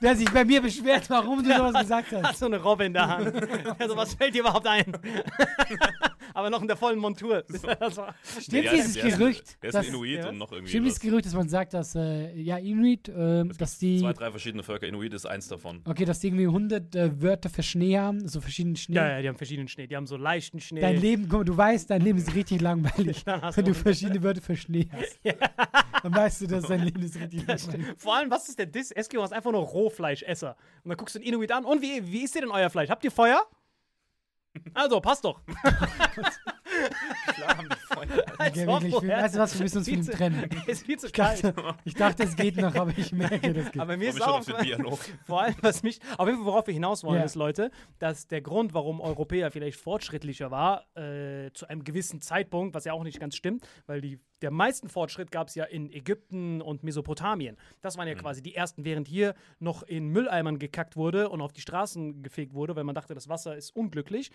der 0.00 0.16
sich 0.16 0.30
bei 0.32 0.44
mir 0.44 0.60
beschwert, 0.60 1.08
warum 1.10 1.44
du 1.44 1.54
sowas 1.54 1.74
gesagt 1.74 2.12
Hat 2.12 2.24
hast. 2.24 2.38
so 2.40 2.46
eine 2.46 2.60
Robbe 2.60 2.86
in 2.86 2.92
der 2.92 3.06
Hand. 3.06 3.80
Also, 3.80 3.96
was 3.96 4.14
fällt 4.14 4.34
dir 4.34 4.40
überhaupt 4.40 4.66
ein? 4.66 4.84
Aber 6.34 6.50
noch 6.50 6.60
in 6.62 6.68
der 6.68 6.76
vollen 6.76 6.98
Montur. 6.98 7.44
War- 7.62 8.14
Stimmt 8.40 8.64
Der 8.64 8.72
dieses 8.72 8.94
der 8.94 9.10
Gerücht, 9.10 9.62
Der 9.62 9.68
ist 9.68 9.74
dass, 9.74 9.86
ein 9.86 9.92
Inuit 9.94 10.18
ja. 10.18 10.28
und 10.28 10.38
noch 10.38 10.52
irgendwie 10.52 10.70
stimmt 10.70 10.86
dieses 10.86 11.00
Gerücht, 11.00 11.26
dass 11.26 11.34
man 11.34 11.48
sagt, 11.48 11.74
dass, 11.74 11.94
äh, 11.94 12.34
ja, 12.34 12.56
Inuit, 12.58 13.10
ähm, 13.14 13.52
dass 13.58 13.78
die, 13.78 13.98
Zwei, 14.00 14.12
drei 14.12 14.30
verschiedene 14.30 14.62
Völker. 14.62 14.86
Inuit 14.86 15.12
ist 15.14 15.26
eins 15.26 15.48
davon. 15.48 15.80
okay, 15.84 16.04
dass 16.04 16.20
die 16.20 16.28
irgendwie 16.28 16.46
100 16.46 16.94
äh, 16.94 17.22
Wörter 17.22 17.48
für 17.50 17.62
Schnee 17.62 17.98
haben, 17.98 18.26
so 18.28 18.40
verschiedenen 18.40 18.76
Schnee. 18.76 18.96
Ja, 18.96 19.08
ja, 19.10 19.22
die 19.22 19.28
haben 19.28 19.36
verschiedenen 19.36 19.68
Schnee. 19.68 19.86
Die 19.86 19.96
haben 19.96 20.06
so 20.06 20.16
leichten 20.16 20.60
Schnee. 20.60 20.80
Dein 20.80 21.00
Leben, 21.00 21.24
guck 21.28 21.40
mal, 21.40 21.44
du 21.44 21.56
weißt, 21.56 21.90
dein 21.90 22.02
Leben 22.02 22.18
ist 22.18 22.34
richtig 22.34 22.60
langweilig, 22.62 23.24
Dann 23.24 23.42
hast 23.42 23.56
wenn 23.56 23.64
du 23.64 23.74
verschiedene 23.74 24.22
Wörter 24.22 24.40
für 24.42 24.56
Schnee 24.56 24.88
hast. 24.92 25.18
Dann 26.02 26.14
weißt 26.14 26.40
du, 26.42 26.46
dass 26.48 26.64
dein 26.66 26.82
Leben 26.82 27.02
ist 27.02 27.16
richtig 27.20 27.46
langweilig. 27.46 27.86
Vor 27.98 28.16
allem, 28.16 28.30
was 28.30 28.48
ist 28.48 28.58
der 28.58 28.66
Diss? 28.66 28.90
Eskimo 28.90 29.24
ist 29.24 29.32
einfach 29.32 29.52
nur 29.52 29.62
Rohfleischesser. 29.62 30.56
Und 30.82 30.88
dann 30.88 30.96
guckst 30.96 31.14
du 31.14 31.18
den 31.20 31.28
Inuit 31.28 31.52
an. 31.52 31.64
Und 31.64 31.80
wie, 31.82 32.00
wie 32.10 32.24
ist 32.24 32.34
dir 32.34 32.40
denn 32.40 32.50
euer 32.50 32.70
Fleisch? 32.70 32.90
Habt 32.90 33.04
ihr 33.04 33.10
Feuer? 33.10 33.42
Also, 34.74 35.00
passt 35.00 35.24
doch. 35.24 35.40
Klar 37.34 37.56
haben 37.58 37.68
die 37.68 37.94
Feuer. 37.94 38.24
Als 38.38 38.56
wirklich, 38.56 38.94
weißt 38.94 39.34
du 39.34 39.38
was, 39.38 39.54
wir 39.54 39.62
müssen 39.62 39.78
uns 39.78 39.88
von 39.88 39.98
ihm 39.98 40.06
trennen. 40.06 40.50
ist 40.66 40.86
viel 40.86 40.98
zu 40.98 41.06
Ich 41.06 41.12
kalt. 41.12 41.44
dachte, 41.44 41.74
ich 41.84 41.94
dachte, 41.94 42.22
es 42.24 42.36
geht 42.36 42.56
noch, 42.56 42.74
aber 42.74 42.92
ich 42.96 43.12
merke, 43.12 43.52
das 43.52 43.70
geht. 43.72 43.80
Aber 43.80 43.96
mir 43.96 44.08
ist 44.10 44.22
auch 44.22 44.38
auf 44.38 44.46
den 44.46 44.56
Dialog. 44.62 44.98
vor 45.26 45.42
allem, 45.42 45.54
was 45.60 45.82
mich, 45.82 46.00
auf 46.18 46.26
jeden 46.26 46.38
Fall, 46.38 46.46
worauf 46.46 46.66
wir 46.66 46.74
hinaus 46.74 47.04
wollen, 47.04 47.18
Ja. 47.20 47.24
ist, 47.24 47.34
Leute, 47.34 47.70
dass 47.98 48.26
der 48.28 48.40
Grund, 48.40 48.74
warum 48.74 49.00
Europäer 49.00 49.50
vielleicht 49.50 49.78
fortschrittlicher 49.78 50.50
war, 50.50 50.86
äh, 50.96 51.50
zu 51.52 51.68
einem 51.68 51.84
gewissen 51.84 52.20
Zeitpunkt, 52.20 52.74
was 52.74 52.84
ja 52.84 52.92
auch 52.92 53.04
nicht 53.04 53.20
ganz 53.20 53.36
stimmt, 53.36 53.66
weil 53.86 54.00
die, 54.00 54.18
der 54.40 54.50
meisten 54.50 54.88
Fortschritt 54.88 55.30
gab 55.30 55.48
es 55.48 55.54
ja 55.54 55.64
in 55.64 55.90
Ägypten 55.92 56.60
und 56.62 56.82
Mesopotamien. 56.82 57.56
Das 57.80 57.96
waren 57.96 58.08
ja 58.08 58.14
quasi 58.14 58.42
die 58.42 58.54
ersten, 58.56 58.84
während 58.84 59.06
hier 59.06 59.34
noch 59.60 59.84
in 59.84 60.08
Mülleimern 60.08 60.58
gekackt 60.58 60.96
wurde 60.96 61.28
und 61.28 61.40
auf 61.40 61.52
die 61.52 61.60
Straßen 61.60 62.22
gefegt 62.24 62.52
wurde, 62.54 62.74
weil 62.74 62.82
man 62.84 62.94
dachte, 62.96 63.14
das 63.14 63.28
Wasser 63.28 63.56
ist 63.56 63.70
unglücklich, 63.76 64.30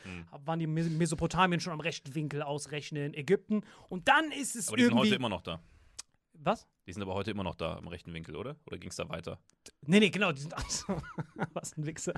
waren 0.45 0.59
die 0.59 0.67
Mes- 0.67 0.89
Mesopotamien 0.89 1.59
schon 1.59 1.73
am 1.73 1.81
rechten 1.81 2.15
Winkel 2.15 2.26
ausrechnen, 2.35 3.13
Ägypten. 3.13 3.61
Und 3.89 4.07
dann 4.07 4.31
ist 4.31 4.55
es 4.55 4.67
Aber 4.67 4.77
die 4.77 4.83
sind 4.83 4.91
irgendwie. 4.91 5.07
heute 5.09 5.15
immer 5.15 5.29
noch 5.29 5.41
da. 5.41 5.59
was? 6.33 6.67
Die 6.87 6.93
sind 6.93 7.01
aber 7.03 7.13
heute 7.15 7.31
immer 7.31 7.43
noch 7.43 7.55
da 7.55 7.77
im 7.77 7.87
rechten 7.89 8.13
Winkel, 8.13 8.35
oder? 8.37 8.55
Oder 8.65 8.77
ging 8.77 8.89
es 8.89 8.95
da 8.95 9.09
weiter? 9.09 9.39
Nee, 9.85 9.99
nee, 9.99 10.09
genau, 10.09 10.31
die 10.31 10.39
sind 10.41 10.53
auch 10.57 10.69
so. 10.69 10.95
Was 11.53 11.75
ein 11.77 11.85
Wichser. 11.85 12.13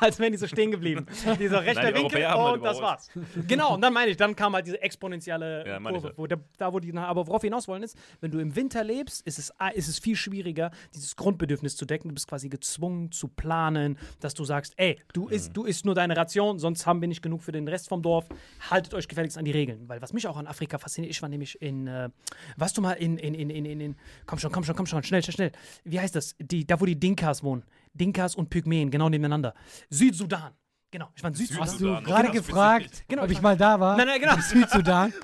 Als 0.00 0.18
wären 0.18 0.32
die 0.32 0.38
so 0.38 0.46
stehen 0.46 0.70
geblieben. 0.70 1.04
Dieser 1.38 1.62
rechte 1.62 1.82
Nein, 1.82 1.94
die 1.94 2.00
Winkel 2.00 2.26
halt 2.26 2.54
und 2.54 2.64
das 2.64 2.78
überholt. 2.78 2.82
war's. 2.82 3.10
Genau, 3.46 3.74
und 3.74 3.82
dann 3.82 3.92
meine 3.92 4.10
ich, 4.10 4.16
dann 4.16 4.34
kam 4.34 4.54
halt 4.54 4.66
diese 4.66 4.80
exponentielle 4.80 5.66
Ja, 5.66 5.78
Kurve. 5.78 6.08
ja. 6.08 6.12
Wo 6.16 6.26
der, 6.26 6.40
da, 6.56 6.72
wo 6.72 6.80
die, 6.80 6.92
aber 6.96 7.26
worauf 7.26 7.42
wir 7.42 7.48
hinaus 7.48 7.68
wollen 7.68 7.82
ist, 7.82 7.98
wenn 8.20 8.30
du 8.30 8.38
im 8.38 8.56
Winter 8.56 8.82
lebst, 8.82 9.20
ist 9.26 9.38
es, 9.38 9.52
ah, 9.60 9.68
ist 9.68 9.88
es 9.88 9.98
viel 9.98 10.16
schwieriger, 10.16 10.70
dieses 10.94 11.16
Grundbedürfnis 11.16 11.76
zu 11.76 11.84
decken. 11.84 12.08
Du 12.08 12.14
bist 12.14 12.26
quasi 12.26 12.48
gezwungen 12.48 13.12
zu 13.12 13.28
planen, 13.28 13.98
dass 14.20 14.32
du 14.34 14.44
sagst, 14.44 14.72
ey, 14.78 14.98
du 15.12 15.24
Mhm. 15.26 15.32
isst, 15.32 15.56
du 15.56 15.64
isst 15.64 15.84
nur 15.84 15.94
deine 15.94 16.16
Ration, 16.16 16.58
sonst 16.58 16.86
haben 16.86 17.00
wir 17.02 17.08
nicht 17.08 17.20
genug 17.22 17.42
für 17.42 17.52
den 17.52 17.68
Rest 17.68 17.88
vom 17.90 18.00
Dorf. 18.02 18.26
Haltet 18.70 18.94
euch 18.94 19.06
gefälligst 19.08 19.36
an 19.36 19.44
die 19.44 19.50
Regeln. 19.52 19.86
Weil 19.88 20.00
was 20.00 20.12
mich 20.14 20.26
auch 20.26 20.36
an 20.38 20.46
Afrika 20.46 20.78
fasziniert, 20.78 21.10
ich 21.10 21.20
war 21.20 21.28
nämlich 21.28 21.60
in, 21.60 21.86
äh, 21.86 22.08
warst 22.56 22.78
du 22.78 22.80
mal 22.80 22.92
in, 22.92 23.18
in, 23.18 23.34
in, 23.34 23.50
in, 23.50 23.80
in, 23.80 23.96
komm 24.26 24.38
schon, 24.38 24.52
komm 24.52 24.64
schon, 24.64 24.76
komm 24.76 24.86
schon, 24.86 25.02
schnell, 25.02 25.22
schnell, 25.22 25.34
schnell. 25.34 25.52
Wie 25.84 26.00
heißt 26.00 26.14
das? 26.14 26.34
Die, 26.38 26.66
da, 26.66 26.80
wo 26.80 26.86
die 26.86 26.98
Dinkas 26.98 27.42
wohnen. 27.42 27.64
Dinkas 27.94 28.34
und 28.34 28.50
Pygmäen, 28.50 28.90
genau 28.90 29.08
nebeneinander. 29.08 29.54
Südsudan. 29.90 30.52
Genau, 30.90 31.08
ich 31.16 31.22
war 31.22 31.30
in 31.30 31.34
Südsudan. 31.36 31.62
Hast 31.64 31.80
du 31.80 31.86
Sudan, 31.86 32.04
gerade 32.04 32.30
gefragt, 32.30 33.04
Genau, 33.08 33.24
ob 33.24 33.30
ich 33.30 33.40
mal 33.42 33.56
da 33.56 33.78
war? 33.80 33.96
Nein, 33.96 34.06
nein, 34.06 34.20
genau. 34.20 34.36
Südsudan. 34.38 35.12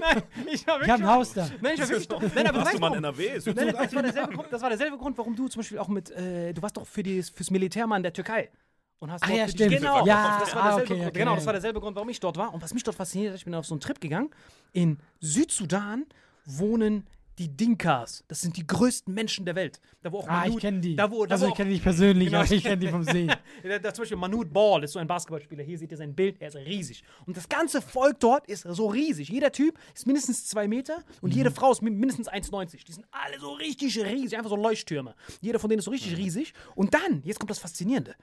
Nein, 0.00 0.22
ich 0.50 0.66
war 0.66 0.80
Ich 0.80 0.88
habe 0.88 1.02
ein 1.02 1.06
Haus 1.08 1.32
da. 1.34 1.48
Nein, 1.60 1.74
ich 1.74 1.80
war 1.80 1.88
wirklich. 1.88 2.34
Nein, 2.34 2.46
aber 2.46 2.58
Warst 2.60 2.74
du 2.74 2.78
mal 2.78 2.88
in? 2.92 2.98
NRW? 2.98 3.40
Nein, 3.54 3.74
das 3.76 3.94
war, 3.94 4.02
derselbe 4.02 4.32
Grund, 4.34 4.52
das 4.52 4.62
war 4.62 4.68
derselbe 4.70 4.96
Grund, 4.96 5.18
warum 5.18 5.34
du 5.36 5.48
zum 5.48 5.60
Beispiel 5.60 5.78
auch 5.78 5.88
mit, 5.88 6.10
äh, 6.10 6.52
du 6.54 6.62
warst 6.62 6.76
doch 6.76 6.86
für 6.86 7.02
die, 7.02 7.22
fürs 7.22 7.50
Militär 7.50 7.86
mal 7.86 7.96
in 7.96 8.02
der 8.04 8.12
Türkei. 8.12 8.50
Und 9.00 9.10
hast 9.10 9.22
Ah, 9.24 9.26
dort 9.26 9.38
ja, 9.38 9.48
stimmt. 9.48 9.76
Genau, 9.76 10.06
Ja, 10.06 10.38
das 10.40 10.54
war 10.54 10.62
ah, 10.62 10.66
derselbe 10.68 10.82
okay, 10.84 10.94
Grund. 10.94 11.08
okay, 11.10 11.18
genau, 11.18 11.30
ja. 11.32 11.36
das 11.36 11.46
war 11.46 11.52
derselbe 11.52 11.80
Grund, 11.80 11.96
warum 11.96 12.08
ich 12.08 12.20
dort 12.20 12.36
war. 12.36 12.54
Und 12.54 12.62
was 12.62 12.72
mich 12.72 12.82
dort 12.84 12.96
fasziniert 12.96 13.32
hat, 13.32 13.38
ich 13.38 13.44
bin 13.44 13.54
auf 13.54 13.66
so 13.66 13.74
einen 13.74 13.80
Trip 13.80 14.00
gegangen. 14.00 14.30
In 14.72 14.98
Südsudan 15.20 16.06
wohnen 16.46 17.06
die 17.38 17.48
Dinkas. 17.56 18.22
Das 18.28 18.40
sind 18.40 18.56
die 18.56 18.66
größten 18.66 19.12
Menschen 19.12 19.44
der 19.44 19.54
Welt. 19.56 19.80
Da 20.02 20.12
wo 20.12 20.18
auch 20.18 20.28
Ah, 20.28 20.42
ich 20.44 20.48
Manut- 20.50 20.60
kenne 20.60 20.80
die. 20.80 20.94
Da 20.96 21.10
wo, 21.10 21.26
da 21.26 21.34
also 21.34 21.46
wo 21.46 21.50
ich 21.50 21.56
kenne 21.56 21.68
die 21.70 21.74
nicht 21.74 21.82
persönlich, 21.82 22.28
Genau. 22.28 22.40
aber 22.42 22.52
ich 22.52 22.62
kenne 22.62 22.76
die 22.78 22.88
vom 22.88 23.02
Sehen. 23.02 23.32
da, 23.62 23.78
da, 23.78 23.92
zum 23.92 24.02
Beispiel 24.02 24.16
Manute 24.18 24.50
Ball 24.50 24.84
ist 24.84 24.92
so 24.92 24.98
ein 25.00 25.06
Basketballspieler. 25.06 25.64
Hier 25.64 25.78
seht 25.78 25.90
ihr 25.90 25.96
sein 25.96 26.14
Bild, 26.14 26.40
er 26.40 26.48
ist 26.48 26.56
riesig. 26.56 27.02
Und 27.26 27.36
das 27.36 27.48
ganze 27.48 27.82
Volk 27.82 28.20
dort 28.20 28.46
ist 28.46 28.62
so 28.62 28.86
riesig. 28.86 29.28
Jeder 29.28 29.50
Typ 29.52 29.78
ist 29.94 30.06
mindestens 30.06 30.46
zwei 30.46 30.68
Meter 30.68 31.02
und 31.20 31.34
jede 31.34 31.50
Frau 31.50 31.72
ist 31.72 31.82
mi- 31.82 31.90
mindestens 31.90 32.28
1,90. 32.28 32.84
Die 32.84 32.92
sind 32.92 33.06
alle 33.10 33.40
so 33.40 33.52
richtig 33.52 33.98
riesig, 33.98 34.36
einfach 34.36 34.50
so 34.50 34.56
Leuchttürme. 34.56 35.14
Jeder 35.40 35.58
von 35.58 35.68
denen 35.70 35.80
ist 35.80 35.86
so 35.86 35.90
richtig 35.90 36.16
riesig. 36.16 36.52
Und 36.76 36.94
dann, 36.94 37.22
jetzt 37.24 37.40
kommt 37.40 37.50
das 37.50 37.58
Faszinierende, 37.58 38.14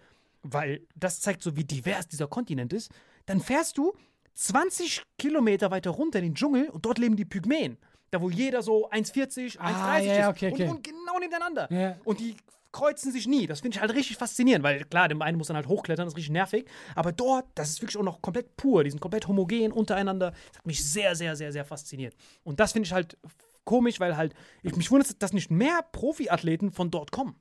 weil 0.43 0.81
das 0.95 1.19
zeigt 1.19 1.43
so, 1.43 1.55
wie 1.57 1.63
divers 1.65 2.07
dieser 2.07 2.27
Kontinent 2.27 2.71
ist. 2.73 2.91
Dann 3.25 3.39
fährst 3.41 3.77
du 3.77 3.93
20 4.35 5.03
Kilometer 5.17 5.71
weiter 5.71 5.91
runter 5.91 6.19
in 6.19 6.25
den 6.25 6.35
Dschungel 6.35 6.69
und 6.69 6.85
dort 6.85 6.97
leben 6.97 7.15
die 7.15 7.25
Pygmäen. 7.25 7.77
Da 8.11 8.21
wo 8.21 8.29
jeder 8.29 8.61
so 8.61 8.89
1,40, 8.91 9.57
1,30 9.57 9.59
Ah, 9.59 9.97
ja, 9.99 10.13
ja, 10.13 10.21
ist. 10.21 10.27
okay, 10.35 10.51
okay. 10.51 10.63
Und, 10.65 10.69
und 10.75 10.83
genau 10.83 11.17
nebeneinander. 11.19 11.71
Ja. 11.71 11.97
Und 12.03 12.19
die 12.19 12.35
kreuzen 12.71 13.11
sich 13.11 13.27
nie. 13.27 13.47
Das 13.47 13.61
finde 13.61 13.75
ich 13.75 13.81
halt 13.81 13.93
richtig 13.93 14.17
faszinierend, 14.17 14.63
weil 14.63 14.83
klar, 14.85 15.07
dem 15.07 15.21
einen 15.21 15.37
muss 15.37 15.47
dann 15.47 15.55
halt 15.55 15.67
hochklettern, 15.67 16.05
das 16.05 16.13
ist 16.13 16.17
richtig 16.17 16.31
nervig. 16.33 16.65
Aber 16.95 17.11
dort, 17.11 17.45
das 17.55 17.69
ist 17.69 17.81
wirklich 17.81 17.97
auch 17.97 18.03
noch 18.03 18.21
komplett 18.21 18.55
pur. 18.57 18.83
Die 18.83 18.89
sind 18.89 18.99
komplett 18.99 19.27
homogen 19.27 19.71
untereinander. 19.71 20.31
Das 20.49 20.59
hat 20.59 20.65
mich 20.65 20.83
sehr, 20.85 21.15
sehr, 21.15 21.35
sehr, 21.35 21.51
sehr 21.51 21.65
fasziniert. 21.65 22.15
Und 22.43 22.59
das 22.59 22.73
finde 22.73 22.85
ich 22.87 22.93
halt 22.93 23.17
komisch, 23.63 23.99
weil 23.99 24.17
halt, 24.17 24.33
ich 24.63 24.75
mich 24.75 24.91
wundert, 24.91 25.21
dass 25.21 25.33
nicht 25.33 25.51
mehr 25.51 25.81
Profiathleten 25.91 26.71
von 26.71 26.91
dort 26.91 27.11
kommen. 27.11 27.35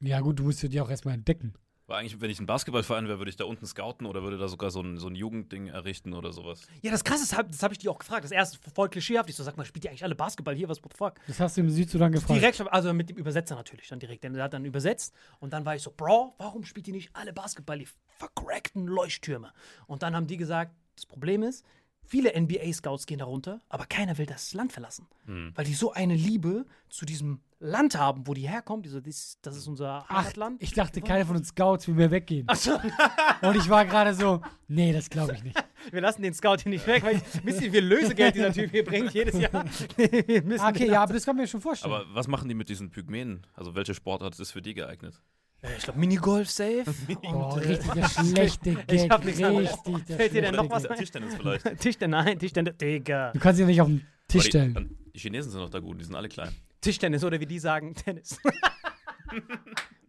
Ja, 0.00 0.20
gut, 0.20 0.38
du 0.38 0.44
musst 0.44 0.62
die 0.62 0.80
auch 0.80 0.90
erstmal 0.90 1.14
entdecken. 1.14 1.54
War 1.90 1.98
eigentlich, 1.98 2.20
wenn 2.20 2.30
ich 2.30 2.38
ein 2.38 2.46
Basketballverein 2.46 3.08
wäre, 3.08 3.18
würde 3.18 3.30
ich 3.30 3.36
da 3.36 3.44
unten 3.44 3.66
scouten 3.66 4.06
oder 4.06 4.22
würde 4.22 4.38
da 4.38 4.46
sogar 4.46 4.70
so 4.70 4.80
ein, 4.80 4.96
so 4.98 5.08
ein 5.08 5.16
Jugendding 5.16 5.66
errichten 5.66 6.14
oder 6.14 6.32
sowas. 6.32 6.62
Ja, 6.82 6.92
das 6.92 7.02
krasse 7.02 7.24
ist, 7.24 7.36
hab- 7.36 7.50
das 7.50 7.62
habe 7.64 7.74
ich 7.74 7.78
die 7.78 7.88
auch 7.88 7.98
gefragt. 7.98 8.22
Das 8.22 8.30
erste 8.30 8.58
voll 8.74 8.88
klischeehaft. 8.88 9.28
Ich 9.28 9.34
so, 9.34 9.42
sag 9.42 9.56
mal, 9.56 9.64
spielt 9.64 9.84
ihr 9.84 9.90
eigentlich 9.90 10.04
alle 10.04 10.14
Basketball 10.14 10.54
hier? 10.54 10.68
Was 10.68 10.82
what 10.84 10.92
the 10.92 10.96
fuck? 10.96 11.14
Das 11.26 11.40
hast 11.40 11.56
du 11.56 11.62
im 11.62 11.68
Südsudan 11.70 12.12
gefragt. 12.12 12.40
Direkt, 12.40 12.60
also 12.72 12.94
mit 12.94 13.10
dem 13.10 13.16
Übersetzer 13.16 13.56
natürlich 13.56 13.88
dann 13.88 13.98
direkt. 13.98 14.22
Denn 14.22 14.32
der 14.34 14.44
hat 14.44 14.54
dann 14.54 14.64
übersetzt 14.64 15.12
und 15.40 15.52
dann 15.52 15.64
war 15.64 15.74
ich 15.74 15.82
so, 15.82 15.92
Bro, 15.94 16.34
warum 16.38 16.64
spielt 16.64 16.86
ihr 16.86 16.94
nicht 16.94 17.10
alle 17.12 17.32
Basketball, 17.32 17.78
die 17.78 17.88
vercrackten 18.18 18.86
Leuchttürme? 18.86 19.52
Und 19.88 20.04
dann 20.04 20.14
haben 20.14 20.28
die 20.28 20.36
gesagt, 20.36 20.72
das 20.94 21.06
Problem 21.06 21.42
ist, 21.42 21.64
viele 22.04 22.38
NBA-Scouts 22.40 23.06
gehen 23.06 23.18
da 23.18 23.24
runter, 23.24 23.60
aber 23.68 23.86
keiner 23.86 24.16
will 24.16 24.26
das 24.26 24.54
Land 24.54 24.72
verlassen. 24.72 25.08
Weil 25.26 25.64
die 25.64 25.74
so 25.74 25.92
eine 25.92 26.14
Liebe 26.14 26.66
zu 26.88 27.04
diesem 27.04 27.40
Land 27.62 27.96
haben, 27.98 28.26
wo 28.26 28.32
die 28.32 28.48
herkommen. 28.48 28.82
Die 28.82 28.88
so, 28.88 29.00
das, 29.00 29.38
das 29.42 29.54
ist 29.56 29.68
unser 29.68 30.04
Ach, 30.08 30.24
Heimatland. 30.24 30.62
ich 30.62 30.72
dachte, 30.72 31.00
keiner 31.02 31.26
von 31.26 31.36
uns 31.36 31.48
Scouts 31.48 31.86
will 31.88 31.94
mehr 31.94 32.10
weggehen. 32.10 32.48
Achso, 32.48 32.72
Und 33.42 33.56
ich 33.56 33.68
war 33.68 33.84
gerade 33.84 34.14
so, 34.14 34.40
nee, 34.66 34.92
das 34.94 35.10
glaube 35.10 35.34
ich 35.34 35.44
nicht. 35.44 35.62
wir 35.92 36.00
lassen 36.00 36.22
den 36.22 36.32
Scout 36.34 36.56
hier 36.62 36.70
nicht 36.70 36.86
weg, 36.86 37.02
weil 37.02 37.20
wisst 37.44 37.60
ihr, 37.60 37.68
wie 37.72 37.76
viel 37.76 37.84
Lösegeld 37.84 38.34
dieser 38.34 38.52
Typ 38.52 38.70
hier 38.70 38.84
bringt 38.84 39.12
jedes 39.12 39.38
Jahr? 39.38 39.64
Ah, 40.58 40.68
Okay, 40.70 40.88
ja, 40.90 41.02
aber 41.02 41.12
das 41.12 41.24
kann 41.24 41.36
man 41.36 41.42
mir 41.44 41.48
schon 41.48 41.60
vorstellen. 41.60 41.92
Aber 41.92 42.04
was 42.14 42.28
machen 42.28 42.48
die 42.48 42.54
mit 42.54 42.68
diesen 42.68 42.90
Pygmäen? 42.90 43.46
Also 43.54 43.74
welche 43.74 43.94
Sportart 43.94 44.38
ist 44.40 44.52
für 44.52 44.62
die 44.62 44.72
geeignet? 44.74 45.20
Äh, 45.62 45.68
Ich 45.76 45.84
glaube, 45.84 45.98
Minigolf 45.98 46.48
safe. 46.50 46.84
oh, 47.24 47.28
Und, 47.28 47.56
richtig 47.66 47.92
der 47.92 48.08
schlechte 48.08 48.74
Gag. 48.74 48.92
Ich 48.92 49.10
hab 49.10 49.24
nichts 49.24 49.40
richtig 49.42 50.04
der 50.06 50.16
Fällt 50.16 50.32
dir 50.34 50.42
denn 50.42 50.54
noch 50.54 50.70
was 50.70 50.86
ein? 50.86 50.96
Tischtennis 50.96 51.34
vielleicht. 51.34 51.78
Tischtennis, 51.78 52.24
nein, 52.24 52.38
Tischtennis, 52.38 52.76
Digga. 52.78 53.32
Du 53.32 53.38
kannst 53.38 53.60
ihn 53.60 53.66
nicht 53.66 53.80
auf 53.82 53.88
den 53.88 54.06
Tisch 54.28 54.46
stellen. 54.46 54.96
die 55.14 55.18
Chinesen 55.18 55.50
sind 55.52 55.60
noch 55.60 55.70
da 55.70 55.78
gut, 55.78 56.00
die 56.00 56.04
sind 56.04 56.14
alle 56.14 56.28
klein. 56.28 56.54
Tischtennis 56.80 57.24
oder 57.24 57.40
wie 57.40 57.46
die 57.46 57.58
sagen, 57.58 57.94
Tennis. 58.04 58.38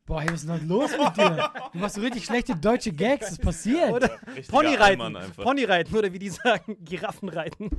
Boah, 0.06 0.24
was 0.26 0.42
ist 0.44 0.50
denn 0.50 0.68
los 0.68 0.92
mit 0.92 1.18
dir? 1.18 1.52
Du 1.72 1.80
machst 1.80 1.96
so 1.96 2.02
richtig 2.02 2.26
schlechte 2.26 2.56
deutsche 2.56 2.92
Gags. 2.92 3.32
Was 3.32 3.38
passiert? 3.38 3.92
Oder 3.92 4.10
Ponyreiten. 4.50 5.16
Ponyreiten 5.36 5.96
oder 5.96 6.12
wie 6.12 6.20
die 6.20 6.30
sagen, 6.30 6.78
Giraffenreiten. 6.84 7.70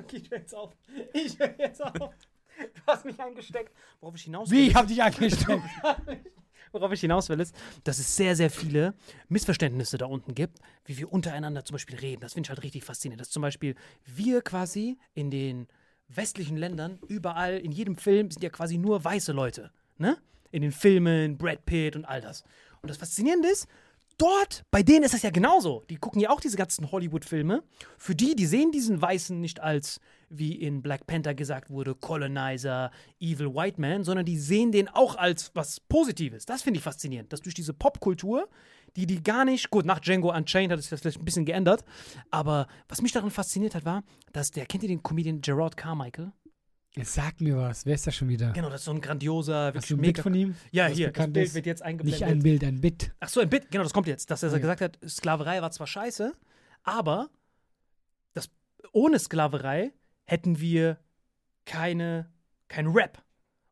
Okay, 0.00 0.16
ich 0.16 0.30
höre 0.30 0.38
jetzt 0.38 0.54
auf. 0.54 0.76
Ich 1.12 1.38
höre 1.38 1.58
jetzt 1.58 1.82
auf. 1.82 1.92
Du 1.94 2.82
hast 2.86 3.04
mich 3.04 3.18
angesteckt. 3.20 3.72
Worauf 4.00 4.14
ich 4.16 4.22
hinaus 4.22 4.50
Wie? 4.50 4.66
Ich 4.66 4.68
will, 4.68 4.74
hab 4.74 4.86
dich 4.86 5.02
angesteckt. 5.02 5.62
worauf 6.72 6.92
ich 6.92 7.00
hinaus 7.00 7.28
will, 7.28 7.40
ist, 7.40 7.54
dass 7.84 7.98
es 7.98 8.16
sehr, 8.16 8.36
sehr 8.36 8.50
viele 8.50 8.94
Missverständnisse 9.28 9.98
da 9.98 10.06
unten 10.06 10.34
gibt, 10.34 10.58
wie 10.84 10.98
wir 10.98 11.12
untereinander 11.12 11.64
zum 11.64 11.74
Beispiel 11.74 11.96
reden. 11.96 12.20
Das 12.20 12.34
finde 12.34 12.46
ich 12.46 12.50
halt 12.50 12.62
richtig 12.62 12.84
faszinierend. 12.84 13.20
Dass 13.20 13.30
zum 13.30 13.42
Beispiel 13.42 13.74
wir 14.04 14.42
quasi 14.42 14.98
in 15.14 15.30
den 15.30 15.68
westlichen 16.14 16.56
Ländern, 16.56 16.98
überall, 17.08 17.58
in 17.58 17.72
jedem 17.72 17.96
Film 17.96 18.30
sind 18.30 18.42
ja 18.42 18.50
quasi 18.50 18.78
nur 18.78 19.04
weiße 19.04 19.32
Leute. 19.32 19.70
Ne? 19.98 20.16
In 20.50 20.62
den 20.62 20.72
Filmen, 20.72 21.38
Brad 21.38 21.64
Pitt 21.64 21.96
und 21.96 22.04
all 22.04 22.20
das. 22.20 22.44
Und 22.82 22.90
das 22.90 22.96
Faszinierende 22.96 23.48
ist, 23.48 23.68
dort, 24.20 24.64
bei 24.70 24.82
denen 24.82 25.04
ist 25.04 25.14
das 25.14 25.22
ja 25.22 25.30
genauso. 25.30 25.84
Die 25.88 25.96
gucken 25.96 26.20
ja 26.20 26.30
auch 26.30 26.40
diese 26.40 26.56
ganzen 26.56 26.90
Hollywood-Filme. 26.90 27.62
Für 27.98 28.14
die, 28.14 28.34
die 28.36 28.46
sehen 28.46 28.72
diesen 28.72 29.00
Weißen 29.00 29.40
nicht 29.40 29.60
als, 29.60 30.00
wie 30.28 30.52
in 30.52 30.82
Black 30.82 31.06
Panther 31.06 31.34
gesagt 31.34 31.70
wurde, 31.70 31.94
Colonizer, 31.94 32.90
Evil 33.18 33.54
White 33.54 33.80
Man, 33.80 34.04
sondern 34.04 34.26
die 34.26 34.38
sehen 34.38 34.72
den 34.72 34.88
auch 34.88 35.16
als 35.16 35.50
was 35.54 35.80
Positives. 35.80 36.44
Das 36.44 36.62
finde 36.62 36.78
ich 36.78 36.84
faszinierend, 36.84 37.32
dass 37.32 37.40
durch 37.40 37.54
diese 37.54 37.72
Popkultur, 37.72 38.48
die 38.96 39.06
die 39.06 39.22
gar 39.22 39.44
nicht, 39.44 39.70
gut, 39.70 39.86
nach 39.86 40.00
Django 40.00 40.34
Unchained 40.34 40.72
hat 40.72 40.80
sich 40.80 40.90
das 40.90 41.00
vielleicht 41.00 41.18
ein 41.18 41.24
bisschen 41.24 41.44
geändert, 41.44 41.84
aber 42.30 42.66
was 42.88 43.02
mich 43.02 43.12
daran 43.12 43.30
fasziniert 43.30 43.74
hat, 43.74 43.84
war, 43.84 44.02
dass 44.32 44.50
der, 44.50 44.66
kennt 44.66 44.82
ihr 44.82 44.88
den 44.88 45.02
Comedian 45.02 45.40
Gerard 45.40 45.76
Carmichael? 45.76 46.32
Sag 47.02 47.40
mir 47.40 47.56
was. 47.56 47.86
Wer 47.86 47.94
ist 47.94 48.06
das 48.06 48.16
schon 48.16 48.28
wieder? 48.28 48.52
Genau, 48.52 48.68
das 48.68 48.80
ist 48.80 48.84
so 48.86 48.90
ein 48.90 49.00
grandioser, 49.00 49.72
Hast 49.74 49.88
du 49.90 49.94
ein 49.94 50.00
Bild 50.00 50.16
mega. 50.16 50.22
von 50.22 50.34
ihm? 50.34 50.56
Ja, 50.72 50.88
das 50.88 50.96
hier, 50.96 51.12
das 51.12 51.32
Bild 51.32 51.46
ist? 51.46 51.54
wird 51.54 51.66
jetzt 51.66 51.82
eingeblendet. 51.82 52.20
Nicht 52.20 52.28
ein 52.28 52.42
Bild, 52.42 52.64
ein 52.64 52.80
Bit. 52.80 53.12
Ach 53.20 53.28
so, 53.28 53.40
ein 53.40 53.48
Bit, 53.48 53.70
genau, 53.70 53.84
das 53.84 53.92
kommt 53.92 54.08
jetzt, 54.08 54.30
dass 54.30 54.42
er 54.42 54.50
Ja. 54.50 54.58
gesagt 54.58 54.80
hat, 54.80 54.98
Sklaverei 55.08 55.62
war 55.62 55.70
zwar 55.70 55.86
scheiße, 55.86 56.34
aber 56.82 57.30
das, 58.34 58.50
ohne 58.92 59.18
Sklaverei 59.20 59.92
hätten 60.26 60.58
wir 60.60 60.98
keine, 61.64 62.28
kein 62.68 62.88
Rap. 62.88 63.22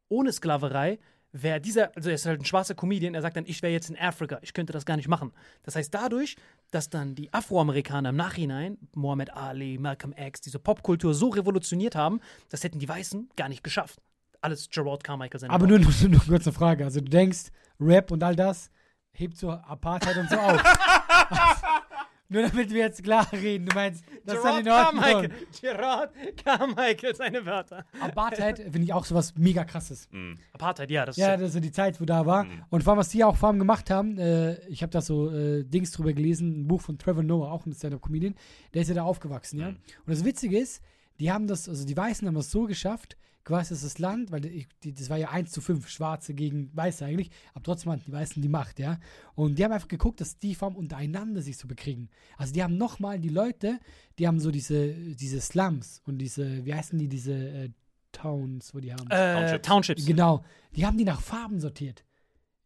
Ohne 0.09 0.33
Sklaverei 0.33 0.99
wäre 1.33 1.61
dieser, 1.61 1.95
also 1.97 2.09
er 2.09 2.15
ist 2.15 2.27
halt 2.27 2.41
ein 2.41 2.45
schwarzer 2.45 2.75
Comedian, 2.75 3.15
er 3.15 3.23
sagt 3.23 3.37
dann, 3.37 3.45
ich 3.47 3.63
wäre 3.63 3.73
jetzt 3.73 3.91
in 3.91 3.99
Afrika, 3.99 4.39
ich 4.43 4.55
könnte 4.55 4.73
das 4.73 4.87
gar 4.87 4.97
nicht 4.97 5.09
machen. 5.09 5.33
Das 5.63 5.77
heißt, 5.77 5.93
dadurch, 5.93 6.37
dass 6.71 6.91
dann 6.91 7.15
die 7.15 7.33
Afroamerikaner 7.33 8.11
im 8.11 8.17
Nachhinein, 8.17 8.79
Muhammad 8.95 9.35
Ali, 9.35 9.79
Malcolm 9.79 10.15
X, 10.17 10.41
diese 10.41 10.59
Popkultur 10.59 11.15
so 11.15 11.29
revolutioniert 11.29 11.95
haben, 11.95 12.21
das 12.49 12.65
hätten 12.65 12.79
die 12.79 12.89
Weißen 12.89 13.31
gar 13.37 13.49
nicht 13.49 13.63
geschafft. 13.63 14.01
Alles 14.41 14.69
Gerard 14.71 15.05
Carmichael 15.05 15.41
seine 15.41 15.53
Aber 15.53 15.67
nur, 15.69 15.79
nur, 15.79 15.93
nur 16.09 16.21
kurz 16.21 16.47
eine 16.47 16.55
Frage. 16.55 16.85
Also 16.85 17.01
du 17.01 17.09
denkst, 17.09 17.49
Rap 17.81 18.11
und 18.11 18.23
all 18.23 18.37
das 18.37 18.71
hebt 19.13 19.37
so 19.37 19.51
Apartheit 19.51 20.17
und 20.17 20.31
so 20.31 20.37
auf. 20.37 20.63
nur 22.29 22.43
damit 22.43 22.71
wir 22.71 22.79
jetzt 22.79 23.03
klar 23.03 23.27
reden. 23.33 23.67
Du 23.67 23.75
meinst, 23.75 24.05
das 24.25 24.37
ist 24.37 24.45
dann 24.45 24.63
Gerard 24.65 24.93
in 24.93 24.99
Ordnung. 24.99 25.13
Carmichael, 25.13 25.47
Gerard 25.61 26.13
Carmichael, 26.45 27.17
seine 27.17 27.47
Wörter. 27.47 27.85
Apartheid 28.01 28.59
finde 28.59 28.83
ich 28.83 28.93
auch 28.93 29.05
sowas 29.05 29.35
mega 29.37 29.65
krasses. 29.65 30.09
Apartheid, 30.53 30.91
ja, 30.91 31.07
das 31.07 31.17
Ja, 31.17 31.35
ist 31.35 31.41
das 31.41 31.49
ist 31.49 31.55
so 31.55 31.61
die 31.61 31.73
Zeit, 31.73 32.01
wo 32.01 32.05
da 32.05 32.27
war. 32.27 32.47
Und 32.71 32.83
vor 32.83 32.93
allem, 32.93 33.01
was 33.01 33.09
die 33.09 33.25
auch 33.25 33.37
vor 33.37 33.49
allem 33.49 33.59
gemacht 33.59 33.91
haben, 33.91 34.19
äh, 34.19 34.59
ich 34.69 34.83
habe 34.83 34.91
da 34.91 35.01
so 35.01 35.31
äh, 35.31 35.65
Dings 35.65 35.93
drüber 35.93 36.13
gelesen, 36.13 36.63
ein 36.63 36.69
Buch 36.69 36.81
von 36.81 36.99
Trevor 36.99 37.23
Noah, 37.23 37.53
auch 37.53 37.67
ein 37.67 37.73
Stand-Up-Comedian, 37.73 38.35
der 38.75 38.83
ist 38.83 38.89
ja 38.89 38.95
da 38.95 39.03
aufgewachsen, 39.05 39.59
ja. 39.61 39.69
Und 39.69 39.79
das 40.07 40.25
Witzige 40.25 40.59
ist, 40.59 40.83
die 41.21 41.33
haben 41.33 41.47
das, 41.47 41.69
also 41.69 41.85
die 41.87 41.97
Weißen 41.97 42.27
haben 42.29 42.35
das 42.35 42.51
so 42.51 42.67
geschafft, 42.67 43.17
quasi 43.45 43.75
ist 43.75 43.85
das 43.85 43.99
Land, 43.99 44.31
weil 44.31 44.41
die, 44.41 44.67
die, 44.83 44.93
das 44.93 45.09
war 45.11 45.17
ja 45.17 45.31
1 45.31 45.51
zu 45.51 45.61
5, 45.61 45.89
Schwarze 45.89 46.35
gegen 46.35 46.71
Weiße 46.75 47.05
eigentlich, 47.05 47.31
aber 47.55 47.63
trotzdem 47.63 47.93
hatten 47.93 48.05
die 48.07 48.13
Weißen 48.13 48.43
die 48.43 48.49
Macht, 48.49 48.79
ja. 48.79 48.99
Und 49.35 49.59
die 49.59 49.65
haben 49.65 49.73
einfach 49.73 49.89
geguckt, 49.89 50.21
dass 50.21 50.39
die 50.39 50.57
allem 50.61 50.77
untereinander 50.77 51.43
sich 51.43 51.57
so 51.57 51.67
bekriegen. 51.67 52.11
Also 52.37 52.53
die 52.53 52.63
haben 52.63 52.77
nochmal 52.77 53.19
die 53.19 53.31
Leute, 53.31 53.79
die 54.19 54.27
haben 54.27 54.41
so 54.41 54.51
diese, 54.51 54.93
diese 54.93 55.41
Slums 55.41 56.03
und 56.05 56.19
diese, 56.19 56.65
wie 56.65 56.75
heißen 56.75 56.99
die, 56.99 57.09
diese 57.09 57.33
äh, 57.33 57.71
Towns, 58.13 58.75
wo 58.75 58.81
die 58.81 58.93
haben. 58.93 59.11
äh, 59.11 59.35
Townships. 59.35 59.67
Townships. 59.67 60.07
Genau. 60.07 60.45
Die 60.75 60.87
haben 60.87 60.99
die 60.99 61.05
nach 61.05 61.21
Farben 61.21 61.61
sortiert. 61.61 62.05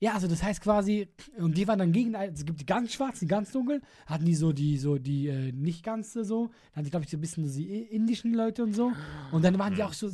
Ja, 0.02 0.14
also 0.14 0.26
das 0.26 0.42
heißt 0.42 0.61
quasi, 0.61 1.06
und 1.38 1.56
die 1.56 1.68
waren 1.68 1.78
dann 1.78 1.92
gegen, 1.92 2.12
es 2.16 2.44
gibt 2.44 2.61
die 2.61 2.66
ganz 2.66 2.92
schwarzen, 2.92 3.20
die 3.20 3.28
ganz 3.28 3.52
dunkeln, 3.52 3.82
hatten 4.06 4.24
die 4.24 4.35
so 4.35 4.52
die, 4.52 4.76
so 4.76 4.98
die 4.98 5.28
äh, 5.28 5.52
nicht 5.52 5.85
ganz 5.85 6.12
so, 6.12 6.46
dann 6.48 6.54
hatten 6.72 6.85
die, 6.87 6.90
glaube 6.90 7.04
ich, 7.04 7.11
so 7.12 7.16
ein 7.16 7.20
bisschen 7.20 7.46
so 7.46 7.56
die 7.56 7.82
indischen 7.82 8.35
Leute 8.35 8.64
und 8.64 8.74
so. 8.74 8.90
Und 9.30 9.44
dann 9.44 9.56
waren 9.61 9.76
die 9.76 9.85
auch 9.85 9.92
so 9.92 10.11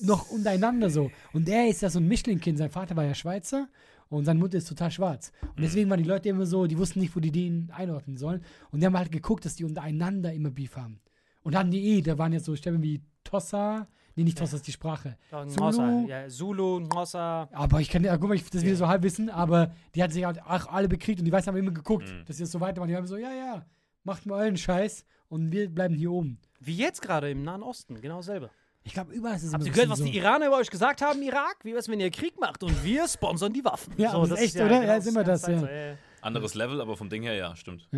noch 0.00 0.30
untereinander 0.30 0.90
so. 0.90 1.10
Und 1.32 1.48
er 1.48 1.68
ist 1.68 1.82
ja 1.82 1.90
so 1.90 1.98
ein 1.98 2.08
Mischling-Kind, 2.08 2.58
sein 2.58 2.70
Vater 2.70 2.96
war 2.96 3.04
ja 3.04 3.14
Schweizer 3.14 3.68
und 4.08 4.24
seine 4.24 4.38
Mutter 4.38 4.58
ist 4.58 4.68
total 4.68 4.90
schwarz. 4.90 5.32
Und 5.42 5.62
deswegen 5.62 5.90
waren 5.90 6.02
die 6.02 6.08
Leute 6.08 6.28
immer 6.28 6.46
so, 6.46 6.66
die 6.66 6.78
wussten 6.78 7.00
nicht, 7.00 7.14
wo 7.16 7.20
die 7.20 7.32
den 7.32 7.70
einordnen 7.74 8.16
sollen. 8.16 8.42
Und 8.70 8.80
die 8.80 8.86
haben 8.86 8.96
halt 8.96 9.12
geguckt, 9.12 9.44
dass 9.44 9.56
die 9.56 9.64
untereinander 9.64 10.32
immer 10.32 10.50
Beef 10.50 10.76
haben. 10.76 11.00
Und 11.42 11.56
hatten 11.56 11.70
die 11.70 11.98
eh, 11.98 12.02
da 12.02 12.16
waren 12.18 12.32
jetzt 12.32 12.46
so 12.46 12.56
Stämme 12.56 12.82
wie 12.82 13.02
Tossa, 13.22 13.86
nee, 14.14 14.24
nicht 14.24 14.38
Tossa 14.38 14.56
ist 14.56 14.66
die 14.66 14.72
Sprache. 14.72 15.16
Ngossa, 15.30 15.72
Zulu. 15.72 16.08
ja, 16.08 16.28
Zulu, 16.28 16.80
Ngossa. 16.80 17.48
Aber 17.52 17.80
ich 17.80 17.90
kann 17.90 18.04
ja, 18.04 18.16
guck 18.16 18.28
mal, 18.28 18.34
ich, 18.34 18.48
das 18.48 18.62
wieder 18.62 18.76
so 18.76 18.88
halb 18.88 19.02
wissen, 19.02 19.28
aber 19.30 19.74
die 19.94 20.02
hat 20.02 20.12
sich 20.12 20.24
halt 20.24 20.42
auch 20.42 20.66
alle 20.68 20.88
bekriegt 20.88 21.18
und 21.20 21.24
die 21.24 21.32
Weißen 21.32 21.48
haben 21.48 21.58
immer 21.58 21.72
geguckt, 21.72 22.12
dass 22.26 22.36
sie 22.36 22.44
das 22.44 22.52
so 22.52 22.60
weitermachen. 22.60 22.88
Die 22.88 22.96
haben 22.96 23.06
so, 23.06 23.16
ja, 23.16 23.32
ja, 23.32 23.66
macht 24.04 24.26
mal 24.26 24.40
euren 24.40 24.56
Scheiß 24.56 25.04
und 25.28 25.50
wir 25.52 25.68
bleiben 25.68 25.94
hier 25.94 26.12
oben. 26.12 26.38
Wie 26.60 26.76
jetzt 26.76 27.02
gerade 27.02 27.30
im 27.30 27.42
Nahen 27.42 27.62
Osten, 27.62 28.00
genau 28.00 28.16
dasselbe. 28.16 28.50
Ich 28.86 28.92
glaube, 28.92 29.12
überall 29.14 29.36
ist 29.36 29.44
es 29.44 29.52
Habt 29.54 29.64
ihr 29.64 29.72
gehört, 29.72 29.88
was 29.88 29.98
bisschen 29.98 30.12
die 30.12 30.18
so. 30.20 30.24
Iraner 30.24 30.46
über 30.48 30.58
euch 30.58 30.70
gesagt 30.70 31.00
haben, 31.00 31.22
Irak? 31.22 31.56
Wie 31.62 31.72
wär's, 31.74 31.88
wenn 31.88 32.00
ihr 32.00 32.10
Krieg 32.10 32.38
macht 32.38 32.62
und 32.62 32.84
wir 32.84 33.08
sponsern 33.08 33.52
die 33.52 33.64
Waffen? 33.64 33.94
Ja, 33.96 34.12
aber 34.12 34.28
das 34.28 34.40
ist 34.40 34.56
echt, 34.56 34.64
oder? 34.64 34.84
Ja, 34.84 34.96
ist 34.96 35.06
immer 35.06 35.24
das, 35.24 35.46
ja. 35.46 35.58
So, 35.58 35.66
äh, 35.66 35.96
Anderes 36.20 36.54
Level, 36.54 36.80
aber 36.80 36.94
vom 36.96 37.08
Ding 37.08 37.22
her 37.22 37.34
ja, 37.34 37.56
stimmt. 37.56 37.88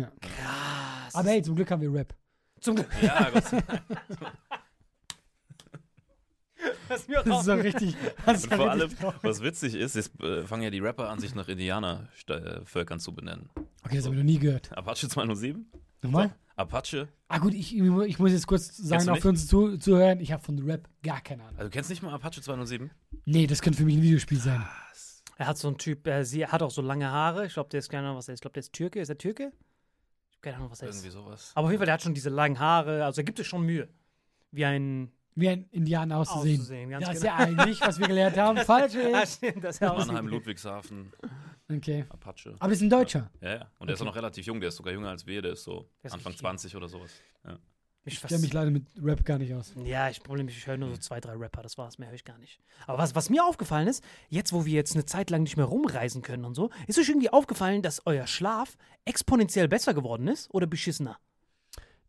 Aber 1.13 1.29
hey, 1.29 1.41
zum 1.41 1.55
Glück 1.55 1.69
haben 1.71 1.81
wir 1.81 1.93
Rap. 1.93 2.15
Zum 2.61 2.75
Glück. 2.75 2.87
Ja, 3.01 3.29
Gott 3.29 3.45
sei 3.45 3.61
Dank. 3.61 3.81
Das 6.89 7.01
ist 7.01 7.09
mir 7.09 7.19
auch 7.19 7.23
Das 7.25 7.39
ist 7.39 7.45
so 7.45 7.53
richtig. 7.53 7.95
Das 8.25 8.43
Und 8.43 8.51
ja 8.51 8.57
vor 8.57 8.71
allem, 8.71 8.97
traurig. 8.97 9.19
was 9.21 9.41
witzig 9.43 9.75
ist, 9.75 9.95
jetzt 9.95 10.19
äh, 10.21 10.43
fangen 10.43 10.63
ja 10.63 10.69
die 10.69 10.79
Rapper 10.79 11.09
an, 11.09 11.19
sich 11.19 11.35
nach 11.35 11.47
Indianervölkern 11.47 12.99
zu 12.99 13.13
benennen. 13.13 13.49
Okay, 13.83 13.97
das 13.97 14.05
habe 14.05 14.15
ich 14.15 14.21
noch 14.21 14.25
nie 14.25 14.39
gehört. 14.39 14.75
Apache 14.75 15.07
207? 15.07 15.69
Nochmal? 16.01 16.35
Apache? 16.57 17.07
Ah, 17.27 17.37
gut, 17.37 17.53
ich, 17.53 17.77
ich 17.77 18.19
muss 18.19 18.31
jetzt 18.31 18.47
kurz 18.47 18.75
sagen, 18.75 19.07
auch 19.09 19.17
für 19.17 19.29
uns 19.29 19.47
zu, 19.47 19.77
Zuhören, 19.77 20.19
ich 20.19 20.31
habe 20.31 20.43
von 20.43 20.57
Rap 20.59 20.89
gar 21.03 21.21
keine 21.21 21.43
Ahnung. 21.43 21.57
Also 21.57 21.69
du 21.69 21.73
kennst 21.73 21.89
nicht 21.89 22.01
mal 22.01 22.13
Apache 22.13 22.41
207? 22.41 22.89
Nee, 23.25 23.45
das 23.45 23.61
könnte 23.61 23.77
für 23.77 23.85
mich 23.85 23.95
ein 23.97 24.01
Videospiel 24.01 24.39
sein. 24.39 24.65
Er 25.37 25.47
hat 25.47 25.57
so 25.59 25.67
einen 25.67 25.77
Typ, 25.77 26.07
äh, 26.07 26.25
sie 26.25 26.47
hat 26.47 26.63
auch 26.63 26.71
so 26.71 26.81
lange 26.81 27.11
Haare. 27.11 27.45
Ich 27.45 27.53
glaube, 27.53 27.69
der 27.69 27.79
ist 27.79 27.89
keine 27.89 28.07
Ahnung, 28.07 28.17
was 28.17 28.27
er 28.27 28.33
ist. 28.33 28.39
Ich 28.39 28.41
glaube, 28.41 28.53
der 28.53 28.61
ist 28.61 28.73
Türke. 28.73 28.99
Ist 28.99 29.09
er 29.09 29.19
Türke? 29.19 29.51
Ich 30.29 30.37
habe 30.37 30.41
keine 30.41 30.57
Ahnung, 30.57 30.71
was 30.71 30.81
er 30.81 30.87
Irgendwie 30.87 31.07
ist. 31.09 31.13
sowas. 31.13 31.51
Aber 31.53 31.65
auf 31.65 31.71
jeden 31.71 31.79
Fall, 31.79 31.85
der 31.85 31.93
hat 31.93 32.01
schon 32.01 32.15
diese 32.15 32.29
langen 32.31 32.57
Haare. 32.57 33.05
Also 33.05 33.21
er 33.21 33.25
gibt 33.25 33.39
es 33.39 33.45
schon 33.45 33.63
Mühe. 33.63 33.87
Wie 34.51 34.65
ein. 34.65 35.11
Wie 35.35 35.49
ein 35.49 35.67
Indianer 35.69 36.17
auszusehen. 36.17 36.55
Auszusehen, 36.61 36.89
ganz 36.89 37.05
das 37.05 37.17
ist 37.17 37.21
genau. 37.21 37.37
ja 37.37 37.43
eigentlich, 37.45 37.81
was 37.81 37.99
wir 37.99 38.07
gelernt 38.07 38.37
haben, 38.37 38.57
falsch 38.65 38.95
ist. 38.95 39.43
das 39.61 39.79
er. 39.79 39.93
Mannheim, 39.93 40.27
Ludwigshafen, 40.27 41.13
Okay. 41.69 42.05
Apache. 42.09 42.55
Aber 42.59 42.71
ist 42.71 42.81
ein 42.81 42.89
Deutscher. 42.89 43.29
Ja, 43.41 43.55
ja. 43.55 43.71
Und 43.79 43.87
der 43.87 43.95
ist 43.95 44.01
auch 44.01 44.05
noch 44.05 44.15
relativ 44.15 44.45
jung, 44.45 44.59
der 44.59 44.69
ist 44.69 44.77
sogar 44.77 44.93
jünger 44.93 45.09
als 45.09 45.25
wir, 45.25 45.41
der 45.41 45.53
ist 45.53 45.63
so 45.63 45.89
Der 46.01 46.07
ist 46.07 46.13
Anfang 46.13 46.31
richtig 46.31 46.41
20 46.41 46.75
oder 46.75 46.87
sowas. 46.87 47.11
Ja. 47.45 47.59
Ich 48.05 48.13
Ich 48.13 48.21
kenne 48.21 48.39
mich 48.39 48.53
leider 48.53 48.71
mit 48.71 48.85
Rap 49.03 49.25
gar 49.25 49.37
nicht 49.37 49.53
aus. 49.53 49.73
Ja, 49.83 50.09
ich 50.09 50.23
Problem 50.23 50.47
ich 50.47 50.65
höre 50.65 50.77
nur 50.77 50.91
so 50.91 50.97
zwei, 50.97 51.19
drei 51.19 51.33
Rapper, 51.33 51.61
das 51.61 51.77
war's, 51.77 51.97
mehr 51.97 52.07
höre 52.07 52.15
ich 52.15 52.23
gar 52.23 52.37
nicht. 52.37 52.61
Aber 52.85 52.97
was, 52.97 53.15
was 53.15 53.29
mir 53.29 53.43
aufgefallen 53.43 53.89
ist, 53.89 54.01
jetzt 54.29 54.53
wo 54.53 54.65
wir 54.65 54.73
jetzt 54.73 54.95
eine 54.95 55.05
Zeit 55.05 55.29
lang 55.29 55.43
nicht 55.43 55.57
mehr 55.57 55.65
rumreisen 55.65 56.21
können 56.21 56.45
und 56.45 56.55
so, 56.55 56.69
ist 56.87 56.97
euch 56.97 57.09
irgendwie 57.09 57.29
aufgefallen, 57.29 57.81
dass 57.81 58.01
euer 58.05 58.25
Schlaf 58.25 58.77
exponentiell 59.03 59.67
besser 59.67 59.93
geworden 59.93 60.29
ist 60.29 60.49
oder 60.53 60.67
beschissener? 60.67 61.19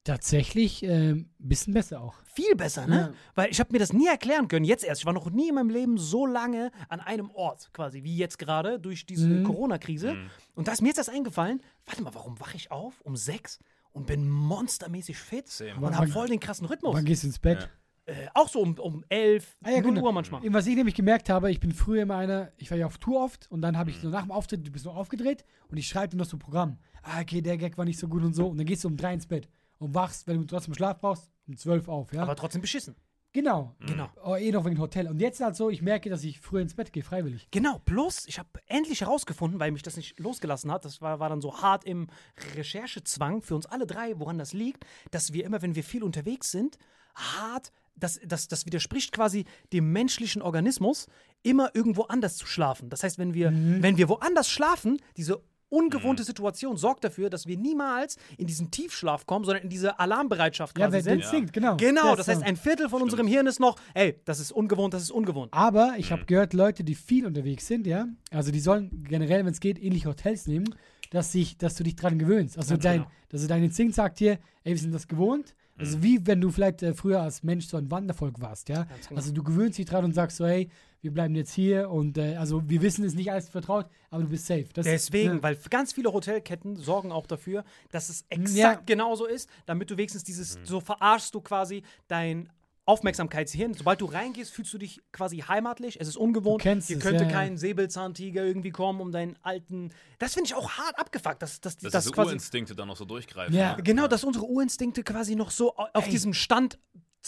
Tatsächlich 0.08 0.82
ein 0.84 0.90
ähm, 0.90 1.30
bisschen 1.38 1.74
besser 1.74 2.00
auch. 2.02 2.14
Viel 2.24 2.54
besser, 2.56 2.86
ne? 2.86 2.96
Ja. 2.96 3.12
Weil 3.34 3.50
ich 3.50 3.60
habe 3.60 3.72
mir 3.72 3.78
das 3.78 3.92
nie 3.92 4.06
erklären 4.06 4.48
können, 4.48 4.64
jetzt 4.64 4.82
erst. 4.84 5.02
Ich 5.02 5.06
war 5.06 5.12
noch 5.12 5.30
nie 5.30 5.50
in 5.50 5.54
meinem 5.54 5.70
Leben 5.70 5.98
so 5.98 6.24
lange 6.26 6.70
an 6.88 7.00
einem 7.00 7.30
Ort, 7.30 7.70
quasi, 7.74 8.02
wie 8.04 8.16
jetzt 8.16 8.38
gerade 8.38 8.80
durch 8.80 9.04
diese 9.06 9.28
Mhm. 9.28 9.44
Corona-Krise. 9.44 10.16
Und 10.54 10.66
da 10.66 10.72
ist 10.72 10.80
mir 10.80 10.88
jetzt 10.88 10.98
das 10.98 11.08
eingefallen, 11.10 11.60
warte 11.86 12.02
mal, 12.02 12.14
warum 12.14 12.40
wache 12.40 12.56
ich 12.56 12.70
auf 12.70 13.00
um 13.02 13.16
sechs 13.16 13.58
und 13.92 14.06
bin 14.06 14.28
monstermäßig 14.28 15.18
fit 15.18 15.48
Same. 15.48 15.76
und 15.76 15.96
habe 15.96 16.08
voll 16.08 16.28
den 16.28 16.40
krassen 16.40 16.66
Rhythmus? 16.66 16.94
Wann 16.96 17.04
gehst 17.04 17.22
du 17.22 17.26
ins 17.26 17.38
Bett? 17.38 17.68
Äh, 18.06 18.28
auch 18.32 18.48
so 18.48 18.60
um, 18.62 18.78
um 18.78 19.04
elf, 19.10 19.58
Ah, 19.62 19.68
ja, 19.70 19.80
null 19.82 19.92
genau. 19.92 20.06
Uhr 20.06 20.12
manchmal. 20.12 20.40
Was 20.46 20.66
ich 20.66 20.74
nämlich 20.74 20.94
gemerkt 20.94 21.28
habe, 21.28 21.50
ich 21.50 21.60
bin 21.60 21.72
früher 21.72 22.02
immer 22.04 22.16
einer, 22.16 22.50
ich 22.56 22.70
war 22.70 22.78
ja 22.78 22.86
auf 22.86 22.96
Tour 22.96 23.22
oft 23.22 23.50
und 23.50 23.60
dann 23.60 23.76
habe 23.76 23.90
Mhm. 23.90 23.96
ich 23.96 24.02
so 24.02 24.08
nach 24.08 24.22
dem 24.22 24.30
Auftritt, 24.30 24.66
du 24.66 24.70
bist 24.70 24.84
so 24.84 24.90
aufgedreht 24.92 25.44
und 25.70 25.76
ich 25.76 25.86
schreibe 25.86 26.12
dir 26.12 26.16
noch 26.16 26.24
so 26.24 26.36
ein 26.36 26.40
Programm. 26.40 26.78
Ah, 27.02 27.20
okay, 27.20 27.42
der 27.42 27.58
Gag 27.58 27.76
war 27.76 27.84
nicht 27.84 27.98
so 27.98 28.08
gut 28.08 28.22
und 28.22 28.32
so. 28.34 28.46
Und 28.48 28.56
dann 28.56 28.66
gehst 28.66 28.84
du 28.84 28.88
um 28.88 28.96
drei 28.96 29.12
ins 29.12 29.26
Bett 29.26 29.46
und 29.78 29.94
wachst, 29.94 30.26
wenn 30.26 30.38
du 30.38 30.44
trotzdem 30.44 30.74
Schlaf 30.74 31.00
brauchst, 31.00 31.30
um 31.46 31.56
zwölf 31.56 31.88
auf, 31.88 32.12
ja? 32.12 32.22
Aber 32.22 32.36
trotzdem 32.36 32.60
beschissen. 32.60 32.96
genau. 33.32 33.74
Genau. 33.80 34.08
Oh, 34.24 34.34
eh 34.36 34.50
noch 34.50 34.64
wegen 34.64 34.78
Hotel. 34.78 35.08
Und 35.08 35.20
jetzt 35.20 35.40
ist 35.40 35.44
halt 35.44 35.56
so, 35.56 35.70
ich 35.70 35.82
merke, 35.82 36.10
dass 36.10 36.24
ich 36.24 36.40
früher 36.40 36.60
ins 36.60 36.74
Bett 36.74 36.92
gehe, 36.92 37.02
freiwillig. 37.02 37.48
Genau, 37.50 37.80
plus 37.84 38.26
ich 38.26 38.38
habe 38.38 38.48
endlich 38.66 39.00
herausgefunden, 39.02 39.60
weil 39.60 39.70
mich 39.70 39.82
das 39.82 39.96
nicht 39.96 40.18
losgelassen 40.18 40.70
hat, 40.72 40.84
das 40.84 41.00
war, 41.00 41.20
war 41.20 41.28
dann 41.28 41.40
so 41.40 41.62
hart 41.62 41.84
im 41.84 42.08
Recherchezwang 42.56 43.42
für 43.42 43.54
uns 43.54 43.66
alle 43.66 43.86
drei, 43.86 44.18
woran 44.18 44.38
das 44.38 44.52
liegt, 44.52 44.84
dass 45.10 45.32
wir 45.32 45.44
immer, 45.44 45.62
wenn 45.62 45.74
wir 45.74 45.84
viel 45.84 46.02
unterwegs 46.02 46.50
sind, 46.50 46.78
hart, 47.14 47.72
das, 47.96 48.20
das, 48.24 48.48
das 48.48 48.66
widerspricht 48.66 49.12
quasi 49.12 49.44
dem 49.72 49.92
menschlichen 49.92 50.42
Organismus, 50.42 51.06
immer 51.42 51.74
irgendwo 51.74 52.02
anders 52.02 52.36
zu 52.36 52.46
schlafen. 52.46 52.90
Das 52.90 53.02
heißt, 53.02 53.18
wenn 53.18 53.34
wir, 53.34 53.50
wenn 53.52 53.96
wir 53.96 54.08
woanders 54.08 54.50
schlafen, 54.50 55.00
diese 55.16 55.42
ungewohnte 55.70 56.24
Situation 56.24 56.76
sorgt 56.76 57.04
dafür, 57.04 57.30
dass 57.30 57.46
wir 57.46 57.56
niemals 57.58 58.16
in 58.36 58.46
diesen 58.46 58.70
Tiefschlaf 58.70 59.26
kommen, 59.26 59.44
sondern 59.44 59.62
in 59.64 59.68
diese 59.68 59.98
Alarmbereitschaft 59.98 60.78
Ja, 60.78 60.86
quasi 60.88 61.02
sind. 61.02 61.22
den 61.22 61.28
singt, 61.28 61.52
genau. 61.52 61.76
Genau, 61.76 62.16
das 62.16 62.28
heißt, 62.28 62.42
ein 62.42 62.56
Viertel 62.56 62.88
von 62.88 63.02
unserem 63.02 63.26
Hirn 63.26 63.46
ist 63.46 63.60
noch, 63.60 63.76
ey, 63.94 64.20
das 64.24 64.40
ist 64.40 64.52
ungewohnt, 64.52 64.94
das 64.94 65.02
ist 65.02 65.10
ungewohnt. 65.10 65.52
Aber 65.52 65.94
ich 65.98 66.08
Mhm. 66.10 66.12
habe 66.14 66.24
gehört, 66.26 66.52
Leute, 66.54 66.84
die 66.84 66.94
viel 66.94 67.26
unterwegs 67.26 67.66
sind, 67.66 67.86
ja, 67.86 68.06
also 68.30 68.50
die 68.50 68.60
sollen 68.60 69.04
generell, 69.08 69.44
wenn 69.44 69.52
es 69.52 69.60
geht, 69.60 69.78
ähnliche 69.82 70.08
Hotels 70.08 70.46
nehmen, 70.46 70.74
dass, 71.10 71.32
sich, 71.32 71.56
dass 71.56 71.74
du 71.74 71.84
dich 71.84 71.96
dran 71.96 72.18
gewöhnst. 72.18 72.58
Also 72.58 72.74
Ganz 72.74 72.82
dein, 72.82 72.96
genau. 73.00 73.10
dass 73.30 73.46
dein 73.46 73.62
Instinkt 73.62 73.94
sagt 73.94 74.18
hier, 74.18 74.32
ey, 74.64 74.72
wir 74.72 74.78
sind 74.78 74.92
das 74.94 75.08
gewohnt. 75.08 75.54
Mhm. 75.78 75.84
Also 75.84 76.02
wie 76.02 76.26
wenn 76.26 76.40
du 76.40 76.50
vielleicht 76.50 76.82
äh, 76.82 76.92
früher 76.94 77.22
als 77.22 77.42
Mensch 77.42 77.66
so 77.66 77.76
ein 77.76 77.90
Wandervolk 77.90 78.40
warst, 78.40 78.68
ja. 78.68 78.84
Genau. 79.08 79.16
Also 79.16 79.32
du 79.32 79.42
gewöhnst 79.42 79.78
dich 79.78 79.86
dran 79.86 80.04
und 80.04 80.12
sagst 80.12 80.36
so, 80.36 80.46
hey, 80.46 80.68
wir 81.00 81.12
bleiben 81.12 81.34
jetzt 81.36 81.52
hier 81.52 81.90
und 81.90 82.18
äh, 82.18 82.34
also 82.36 82.68
wir 82.68 82.82
wissen 82.82 83.04
es 83.04 83.14
nicht 83.14 83.30
alles 83.30 83.48
vertraut, 83.48 83.86
aber 84.10 84.24
du 84.24 84.28
bist 84.30 84.46
safe. 84.46 84.66
Das, 84.74 84.84
Deswegen, 84.84 85.34
ja. 85.36 85.42
weil 85.42 85.56
ganz 85.70 85.92
viele 85.92 86.12
Hotelketten 86.12 86.74
sorgen 86.76 87.12
auch 87.12 87.26
dafür, 87.28 87.64
dass 87.92 88.08
es 88.08 88.24
exakt 88.28 88.56
Ja. 88.56 88.82
genauso 88.84 89.24
ist, 89.26 89.48
damit 89.66 89.90
du 89.90 89.96
wenigstens 89.96 90.24
dieses, 90.24 90.58
Mhm. 90.58 90.64
so 90.64 90.80
verarschst 90.80 91.32
du 91.34 91.40
quasi 91.40 91.82
dein 92.08 92.48
Aufmerksamkeitshirn. 92.88 93.74
Sobald 93.74 94.00
du 94.00 94.06
reingehst, 94.06 94.52
fühlst 94.52 94.72
du 94.72 94.78
dich 94.78 95.00
quasi 95.12 95.38
heimatlich. 95.38 96.00
Es 96.00 96.08
ist 96.08 96.16
ungewohnt. 96.16 96.60
Du 96.60 96.64
kennst 96.64 96.88
Hier 96.88 96.96
es, 96.96 97.02
könnte 97.02 97.24
ja, 97.24 97.28
ja. 97.30 97.34
kein 97.36 97.56
Säbelzahntiger 97.56 98.44
irgendwie 98.44 98.70
kommen, 98.70 99.00
um 99.00 99.12
deinen 99.12 99.36
alten. 99.42 99.90
Das 100.18 100.34
finde 100.34 100.48
ich 100.48 100.54
auch 100.54 100.70
hart 100.70 100.98
abgefuckt, 100.98 101.42
dass, 101.42 101.60
dass, 101.60 101.76
Dass 101.76 101.92
dass 101.92 102.04
diese 102.04 102.14
quasi. 102.14 102.28
Urinstinkte 102.30 102.74
dann 102.74 102.88
noch 102.88 102.96
so 102.96 103.04
durchgreifen. 103.04 103.54
Ja. 103.54 103.76
ne? 103.76 103.82
Genau, 103.82 104.06
dass 104.08 104.24
unsere 104.24 104.46
Urinstinkte 104.46 105.02
quasi 105.04 105.36
noch 105.36 105.50
so 105.50 105.76
au- 105.76 105.86
auf 105.92 106.04
Ey, 106.06 106.10
diesem 106.10 106.32
Stand 106.34 106.78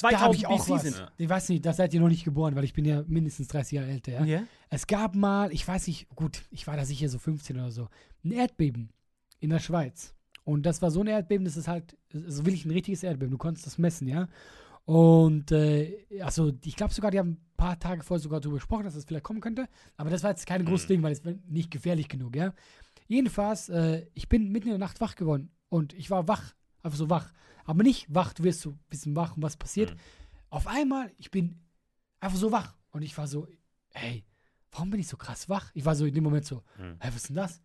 da 0.01 0.09
habe 0.21 0.35
2000 0.35 0.37
ich 0.39 0.47
auch 0.47 0.65
BC 0.67 0.71
was. 0.75 0.83
sind. 0.83 0.97
Ja. 0.99 1.11
Ich 1.19 1.29
weiß 1.29 1.49
nicht, 1.51 1.67
da 1.67 1.73
seid 1.73 1.93
ihr 1.93 2.01
noch 2.01 2.09
nicht 2.09 2.25
geboren, 2.25 2.55
weil 2.57 2.65
ich 2.65 2.73
bin 2.73 2.85
ja 2.85 3.03
mindestens 3.07 3.49
30 3.49 3.73
Jahre 3.73 3.91
älter, 3.91 4.13
ja. 4.13 4.25
Ja? 4.25 4.43
Es 4.71 4.87
gab 4.87 5.15
mal, 5.15 5.53
ich 5.53 5.67
weiß 5.67 5.89
nicht, 5.89 6.09
gut, 6.15 6.43
ich 6.51 6.67
war 6.67 6.77
da 6.77 6.85
sicher 6.85 7.09
so 7.09 7.19
15 7.19 7.57
oder 7.57 7.71
so, 7.71 7.89
ein 8.25 8.31
Erdbeben 8.33 8.91
in 9.41 9.51
der 9.51 9.59
Schweiz. 9.59 10.15
Und 10.45 10.65
das 10.65 10.81
war 10.81 10.91
so 10.91 11.01
ein 11.01 11.07
Erdbeben, 11.07 11.45
das 11.45 11.57
ist 11.57 11.69
halt, 11.69 11.97
so 12.13 12.47
will 12.47 12.55
ich 12.55 12.65
ein 12.65 12.71
richtiges 12.71 13.03
Erdbeben, 13.03 13.31
du 13.33 13.39
konntest 13.39 13.67
das 13.67 13.77
messen, 13.79 14.09
ja. 14.09 14.29
Und, 14.85 15.53
äh, 15.53 16.07
also, 16.21 16.53
ich 16.65 16.77
glaube 16.77 16.93
sogar, 16.93 17.11
die 17.11 17.19
haben 17.19 17.31
ein 17.33 17.57
paar 17.57 17.79
Tage 17.79 18.03
vorher 18.03 18.23
sogar 18.23 18.41
darüber 18.41 18.57
gesprochen, 18.59 18.85
dass 18.85 18.95
das 18.95 19.05
vielleicht 19.05 19.25
kommen 19.25 19.41
könnte. 19.41 19.69
Aber 19.97 20.11
das 20.11 20.23
war 20.23 20.31
jetzt 20.31 20.47
kein 20.47 20.65
großes 20.65 20.89
Ding, 20.89 21.03
weil 21.03 21.13
es 21.13 21.23
nicht 21.47 21.71
gefährlich 21.71 22.09
genug, 22.09 22.35
ja. 22.37 22.53
Jedenfalls, 23.07 23.69
äh, 23.69 24.07
ich 24.15 24.29
bin 24.29 24.51
mitten 24.51 24.69
in 24.69 24.73
der 24.73 24.79
Nacht 24.79 25.01
wach 25.01 25.15
geworden 25.17 25.51
und 25.69 25.93
ich 25.95 26.11
war 26.11 26.29
wach, 26.29 26.55
einfach 26.83 26.99
so 26.99 27.11
wach. 27.11 27.33
Aber 27.65 27.83
nicht 27.83 28.07
wach, 28.13 28.33
du 28.33 28.45
wirst 28.45 28.61
so 28.63 28.71
ein 28.71 28.81
bisschen 28.89 29.15
wach 29.17 29.37
und 29.37 29.43
was 29.43 29.57
passiert. 29.57 29.95
Auf 30.49 30.67
einmal, 30.67 31.13
ich 31.19 31.31
bin 31.31 31.61
einfach 32.21 32.39
so 32.39 32.51
wach 32.53 32.77
und 32.91 33.03
ich 33.03 33.17
war 33.19 33.27
so, 33.27 33.47
hey, 33.93 34.25
warum 34.73 34.91
bin 34.91 35.01
ich 35.01 35.09
so 35.09 35.17
krass 35.17 35.49
wach? 35.49 35.71
Ich 35.75 35.85
war 35.85 35.95
so 35.95 36.07
in 36.07 36.15
dem 36.15 36.25
Moment 36.25 36.47
so, 36.47 36.63
Hm. 36.77 36.97
hey, 37.01 37.11
was 37.11 37.17
ist 37.17 37.29
denn 37.29 37.37
das? 37.37 37.61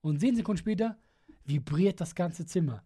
Und 0.00 0.20
zehn 0.20 0.36
Sekunden 0.36 0.58
später 0.58 0.98
vibriert 1.44 2.00
das 2.00 2.14
ganze 2.14 2.46
Zimmer. 2.46 2.82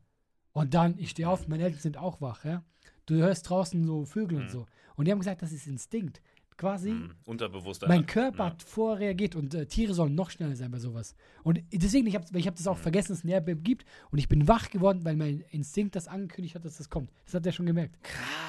Und 0.52 0.74
dann, 0.74 0.98
ich 0.98 1.10
stehe 1.10 1.28
auf, 1.28 1.46
meine 1.48 1.64
Eltern 1.64 1.80
sind 1.80 1.96
auch 1.98 2.20
wach, 2.20 2.44
ja. 2.44 2.64
Du 3.06 3.14
hörst 3.16 3.48
draußen 3.48 3.84
so 3.84 4.04
Vögel 4.04 4.40
und 4.42 4.50
so. 4.50 4.66
Und 4.96 5.06
die 5.06 5.12
haben 5.12 5.18
gesagt, 5.20 5.42
das 5.42 5.52
ist 5.52 5.66
Instinkt. 5.66 6.20
Quasi, 6.58 6.88
Hm. 6.88 7.10
Unterbewusster. 7.26 7.86
mein 7.86 8.06
Körper 8.06 8.38
Ja. 8.38 8.44
hat 8.46 8.62
vorreagiert 8.62 9.36
und 9.36 9.52
äh, 9.54 9.66
Tiere 9.66 9.92
sollen 9.92 10.14
noch 10.14 10.30
schneller 10.30 10.56
sein 10.56 10.70
bei 10.70 10.78
sowas. 10.78 11.14
Und 11.42 11.60
deswegen, 11.70 12.06
ich 12.06 12.14
habe 12.14 12.24
ich 12.32 12.46
hab 12.46 12.54
das 12.56 12.64
Mhm. 12.64 12.70
auch 12.72 12.78
vergessen, 12.78 13.08
dass 13.12 13.18
es 13.18 13.24
ein 13.24 13.28
Erdbeben 13.28 13.62
gibt. 13.62 13.84
Und 14.10 14.18
ich 14.18 14.26
bin 14.26 14.48
wach 14.48 14.70
geworden, 14.70 15.04
weil 15.04 15.16
mein 15.16 15.40
Instinkt 15.50 15.94
das 15.96 16.08
angekündigt 16.08 16.54
hat, 16.54 16.64
dass 16.64 16.78
das 16.78 16.88
kommt. 16.88 17.10
Das 17.26 17.34
hat 17.34 17.44
er 17.44 17.52
schon 17.52 17.66
gemerkt. 17.66 17.96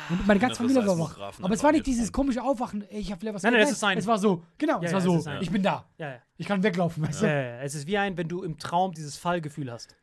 Und 0.10 0.26
meine 0.26 0.40
ganze 0.40 0.56
Familie 0.56 0.88
war 0.88 0.98
wach. 0.98 1.10
Seismographen 1.10 1.44
Aber 1.44 1.54
es 1.54 1.62
war 1.64 1.74
nicht 1.74 1.86
dieses 1.86 2.14
komische 2.14 2.42
Aufwachen, 2.42 2.82
ey, 2.90 3.00
ich 3.02 3.12
habe 3.12 3.20
vielleicht 3.20 3.36
was 3.36 3.44
Nein, 3.44 3.52
nein, 3.52 3.62
das 3.64 3.70
Nein, 3.72 3.74
ist 3.76 3.84
ein- 3.84 3.98
Es 3.98 4.08
war 4.08 4.18
so, 4.20 4.42
genau, 4.58 4.80
Ja, 4.82 4.84
es 4.88 4.94
war 4.94 5.00
ja, 5.02 5.06
so, 5.06 5.18
es 5.18 5.42
ich 5.42 5.52
bin 5.52 5.62
da. 5.62 5.86
Ja, 5.98 6.12
ja. 6.14 6.20
Ich 6.38 6.48
kann 6.48 6.64
weglaufen, 6.64 7.04
weißt 7.06 7.24
du? 7.24 7.26
Ja, 7.26 7.34
ja, 7.42 7.60
es 7.62 7.76
ist 7.76 7.88
wie 7.88 7.98
ein, 7.98 8.16
wenn 8.16 8.30
du 8.30 8.42
im 8.44 8.58
Traum 8.58 8.94
dieses 8.94 9.18
Fallgefühl 9.18 9.70
hast. 9.70 9.98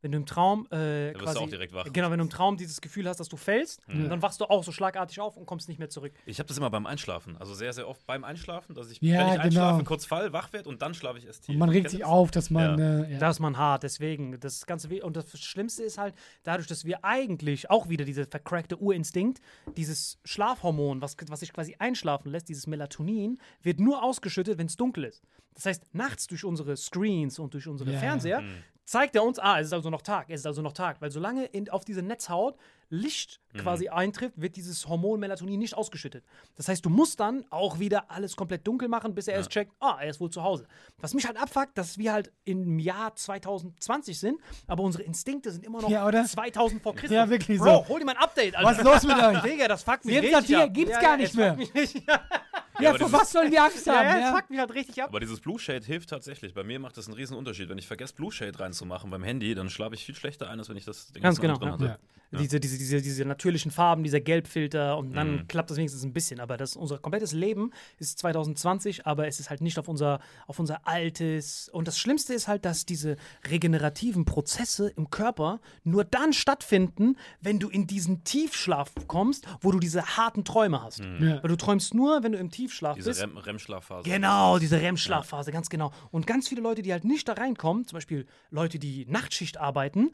Wenn 0.00 0.12
du 0.12 0.18
im 0.18 0.26
Traum 0.26 0.66
äh, 0.66 0.68
Da 0.68 0.76
wirst 0.76 1.14
du 1.20 1.24
quasi, 1.24 1.38
auch 1.40 1.48
direkt 1.48 1.72
wach. 1.74 1.92
Genau, 1.92 2.10
wenn 2.12 2.18
du 2.18 2.24
im 2.24 2.30
Traum 2.30 2.56
dieses 2.56 2.80
Gefühl 2.80 3.08
hast, 3.08 3.18
dass 3.18 3.28
du 3.28 3.36
fällst, 3.36 3.80
Mhm. 3.88 4.08
dann 4.08 4.22
wachst 4.22 4.40
du 4.40 4.44
auch 4.44 4.62
so 4.62 4.70
schlagartig 4.70 5.18
auf 5.18 5.36
und 5.36 5.44
kommst 5.46 5.68
nicht 5.68 5.78
mehr 5.78 5.88
zurück. 5.88 6.12
Ich 6.24 6.38
habe 6.38 6.46
das 6.46 6.56
immer 6.56 6.70
beim 6.70 6.86
Einschlafen. 6.86 7.36
Also 7.38 7.52
sehr, 7.54 7.72
sehr 7.72 7.88
oft 7.88 8.06
beim 8.06 8.22
Einschlafen, 8.22 8.74
dass 8.76 8.90
ich, 8.92 9.00
Ja, 9.00 9.26
wenn 9.26 9.34
ich 9.34 9.40
einschlafe, 9.40 9.78
genau. 9.78 9.88
kurz 9.88 10.04
fall, 10.06 10.32
wach 10.32 10.52
werde 10.52 10.68
und 10.68 10.82
dann 10.82 10.94
schlafe 10.94 11.18
ich 11.18 11.26
erst 11.26 11.44
tief. 11.46 11.54
Und 11.54 11.58
man 11.58 11.68
regt 11.70 11.90
sich 11.90 12.00
das? 12.00 12.08
auf, 12.08 12.30
dass 12.30 12.50
man. 12.50 12.78
Ja. 12.78 13.00
Äh, 13.04 13.12
ja. 13.14 13.18
Da 13.18 13.30
ist 13.30 13.40
man 13.40 13.56
hart, 13.56 13.82
deswegen. 13.82 14.38
Das 14.38 14.66
Ganze 14.66 14.88
we- 14.88 15.02
und 15.04 15.16
das 15.16 15.36
Schlimmste 15.40 15.82
ist 15.82 15.98
halt, 15.98 16.14
dadurch, 16.44 16.68
dass 16.68 16.84
wir 16.84 17.04
eigentlich 17.04 17.68
auch 17.70 17.88
wieder 17.88 18.04
dieser 18.04 18.26
vercrackte 18.26 18.76
Urinstinkt, 18.80 19.40
dieses 19.76 20.18
Schlafhormon, 20.24 21.02
was, 21.02 21.16
was 21.28 21.40
sich 21.40 21.52
quasi 21.52 21.74
einschlafen 21.78 22.30
lässt, 22.30 22.48
dieses 22.48 22.66
Melatonin, 22.68 23.38
wird 23.62 23.80
nur 23.80 24.02
ausgeschüttet, 24.04 24.58
wenn 24.58 24.66
es 24.66 24.76
dunkel 24.76 25.04
ist. 25.04 25.22
Das 25.54 25.66
heißt, 25.66 25.92
nachts 25.92 26.28
durch 26.28 26.44
unsere 26.44 26.76
Screens 26.76 27.40
und 27.40 27.52
durch 27.54 27.66
unsere 27.66 27.90
Ja. 27.92 27.98
Fernseher 27.98 28.42
zeigt 28.88 29.14
er 29.16 29.22
uns, 29.22 29.38
ah, 29.38 29.60
es 29.60 29.66
ist 29.66 29.72
also 29.74 29.90
noch 29.90 30.00
Tag, 30.00 30.30
es 30.30 30.40
ist 30.40 30.46
also 30.46 30.62
noch 30.62 30.72
Tag. 30.72 31.02
Weil 31.02 31.10
solange 31.10 31.44
in, 31.44 31.68
auf 31.68 31.84
diese 31.84 32.00
Netzhaut 32.02 32.56
Licht 32.90 33.40
quasi 33.54 33.88
eintrifft, 33.88 34.40
wird 34.40 34.56
dieses 34.56 34.88
Hormon 34.88 35.20
Melatonin 35.20 35.58
nicht 35.58 35.76
ausgeschüttet. 35.76 36.24
Das 36.56 36.68
heißt, 36.68 36.82
du 36.84 36.88
musst 36.88 37.20
dann 37.20 37.44
auch 37.50 37.78
wieder 37.78 38.10
alles 38.10 38.34
komplett 38.34 38.66
dunkel 38.66 38.88
machen, 38.88 39.14
bis 39.14 39.28
er 39.28 39.34
erst 39.34 39.50
checkt, 39.50 39.72
ah, 39.80 39.98
er 40.00 40.08
ist 40.08 40.20
wohl 40.20 40.30
zu 40.30 40.42
Hause. 40.42 40.66
Was 40.98 41.12
mich 41.12 41.26
halt 41.26 41.36
abfuckt, 41.36 41.76
dass 41.76 41.98
wir 41.98 42.12
halt 42.14 42.32
im 42.44 42.78
Jahr 42.78 43.14
2020 43.14 44.18
sind, 44.18 44.40
aber 44.66 44.84
unsere 44.84 45.02
Instinkte 45.02 45.50
sind 45.50 45.66
immer 45.66 45.82
noch 45.82 45.90
Ja, 45.90 46.06
oder? 46.06 46.24
2000 46.24 46.82
vor 46.82 46.94
Christus. 46.94 47.10
Ja, 47.14 47.28
wirklich 47.28 47.58
Bro, 47.58 47.84
so. 47.84 47.88
hol 47.88 47.98
dir 47.98 48.06
mal 48.06 48.12
ein 48.12 48.22
Update, 48.22 48.56
Alter. 48.56 48.70
Was 48.70 48.78
ist 48.78 48.84
los 48.84 49.02
mit 49.02 49.22
euch? 49.22 49.42
Digga, 49.42 49.68
das 49.68 49.82
fuckt 49.82 50.04
mich 50.06 50.16
habt 50.16 50.24
richtig 50.24 50.46
gesagt, 50.46 50.46
hier 50.46 50.62
ab. 50.62 50.74
gibt's 50.74 50.94
ja, 50.94 51.00
gar 51.00 51.10
ja, 51.10 51.16
nicht 51.16 51.34
mehr. 51.34 51.58
Ja, 52.80 52.90
aber 52.90 52.98
vor 52.98 53.12
was 53.12 53.32
sollen 53.32 53.50
wir 53.50 53.62
Angst 53.64 53.86
Ja, 53.86 53.94
haben? 53.98 54.04
ja, 54.08 54.14
es 54.16 54.20
Ja, 54.22 54.34
fuckt 54.36 54.50
mich 54.50 54.58
halt 54.58 54.74
richtig 54.74 55.02
ab. 55.02 55.08
Aber 55.10 55.20
dieses 55.20 55.40
Blue 55.40 55.58
Shade 55.58 55.84
hilft 55.84 56.10
tatsächlich. 56.10 56.54
Bei 56.54 56.62
mir 56.64 56.78
macht 56.78 56.96
das 56.96 57.06
einen 57.06 57.14
riesen 57.14 57.36
Unterschied. 57.36 57.68
Wenn 57.68 57.78
ich 57.78 57.86
vergesse, 57.86 58.14
Blue 58.14 58.30
Shade 58.32 58.58
reinzumachen 58.58 59.10
beim 59.10 59.22
Handy, 59.22 59.54
dann 59.54 59.70
schlafe 59.70 59.94
ich 59.94 60.04
viel 60.04 60.14
schlechter 60.14 60.48
ein, 60.50 60.58
als 60.58 60.68
wenn 60.68 60.76
ich 60.76 60.84
das 60.84 61.12
den 61.12 61.22
Ganz 61.22 61.40
ganzen 61.40 61.50
Abend 61.50 61.60
genau, 61.64 61.76
drin 61.76 61.86
ja. 61.86 61.92
hatte. 61.94 62.02
Diese, 62.30 62.60
diese, 62.60 62.76
diese, 62.76 63.00
diese 63.00 63.24
natürlichen 63.24 63.70
Farben, 63.70 64.04
dieser 64.04 64.20
Gelbfilter 64.20 64.98
und 64.98 65.14
dann 65.14 65.32
Mhm. 65.36 65.48
klappt 65.48 65.70
das 65.70 65.78
wenigstens 65.78 66.04
ein 66.04 66.12
bisschen. 66.12 66.40
Aber 66.40 66.58
das, 66.58 66.76
unser 66.76 66.98
komplettes 66.98 67.32
Leben 67.32 67.72
ist 67.98 68.18
2020, 68.18 69.06
aber 69.06 69.26
es 69.28 69.40
ist 69.40 69.48
halt 69.48 69.62
nicht 69.62 69.78
auf 69.78 69.88
unser, 69.88 70.20
auf 70.46 70.58
unser 70.58 70.86
altes. 70.86 71.70
Und 71.70 71.88
das 71.88 71.98
Schlimmste 71.98 72.34
ist 72.34 72.46
halt, 72.46 72.66
dass 72.66 72.84
diese 72.84 73.16
regenerativen 73.50 74.26
Prozesse 74.26 74.90
im 74.90 75.08
Körper 75.08 75.60
nur 75.84 76.04
dann 76.04 76.34
stattfinden, 76.34 77.16
wenn 77.40 77.58
du 77.58 77.70
in 77.70 77.86
diesen 77.86 78.24
Tiefschlaf 78.24 78.92
kommst, 79.06 79.46
wo 79.62 79.72
du 79.72 79.78
diese 79.78 80.18
harten 80.18 80.44
Träume 80.44 80.82
hast. 80.82 80.98
Ja. 81.00 81.42
Weil 81.42 81.48
du 81.48 81.56
träumst 81.56 81.94
nur, 81.94 82.22
wenn 82.22 82.32
du 82.32 82.38
im 82.38 82.50
Tiefschlaf 82.50 82.67
Diese 82.96 83.10
bist. 83.10 83.22
REM- 83.22 83.36
REM-Schlafphase. 83.36 84.08
Genau, 84.08 84.58
diese 84.58 84.80
REM-Schlafphase, 84.80 85.50
ganz 85.52 85.68
genau. 85.68 85.92
Und 86.10 86.26
ganz 86.26 86.48
viele 86.48 86.60
Leute, 86.60 86.82
die 86.82 86.92
halt 86.92 87.04
nicht 87.04 87.28
da 87.28 87.32
reinkommen, 87.34 87.86
zum 87.86 87.96
Beispiel 87.96 88.26
Leute, 88.50 88.78
die 88.78 89.06
Nachtschicht 89.06 89.56
arbeiten, 89.58 90.10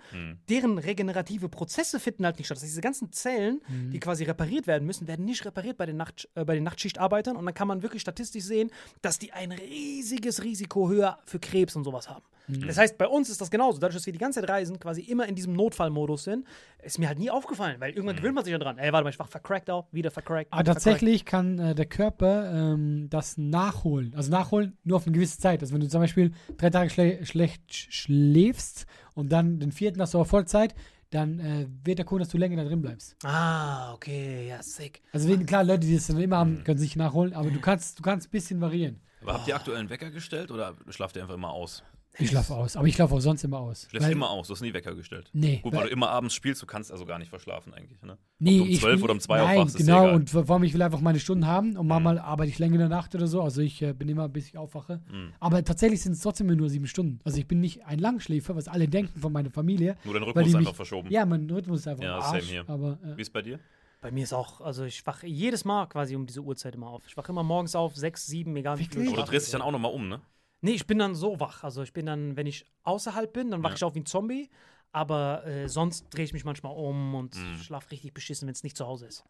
deren 0.48 0.78
regenerative 0.78 1.48
Prozesse 1.48 2.00
finden 2.00 2.24
halt 2.24 2.38
nicht 2.38 2.46
statt. 2.46 2.56
Das 2.56 2.62
heißt, 2.62 2.72
diese 2.72 2.80
ganzen 2.80 3.12
Zellen, 3.12 3.60
die 3.92 4.00
quasi 4.00 4.24
repariert 4.24 4.66
werden 4.66 4.86
müssen, 4.86 5.06
werden 5.06 5.24
nicht 5.24 5.44
repariert 5.44 5.76
bei 5.76 5.86
den, 5.86 5.96
Nacht, 5.96 6.28
äh, 6.34 6.44
bei 6.44 6.54
den 6.54 6.64
Nachtschichtarbeitern. 6.64 7.36
Und 7.36 7.44
dann 7.44 7.54
kann 7.54 7.68
man 7.68 7.82
wirklich 7.82 8.02
statistisch 8.02 8.44
sehen, 8.44 8.70
dass 9.02 9.18
die 9.18 9.32
ein 9.32 9.52
riesiges 9.52 10.42
Risiko 10.42 10.88
höher 10.88 11.18
für 11.24 11.38
Krebs 11.38 11.76
und 11.76 11.84
sowas 11.84 12.08
haben. 12.08 12.24
Das 12.46 12.76
heißt, 12.76 12.98
bei 12.98 13.06
uns 13.08 13.30
ist 13.30 13.40
das 13.40 13.50
genauso. 13.50 13.78
Dadurch, 13.78 13.96
dass 13.96 14.04
wir 14.04 14.12
die 14.12 14.18
ganze 14.18 14.40
Zeit 14.40 14.50
reisen, 14.50 14.78
quasi 14.78 15.00
immer 15.00 15.26
in 15.26 15.34
diesem 15.34 15.54
Notfallmodus 15.54 16.24
sind, 16.24 16.46
ist 16.82 16.98
mir 16.98 17.08
halt 17.08 17.18
nie 17.18 17.30
aufgefallen, 17.30 17.80
weil 17.80 17.92
irgendwann 17.94 18.16
gewöhnt 18.16 18.34
man 18.34 18.44
sich 18.44 18.52
ja 18.52 18.58
dran. 18.58 18.76
Ey, 18.76 18.92
warte 18.92 19.04
mal, 19.04 19.10
ich 19.10 19.18
war 19.18 19.26
vercrackt 19.26 19.70
auch, 19.70 19.86
wieder 19.92 20.10
vercrackt. 20.10 20.52
Aber 20.52 20.60
Ah, 20.60 20.62
tatsächlich 20.64 21.24
kann 21.24 21.58
äh, 21.58 21.74
der 21.74 21.86
Körper 21.86 22.52
ähm, 22.52 23.08
das 23.08 23.38
nachholen. 23.38 24.14
Also 24.14 24.30
nachholen 24.30 24.76
nur 24.84 24.98
auf 24.98 25.06
eine 25.06 25.14
gewisse 25.14 25.38
Zeit. 25.38 25.62
Also 25.62 25.72
wenn 25.72 25.80
du 25.80 25.88
zum 25.88 26.00
Beispiel 26.02 26.32
drei 26.58 26.68
Tage 26.70 26.90
schle 26.90 27.24
schlecht 27.24 27.72
sch 27.72 27.88
schläfst 27.92 28.86
und 29.14 29.32
dann 29.32 29.58
den 29.58 29.72
vierten 29.72 30.00
hast 30.02 30.12
du 30.14 30.18
aber 30.18 30.26
Vollzeit, 30.26 30.74
dann 31.10 31.38
äh, 31.38 31.66
wird 31.84 31.98
der 31.98 32.04
Kuh, 32.04 32.18
dass 32.18 32.28
du 32.28 32.36
länger 32.38 32.56
da 32.56 32.64
drin 32.64 32.82
bleibst. 32.82 33.16
vercrackt. 33.20 33.34
Ah, 33.34 33.94
okay, 33.94 34.48
ja, 34.48 34.62
sick. 34.62 35.00
Also 35.12 35.28
wenn, 35.28 35.46
klar, 35.46 35.64
Leute, 35.64 35.86
die 35.86 35.94
das 35.94 36.08
dann 36.08 36.18
immer 36.20 36.36
Mhm. 36.44 36.56
haben, 36.56 36.64
können 36.64 36.78
sich 36.78 36.96
nachholen, 36.96 37.32
aber 37.32 37.50
du 37.50 37.60
kannst, 37.60 37.98
du 37.98 38.02
kannst 38.02 38.28
ein 38.28 38.30
bisschen 38.32 38.60
variieren. 38.60 39.00
Aber 39.22 39.32
habt 39.34 39.48
ihr 39.48 39.56
aktuell 39.56 39.78
einen 39.78 39.88
Wecker 39.90 40.10
gestellt 40.10 40.50
oder 40.50 40.74
schlaft 40.90 41.16
ihr 41.16 41.22
einfach 41.22 41.36
immer 41.36 41.50
aus? 41.50 41.82
Ich 42.18 42.28
schlafe 42.30 42.54
aus, 42.54 42.76
aber 42.76 42.86
ich 42.86 42.94
schlafe 42.94 43.14
auch 43.14 43.20
sonst 43.20 43.42
immer 43.44 43.58
aus. 43.58 43.82
Du 43.82 43.90
schläfst 43.90 44.10
immer 44.10 44.30
aus, 44.30 44.46
du 44.46 44.54
hast 44.54 44.60
nie 44.60 44.72
Wecker 44.72 44.94
gestellt. 44.94 45.30
Nee, 45.32 45.58
Gut, 45.62 45.72
weil 45.72 45.80
weil- 45.80 45.86
du 45.88 45.92
immer 45.92 46.10
abends 46.10 46.34
spielst, 46.34 46.62
du 46.62 46.66
kannst 46.66 46.92
also 46.92 47.04
gar 47.06 47.18
nicht 47.18 47.28
verschlafen 47.28 47.74
eigentlich. 47.74 48.00
Ne? 48.02 48.16
Nee, 48.38 48.52
Ob 48.52 48.56
du 48.58 48.62
um 48.62 48.68
ich 48.70 48.80
12 48.80 48.92
spiel- 48.92 49.04
oder 49.04 49.12
um 49.14 49.20
2 49.20 49.38
Nein, 49.38 49.58
aufwachst, 49.58 49.74
ist 49.80 49.86
genau. 49.86 49.98
egal. 50.02 50.08
Mhm. 50.10 50.16
Und 50.16 50.30
vor 50.30 50.50
allem, 50.50 50.62
ich 50.62 50.74
will 50.74 50.82
einfach 50.82 51.00
meine 51.00 51.18
Stunden 51.18 51.46
haben 51.46 51.76
und 51.76 51.86
manchmal 51.88 52.18
arbeite 52.18 52.50
ich 52.50 52.58
länger 52.58 52.74
in 52.74 52.80
der 52.80 52.88
Nacht 52.88 53.14
oder 53.14 53.26
so. 53.26 53.42
Also 53.42 53.60
ich 53.62 53.82
äh, 53.82 53.92
bin 53.92 54.08
immer, 54.08 54.28
bis 54.28 54.46
ich 54.48 54.56
aufwache. 54.56 55.00
Mhm. 55.10 55.32
Aber 55.40 55.64
tatsächlich 55.64 56.02
sind 56.02 56.12
es 56.12 56.20
trotzdem 56.20 56.46
nur 56.46 56.68
sieben 56.68 56.86
Stunden. 56.86 57.18
Also 57.24 57.38
ich 57.38 57.48
bin 57.48 57.60
nicht 57.60 57.84
ein 57.86 57.98
Langschläfer, 57.98 58.54
was 58.54 58.68
alle 58.68 58.86
denken 58.88 59.18
von 59.20 59.32
meiner 59.32 59.50
Familie. 59.50 59.96
Nur 60.04 60.14
dein 60.14 60.22
Rhythmus 60.22 60.44
die 60.48 60.56
einfach 60.56 60.70
mich- 60.70 60.76
verschoben. 60.76 61.10
Ja, 61.10 61.26
mein 61.26 61.50
Rhythmus 61.50 61.80
ist 61.80 61.88
einfach 61.88 62.04
Ja, 62.04 62.16
am 62.16 62.22
same 62.22 62.34
Arsch. 62.36 62.48
hier. 62.48 62.64
Aber 62.68 62.98
äh, 63.04 63.16
Wie 63.16 63.22
ist 63.22 63.32
bei 63.32 63.42
dir? 63.42 63.58
Bei 64.00 64.10
mir 64.10 64.22
ist 64.24 64.34
auch, 64.34 64.60
also 64.60 64.84
ich 64.84 65.04
wache 65.06 65.26
jedes 65.26 65.64
Mal 65.64 65.86
quasi 65.86 66.14
um 66.14 66.26
diese 66.26 66.40
Uhrzeit 66.42 66.74
immer 66.74 66.88
auf. 66.88 67.04
Ich 67.08 67.16
wache 67.16 67.32
immer 67.32 67.42
morgens 67.42 67.74
auf, 67.74 67.96
sechs, 67.96 68.26
sieben, 68.26 68.54
egal 68.54 68.78
wie 68.78 68.84
viel 68.84 69.00
Aber 69.00 69.04
ich 69.10 69.14
du 69.24 69.30
drehst 69.30 69.46
dich 69.46 69.52
dann 69.52 69.62
auch 69.62 69.72
nochmal 69.72 69.92
um, 69.92 70.08
ne? 70.08 70.20
Nee, 70.64 70.72
ich 70.72 70.86
bin 70.86 70.98
dann 70.98 71.14
so 71.14 71.38
wach. 71.40 71.62
Also 71.62 71.82
ich 71.82 71.92
bin 71.92 72.06
dann, 72.06 72.36
wenn 72.38 72.46
ich 72.46 72.64
außerhalb 72.84 73.30
bin, 73.32 73.50
dann 73.50 73.62
wache 73.62 73.72
Ja. 73.72 73.76
ich 73.76 73.84
auf 73.84 73.94
wie 73.94 74.00
ein 74.00 74.06
Zombie. 74.06 74.48
Aber 74.92 75.44
äh, 75.46 75.68
sonst 75.68 76.06
drehe 76.10 76.24
ich 76.24 76.32
mich 76.32 76.44
manchmal 76.46 76.74
um 76.74 77.14
und 77.14 77.36
Mhm. 77.36 77.56
schlafe 77.56 77.90
richtig 77.90 78.14
beschissen, 78.14 78.46
wenn 78.46 78.52
es 78.54 78.62
nicht 78.62 78.76
zu 78.76 78.86
Hause 78.86 79.06
ist. 79.06 79.24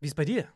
Wie 0.00 0.06
ist 0.08 0.16
bei 0.16 0.24
dir? 0.24 0.48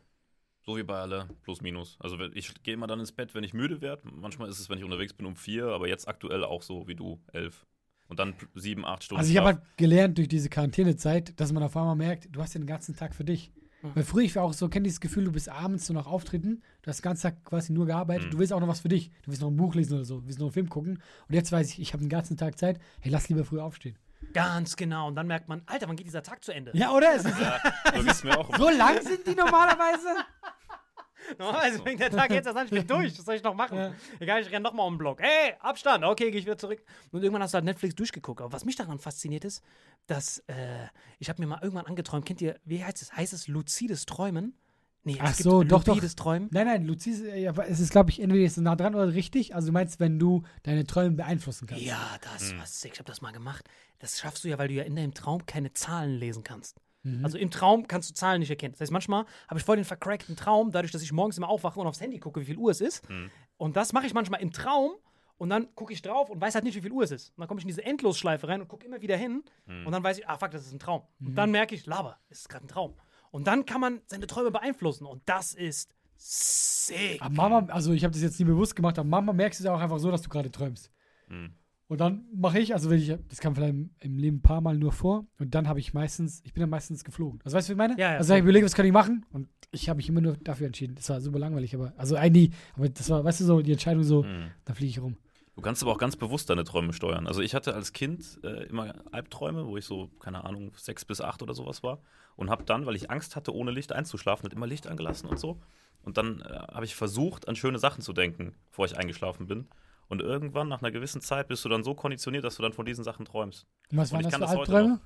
So 0.65 0.75
wie 0.75 0.83
bei 0.83 0.99
alle, 0.99 1.29
plus 1.43 1.61
minus. 1.61 1.97
Also 2.01 2.19
ich 2.33 2.53
gehe 2.63 2.73
immer 2.73 2.87
dann 2.87 2.99
ins 2.99 3.13
Bett, 3.13 3.33
wenn 3.33 3.45
ich 3.45 3.53
müde 3.53 3.79
werde. 3.79 4.03
Manchmal 4.11 4.49
ist 4.49 4.59
es, 4.59 4.69
wenn 4.69 4.77
ich 4.77 4.83
unterwegs 4.83 5.13
bin, 5.13 5.25
um 5.25 5.37
vier, 5.37 5.67
aber 5.67 5.87
jetzt 5.87 6.07
aktuell 6.07 6.43
auch 6.43 6.63
so 6.63 6.85
wie 6.87 6.95
du, 6.95 7.21
elf. 7.31 7.65
Und 8.09 8.19
dann 8.19 8.35
sieben, 8.55 8.85
acht 8.85 9.03
Stunden. 9.05 9.19
Also 9.19 9.31
ich 9.31 9.37
habe 9.37 9.47
halt 9.47 9.61
gelernt 9.77 10.17
durch 10.17 10.27
diese 10.27 10.49
Quarantänezeit, 10.49 11.39
dass 11.39 11.53
man 11.53 11.63
auf 11.63 11.77
einmal 11.77 11.95
merkt, 11.95 12.27
du 12.35 12.41
hast 12.41 12.55
den 12.55 12.65
ganzen 12.65 12.95
Tag 12.95 13.15
für 13.15 13.23
dich. 13.23 13.51
Weil 13.93 14.03
früher, 14.03 14.23
ich 14.23 14.35
war 14.35 14.43
auch 14.43 14.53
so, 14.53 14.69
kenn 14.69 14.83
dieses 14.83 14.99
Gefühl, 15.01 15.25
du 15.25 15.31
bist 15.31 15.49
abends 15.49 15.85
so 15.87 15.93
nach 15.93 16.05
Auftritten, 16.07 16.61
du 16.81 16.87
hast 16.89 16.99
den 16.99 17.03
ganzen 17.03 17.23
Tag 17.23 17.43
quasi 17.43 17.73
nur 17.73 17.85
gearbeitet, 17.85 18.27
Mhm. 18.27 18.31
du 18.31 18.39
willst 18.39 18.53
auch 18.53 18.59
noch 18.59 18.67
was 18.67 18.79
für 18.79 18.87
dich. 18.89 19.09
Du 19.23 19.27
willst 19.31 19.41
noch 19.41 19.49
ein 19.49 19.57
Buch 19.57 19.75
lesen 19.75 19.95
oder 19.95 20.05
so, 20.05 20.19
du 20.21 20.25
willst 20.27 20.39
noch 20.39 20.45
einen 20.47 20.53
Film 20.53 20.69
gucken. 20.69 21.01
Und 21.27 21.35
jetzt 21.35 21.51
weiß 21.51 21.69
ich, 21.71 21.79
ich 21.81 21.93
habe 21.93 22.03
den 22.03 22.09
ganzen 22.09 22.37
Tag 22.37 22.57
Zeit, 22.57 22.79
hey, 23.01 23.11
lass 23.11 23.29
lieber 23.29 23.43
früh 23.45 23.59
aufstehen. 23.59 23.97
Ganz 24.33 24.77
genau. 24.77 25.07
Und 25.09 25.15
dann 25.15 25.27
merkt 25.27 25.49
man, 25.49 25.61
Alter, 25.65 25.87
wann 25.89 25.97
geht 25.97 26.07
dieser 26.07 26.23
Tag 26.23 26.43
zu 26.43 26.53
Ende? 26.53 26.71
Ja, 26.75 26.91
oder? 26.91 27.13
Es 27.15 27.25
ist 27.25 27.37
Ja, 27.39 27.59
so 27.95 28.03
geht's 28.03 28.23
mir 28.23 28.37
auch. 28.39 28.57
so 28.57 28.69
lang 28.69 29.01
sind 29.01 29.27
die 29.27 29.35
normalerweise? 29.35 30.07
Normalerweise 31.39 31.81
fängt 31.81 31.99
der 31.99 32.11
Tag 32.11 32.31
jetzt 32.31 32.45
erst 32.45 32.57
an, 32.57 32.65
ich 32.65 32.71
bin 32.71 32.87
durch. 32.87 33.17
Was 33.17 33.25
soll 33.25 33.35
ich 33.35 33.43
noch 33.43 33.53
machen? 33.53 33.77
Ja. 33.77 33.93
Egal, 34.19 34.41
ich 34.41 34.51
renne 34.51 34.61
nochmal 34.61 34.87
um 34.87 34.93
den 34.93 34.99
Block. 34.99 35.21
Hey, 35.21 35.53
Abstand. 35.59 36.03
Okay, 36.03 36.31
gehe 36.31 36.39
ich 36.39 36.45
wieder 36.45 36.57
zurück. 36.57 36.83
Und 37.11 37.23
irgendwann 37.23 37.43
hast 37.43 37.53
du 37.53 37.55
halt 37.55 37.65
Netflix 37.65 37.95
durchgeguckt. 37.95 38.41
Aber 38.41 38.51
was 38.51 38.65
mich 38.65 38.75
daran 38.75 38.99
fasziniert 38.99 39.45
ist, 39.45 39.63
dass 40.07 40.39
äh, 40.47 40.87
ich 41.19 41.29
habe 41.29 41.41
mir 41.41 41.47
mal 41.47 41.59
irgendwann 41.61 41.85
angeträumt, 41.85 42.25
kennt 42.25 42.41
ihr, 42.41 42.59
wie 42.65 42.83
heißt 42.83 43.01
es? 43.01 43.15
Heißt 43.15 43.33
es 43.33 43.47
luzides 43.47 44.05
Träumen? 44.05 44.57
Nee, 45.05 45.17
Ach 45.19 45.31
es 45.31 45.37
gibt 45.37 45.43
so, 45.43 45.63
doch, 45.63 45.83
doch. 45.83 45.95
luzides 45.95 46.15
Träumen. 46.15 46.47
Nein, 46.51 46.65
nein, 46.65 46.85
Lucis, 46.85 47.21
äh, 47.21 47.41
ja, 47.41 47.51
es 47.63 47.81
ist, 47.81 47.91
glaube 47.91 48.09
ich, 48.09 48.21
entweder 48.21 48.45
ist 48.45 48.57
es 48.57 48.63
nah 48.63 48.75
dran 48.75 48.95
oder 48.95 49.13
richtig. 49.13 49.53
Also 49.53 49.67
du 49.67 49.73
meinst, 49.73 49.99
wenn 49.99 50.17
du 50.17 50.43
deine 50.63 50.85
Träume 50.85 51.17
beeinflussen 51.17 51.67
kannst. 51.67 51.83
Ja, 51.83 52.17
das 52.21 52.55
war 52.57 52.65
sick. 52.65 52.93
Ich 52.93 52.99
habe 52.99 53.07
das 53.07 53.21
mal 53.21 53.31
gemacht. 53.31 53.67
Das 53.99 54.19
schaffst 54.19 54.43
du 54.45 54.47
ja, 54.47 54.57
weil 54.57 54.69
du 54.69 54.75
ja 54.75 54.83
in 54.83 54.95
deinem 54.95 55.13
Traum 55.13 55.45
keine 55.45 55.73
Zahlen 55.73 56.17
lesen 56.17 56.43
kannst. 56.43 56.79
Also 57.23 57.37
im 57.37 57.51
Traum 57.51 57.87
kannst 57.87 58.09
du 58.09 58.13
Zahlen 58.13 58.39
nicht 58.39 58.49
erkennen. 58.49 58.73
Das 58.73 58.81
heißt, 58.81 58.91
manchmal 58.91 59.25
habe 59.49 59.59
ich 59.59 59.65
voll 59.65 59.75
den 59.75 59.85
vercrackten 59.85 60.35
Traum, 60.35 60.71
dadurch, 60.71 60.91
dass 60.91 61.01
ich 61.01 61.11
morgens 61.11 61.37
immer 61.37 61.49
aufwache 61.49 61.79
und 61.79 61.87
aufs 61.87 61.99
Handy 61.99 62.17
gucke, 62.17 62.39
wie 62.39 62.45
viel 62.45 62.57
Uhr 62.57 62.71
es 62.71 62.79
ist. 62.81 63.03
Und 63.57 63.75
das 63.75 63.91
mache 63.91 64.05
ich 64.05 64.13
manchmal 64.13 64.41
im 64.41 64.51
Traum 64.51 64.91
und 65.37 65.49
dann 65.49 65.73
gucke 65.75 65.91
ich 65.91 66.01
drauf 66.01 66.29
und 66.29 66.39
weiß 66.39 66.55
halt 66.55 66.63
nicht, 66.63 66.75
wie 66.75 66.81
viel 66.81 66.91
Uhr 66.91 67.03
es 67.03 67.11
ist. 67.11 67.29
Und 67.31 67.41
dann 67.41 67.47
komme 67.49 67.59
ich 67.59 67.65
in 67.65 67.67
diese 67.67 67.83
Endlosschleife 67.83 68.47
rein 68.47 68.61
und 68.61 68.67
gucke 68.69 68.85
immer 68.85 69.01
wieder 69.01 69.17
hin 69.17 69.43
und 69.85 69.91
dann 69.91 70.03
weiß 70.03 70.17
ich, 70.19 70.27
ah 70.29 70.37
fuck, 70.37 70.51
das 70.51 70.65
ist 70.65 70.71
ein 70.71 70.79
Traum. 70.79 71.01
Und 71.19 71.35
dann 71.35 71.51
merke 71.51 71.75
ich, 71.75 71.85
laber, 71.85 72.19
es 72.29 72.39
ist 72.39 72.49
gerade 72.49 72.65
ein 72.65 72.69
Traum. 72.69 72.93
Und 73.31 73.47
dann 73.47 73.65
kann 73.65 73.81
man 73.81 74.01
seine 74.05 74.27
Träume 74.27 74.51
beeinflussen 74.51 75.05
und 75.05 75.23
das 75.25 75.53
ist 75.53 75.93
sick. 76.15 77.21
Aber 77.21 77.33
Mama, 77.33 77.65
also 77.73 77.91
ich 77.91 78.03
habe 78.03 78.13
das 78.13 78.21
jetzt 78.21 78.39
nie 78.39 78.45
bewusst 78.45 78.75
gemacht, 78.75 78.97
aber 78.97 79.09
Mama 79.09 79.33
merkst 79.33 79.59
du 79.59 79.65
ja 79.65 79.73
auch 79.73 79.81
einfach 79.81 79.99
so, 79.99 80.09
dass 80.11 80.21
du 80.21 80.29
gerade 80.29 80.51
träumst. 80.51 80.91
Mhm. 81.27 81.53
Und 81.87 81.99
dann 81.99 82.25
mache 82.33 82.59
ich, 82.59 82.73
also 82.73 82.89
wenn 82.89 82.97
ich, 82.97 83.13
das 83.29 83.39
kam 83.39 83.55
vielleicht 83.55 83.73
im, 83.73 83.91
im 83.99 84.17
Leben 84.17 84.37
ein 84.37 84.41
paar 84.41 84.61
Mal 84.61 84.77
nur 84.77 84.91
vor 84.91 85.25
und 85.37 85.53
dann 85.53 85.67
habe 85.67 85.79
ich 85.79 85.93
meistens, 85.93 86.41
ich 86.43 86.53
bin 86.53 86.61
dann 86.61 86.69
meistens 86.69 87.03
geflogen. 87.03 87.39
Also 87.43 87.57
weißt 87.57 87.67
du, 87.67 87.71
wie 87.71 87.73
ich 87.73 87.77
meine? 87.77 87.93
Ja, 87.99 88.13
ja, 88.13 88.17
also 88.17 88.33
ich 88.33 88.41
überlege, 88.41 88.65
was 88.65 88.73
kann 88.73 88.85
ich 88.85 88.91
machen 88.93 89.25
und 89.31 89.47
ich 89.71 89.89
habe 89.89 89.97
mich 89.97 90.07
immer 90.09 90.21
nur 90.21 90.37
dafür 90.37 90.67
entschieden. 90.67 90.95
Das 90.95 91.09
war 91.09 91.19
super 91.21 91.39
langweilig, 91.39 91.75
aber, 91.75 91.93
also 91.97 92.15
eigentlich, 92.15 92.51
aber 92.75 92.89
das 92.89 93.09
war, 93.09 93.23
weißt 93.23 93.41
du, 93.41 93.45
so 93.45 93.61
die 93.61 93.73
Entscheidung 93.73 94.03
so, 94.03 94.23
Mhm. 94.23 94.51
da 94.65 94.73
fliege 94.73 94.89
ich 94.91 95.01
rum. 95.01 95.17
Du 95.55 95.61
kannst 95.61 95.83
aber 95.83 95.91
auch 95.91 95.99
ganz 95.99 96.15
bewusst 96.15 96.49
deine 96.49 96.63
Träume 96.63 96.93
steuern. 96.93 97.27
Also 97.27 97.41
ich 97.41 97.53
hatte 97.53 97.75
als 97.75 97.93
Kind 97.93 98.39
äh, 98.43 98.63
immer 98.69 98.95
Albträume, 99.11 99.67
wo 99.67 99.77
ich 99.77 99.85
so, 99.85 100.07
keine 100.19 100.45
Ahnung, 100.45 100.71
sechs 100.77 101.05
bis 101.05 101.21
acht 101.21 101.43
oder 101.43 101.53
sowas 101.53 101.83
war. 101.83 101.99
Und 102.35 102.49
habe 102.49 102.63
dann, 102.63 102.87
weil 102.87 102.95
ich 102.95 103.11
Angst 103.11 103.35
hatte, 103.35 103.53
ohne 103.53 103.69
Licht 103.69 103.91
einzuschlafen, 103.91 104.45
hat 104.45 104.53
immer 104.53 104.65
Licht 104.65 104.87
angelassen 104.87 105.29
und 105.29 105.37
so. 105.39 105.59
Und 106.01 106.17
dann 106.17 106.41
äh, 106.41 106.45
habe 106.73 106.85
ich 106.85 106.95
versucht, 106.95 107.47
an 107.47 107.55
schöne 107.55 107.77
Sachen 107.77 108.01
zu 108.01 108.13
denken, 108.13 108.55
bevor 108.69 108.85
ich 108.85 108.97
eingeschlafen 108.97 109.45
bin. 109.45 109.67
Und 110.07 110.21
irgendwann, 110.21 110.67
nach 110.67 110.81
einer 110.81 110.91
gewissen 110.91 111.21
Zeit, 111.21 111.47
bist 111.47 111.63
du 111.65 111.69
dann 111.69 111.83
so 111.83 111.95
konditioniert, 111.95 112.43
dass 112.43 112.55
du 112.57 112.61
dann 112.61 112.73
von 112.73 112.85
diesen 112.85 113.03
Sachen 113.03 113.25
träumst. 113.25 113.65
Und 113.91 113.97
was 113.97 114.11
waren 114.11 114.21
ich 114.21 114.27
das 114.27 114.31
kann 114.33 114.41
für 114.41 114.47
das 114.47 114.55
heute 114.55 114.75
Albträume? 114.75 115.01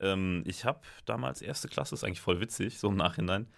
Ähm, 0.00 0.42
ich 0.46 0.64
habe 0.64 0.80
damals 1.04 1.42
erste 1.42 1.68
Klasse, 1.68 1.94
ist 1.94 2.04
eigentlich 2.04 2.20
voll 2.20 2.40
witzig, 2.40 2.78
so 2.78 2.88
im 2.88 2.96
Nachhinein. 2.96 3.48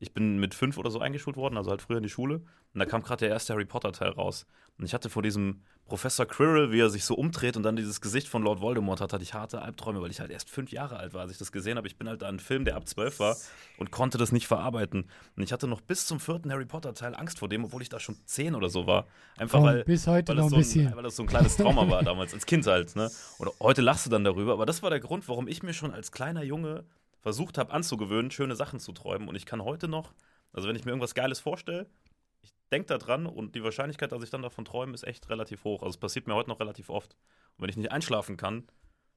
Ich 0.00 0.12
bin 0.12 0.38
mit 0.38 0.54
fünf 0.54 0.78
oder 0.78 0.90
so 0.90 0.98
eingeschult 0.98 1.36
worden, 1.36 1.56
also 1.56 1.70
halt 1.70 1.82
früher 1.82 1.98
in 1.98 2.02
die 2.02 2.08
Schule. 2.08 2.36
Und 2.72 2.78
da 2.78 2.86
kam 2.86 3.02
gerade 3.02 3.20
der 3.20 3.28
erste 3.28 3.52
Harry 3.52 3.66
Potter-Teil 3.66 4.10
raus. 4.10 4.46
Und 4.78 4.86
ich 4.86 4.94
hatte 4.94 5.10
vor 5.10 5.22
diesem 5.22 5.60
Professor 5.84 6.24
Quirrell, 6.24 6.72
wie 6.72 6.80
er 6.80 6.88
sich 6.88 7.04
so 7.04 7.14
umdreht 7.14 7.56
und 7.56 7.64
dann 7.64 7.76
dieses 7.76 8.00
Gesicht 8.00 8.28
von 8.28 8.42
Lord 8.42 8.60
Voldemort 8.60 9.00
hat, 9.02 9.12
hatte 9.12 9.22
ich 9.22 9.34
harte 9.34 9.60
Albträume, 9.60 10.00
weil 10.00 10.10
ich 10.10 10.20
halt 10.20 10.30
erst 10.30 10.48
fünf 10.48 10.72
Jahre 10.72 10.96
alt 10.96 11.12
war, 11.12 11.22
als 11.22 11.32
ich 11.32 11.38
das 11.38 11.52
gesehen 11.52 11.76
habe. 11.76 11.86
Ich 11.86 11.98
bin 11.98 12.08
halt 12.08 12.22
da 12.22 12.28
ein 12.28 12.38
Film, 12.38 12.64
der 12.64 12.76
ab 12.76 12.88
zwölf 12.88 13.18
war 13.18 13.36
und 13.76 13.90
konnte 13.90 14.16
das 14.16 14.32
nicht 14.32 14.46
verarbeiten. 14.46 15.10
Und 15.36 15.42
ich 15.42 15.52
hatte 15.52 15.66
noch 15.66 15.82
bis 15.82 16.06
zum 16.06 16.18
vierten 16.18 16.50
Harry 16.50 16.64
Potter-Teil 16.64 17.14
Angst 17.14 17.40
vor 17.40 17.48
dem, 17.48 17.64
obwohl 17.64 17.82
ich 17.82 17.90
da 17.90 18.00
schon 18.00 18.16
zehn 18.24 18.54
oder 18.54 18.70
so 18.70 18.86
war. 18.86 19.06
Einfach 19.36 19.58
Komm, 19.58 19.66
weil, 19.68 19.84
bis 19.84 20.06
heute 20.06 20.28
weil 20.28 20.36
noch 20.36 20.44
das 20.44 20.46
ein 20.46 20.50
so 20.50 20.56
ein, 20.56 20.84
bisschen. 20.84 20.96
weil 20.96 21.02
das 21.02 21.16
so 21.16 21.24
ein 21.24 21.28
kleines 21.28 21.56
Trauma 21.56 21.90
war 21.90 22.02
damals, 22.04 22.32
als 22.32 22.46
Kind 22.46 22.66
halt. 22.66 22.96
Ne? 22.96 23.10
Und 23.38 23.50
heute 23.60 23.82
lachst 23.82 24.06
du 24.06 24.10
dann 24.10 24.24
darüber, 24.24 24.54
aber 24.54 24.64
das 24.64 24.82
war 24.82 24.88
der 24.88 25.00
Grund, 25.00 25.28
warum 25.28 25.46
ich 25.46 25.62
mir 25.62 25.74
schon 25.74 25.92
als 25.92 26.12
kleiner 26.12 26.42
Junge 26.42 26.84
versucht 27.20 27.58
habe 27.58 27.72
anzugewöhnen, 27.72 28.30
schöne 28.30 28.56
Sachen 28.56 28.80
zu 28.80 28.92
träumen. 28.92 29.28
Und 29.28 29.34
ich 29.34 29.46
kann 29.46 29.64
heute 29.64 29.88
noch, 29.88 30.12
also 30.52 30.68
wenn 30.68 30.76
ich 30.76 30.84
mir 30.84 30.90
irgendwas 30.90 31.14
Geiles 31.14 31.40
vorstelle, 31.40 31.88
ich 32.42 32.52
denke 32.72 32.86
da 32.86 32.98
dran 32.98 33.26
und 33.26 33.54
die 33.54 33.62
Wahrscheinlichkeit, 33.62 34.12
dass 34.12 34.22
ich 34.22 34.30
dann 34.30 34.42
davon 34.42 34.64
träume, 34.64 34.94
ist 34.94 35.06
echt 35.06 35.28
relativ 35.28 35.64
hoch. 35.64 35.82
Also 35.82 35.90
es 35.90 35.96
passiert 35.98 36.26
mir 36.26 36.34
heute 36.34 36.48
noch 36.48 36.60
relativ 36.60 36.88
oft. 36.88 37.16
Und 37.56 37.62
wenn 37.62 37.70
ich 37.70 37.76
nicht 37.76 37.92
einschlafen 37.92 38.36
kann, 38.36 38.66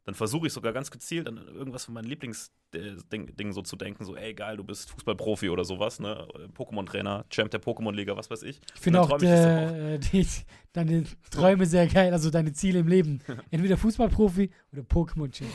dann 0.05 0.15
versuche 0.15 0.47
ich 0.47 0.53
sogar 0.53 0.73
ganz 0.73 0.91
gezielt 0.91 1.27
an 1.27 1.37
irgendwas 1.37 1.85
von 1.85 1.93
meinen 1.93 2.07
Lieblingsdingen 2.07 3.53
so 3.53 3.61
zu 3.61 3.75
denken, 3.77 4.03
so, 4.03 4.15
ey, 4.15 4.33
geil, 4.33 4.57
du 4.57 4.63
bist 4.63 4.89
Fußballprofi 4.89 5.49
oder 5.49 5.63
sowas, 5.63 5.99
ne? 5.99 6.27
Pokémon-Trainer, 6.55 7.25
Champ 7.29 7.51
der 7.51 7.61
Pokémon-Liga, 7.61 8.17
was 8.17 8.29
weiß 8.29 8.43
ich. 8.43 8.59
Ich 8.75 8.81
finde 8.81 8.99
Und 8.99 9.05
auch 9.05 9.17
dann 9.17 9.19
träum 9.19 9.31
ich 9.31 9.35
das 9.35 9.45
dann 9.45 9.85
äh, 9.85 9.99
die, 9.99 10.27
deine 10.73 11.03
Träume 11.31 11.65
sehr 11.65 11.87
geil, 11.87 12.11
also 12.11 12.29
deine 12.29 12.51
Ziele 12.51 12.79
im 12.79 12.87
Leben. 12.87 13.21
Entweder 13.51 13.77
Fußballprofi 13.77 14.49
oder 14.73 14.81
Pokémon-Champ. 14.81 15.51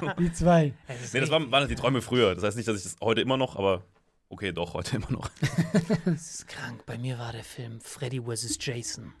So 0.00 0.12
Die 0.18 0.32
zwei. 0.32 0.74
Nee, 1.12 1.20
das 1.20 1.30
waren, 1.30 1.50
waren 1.52 1.68
die 1.68 1.74
Träume 1.76 2.02
früher. 2.02 2.34
Das 2.34 2.42
heißt 2.42 2.56
nicht, 2.56 2.68
dass 2.68 2.78
ich 2.78 2.82
das 2.82 2.96
heute 3.00 3.20
immer 3.20 3.36
noch, 3.36 3.54
aber 3.54 3.84
okay, 4.28 4.52
doch, 4.52 4.74
heute 4.74 4.96
immer 4.96 5.10
noch. 5.12 5.30
Das 6.04 6.34
ist 6.34 6.48
krank. 6.48 6.84
Bei 6.86 6.98
mir 6.98 7.18
war 7.18 7.32
der 7.32 7.44
Film 7.44 7.80
Freddy 7.80 8.20
vs. 8.20 8.58
Jason. 8.60 9.12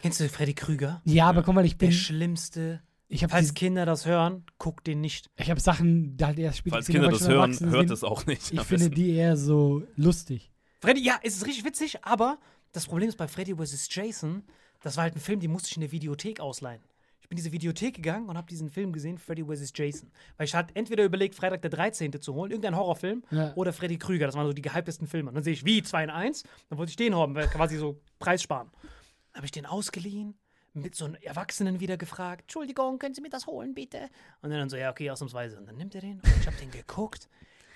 Kennst 0.00 0.20
du 0.20 0.28
Freddy 0.28 0.54
Krüger? 0.54 1.00
Ja, 1.04 1.28
aber 1.28 1.42
guck 1.42 1.54
mal, 1.54 1.64
ich 1.64 1.76
Der 1.76 1.86
bin, 1.86 1.92
schlimmste. 1.92 2.82
Ich 3.08 3.22
habe 3.22 3.30
Falls 3.30 3.54
Kinder 3.54 3.86
das 3.86 4.06
hören, 4.06 4.44
guckt 4.58 4.86
den 4.86 5.00
nicht. 5.00 5.30
ich 5.36 5.50
hab 5.50 5.60
Sachen, 5.60 6.16
da 6.16 6.26
halt 6.28 6.38
erst 6.38 6.58
später 6.58 6.76
Falls 6.76 6.86
Kinder 6.86 7.08
aber 7.08 7.18
das 7.18 7.28
hören, 7.28 7.58
hört 7.70 7.90
es 7.90 8.04
auch 8.04 8.26
nicht. 8.26 8.52
Ich 8.52 8.60
finde 8.62 8.90
die 8.90 9.12
eher 9.14 9.36
so 9.36 9.82
lustig. 9.96 10.50
Freddy, 10.80 11.02
ja, 11.02 11.18
es 11.22 11.36
ist 11.36 11.46
richtig 11.46 11.64
witzig, 11.64 12.04
aber 12.04 12.38
das 12.72 12.86
Problem 12.86 13.08
ist 13.08 13.16
bei 13.16 13.26
Freddy 13.26 13.54
vs. 13.56 13.88
Jason, 13.90 14.44
das 14.82 14.96
war 14.96 15.04
halt 15.04 15.16
ein 15.16 15.20
Film, 15.20 15.40
den 15.40 15.50
musste 15.50 15.68
ich 15.70 15.76
in 15.76 15.80
der 15.80 15.90
Videothek 15.92 16.38
ausleihen. 16.40 16.82
Ich 17.20 17.28
bin 17.28 17.36
in 17.36 17.42
diese 17.44 17.52
Videothek 17.52 17.94
gegangen 17.96 18.28
und 18.28 18.36
habe 18.38 18.46
diesen 18.46 18.70
Film 18.70 18.92
gesehen, 18.92 19.18
Freddy 19.18 19.44
vs. 19.44 19.72
Jason. 19.74 20.10
Weil 20.36 20.46
ich 20.46 20.54
hatte 20.54 20.74
entweder 20.76 21.04
überlegt, 21.04 21.34
Freitag 21.34 21.60
der 21.62 21.70
13. 21.70 22.20
zu 22.22 22.32
holen, 22.34 22.50
irgendein 22.52 22.74
Horrorfilm, 22.76 23.22
Ja. 23.30 23.52
oder 23.54 23.72
Freddy 23.74 23.98
Krüger. 23.98 24.24
Das 24.26 24.34
waren 24.34 24.46
so 24.46 24.52
die 24.54 24.62
gehyptesten 24.62 25.06
Filme. 25.06 25.28
Und 25.28 25.34
dann 25.34 25.44
sehe 25.44 25.52
ich, 25.52 25.64
wie, 25.64 25.82
2 25.82 26.04
in 26.04 26.10
1? 26.10 26.44
Dann 26.70 26.78
wollte 26.78 26.90
ich 26.90 26.96
den 26.96 27.14
haben, 27.14 27.34
weil 27.34 27.48
quasi 27.48 27.76
so 27.76 28.00
Preis 28.18 28.42
sparen. 28.42 28.70
Habe 29.34 29.44
ich 29.44 29.52
den 29.52 29.66
ausgeliehen, 29.66 30.38
mit 30.74 30.94
so 30.94 31.06
einem 31.06 31.14
Erwachsenen 31.16 31.80
wieder 31.80 31.96
gefragt, 31.96 32.42
Entschuldigung, 32.42 32.98
können 32.98 33.14
Sie 33.14 33.20
mir 33.20 33.30
das 33.30 33.46
holen, 33.46 33.74
bitte? 33.74 34.08
Und 34.42 34.50
dann 34.50 34.68
so, 34.68 34.76
ja, 34.76 34.90
okay, 34.90 35.10
ausnahmsweise. 35.10 35.58
Und 35.58 35.66
dann 35.66 35.76
nimmt 35.76 35.94
er 35.94 36.00
den 36.00 36.20
und 36.20 36.36
ich 36.40 36.46
habe 36.46 36.56
den 36.56 36.70
geguckt. 36.70 37.28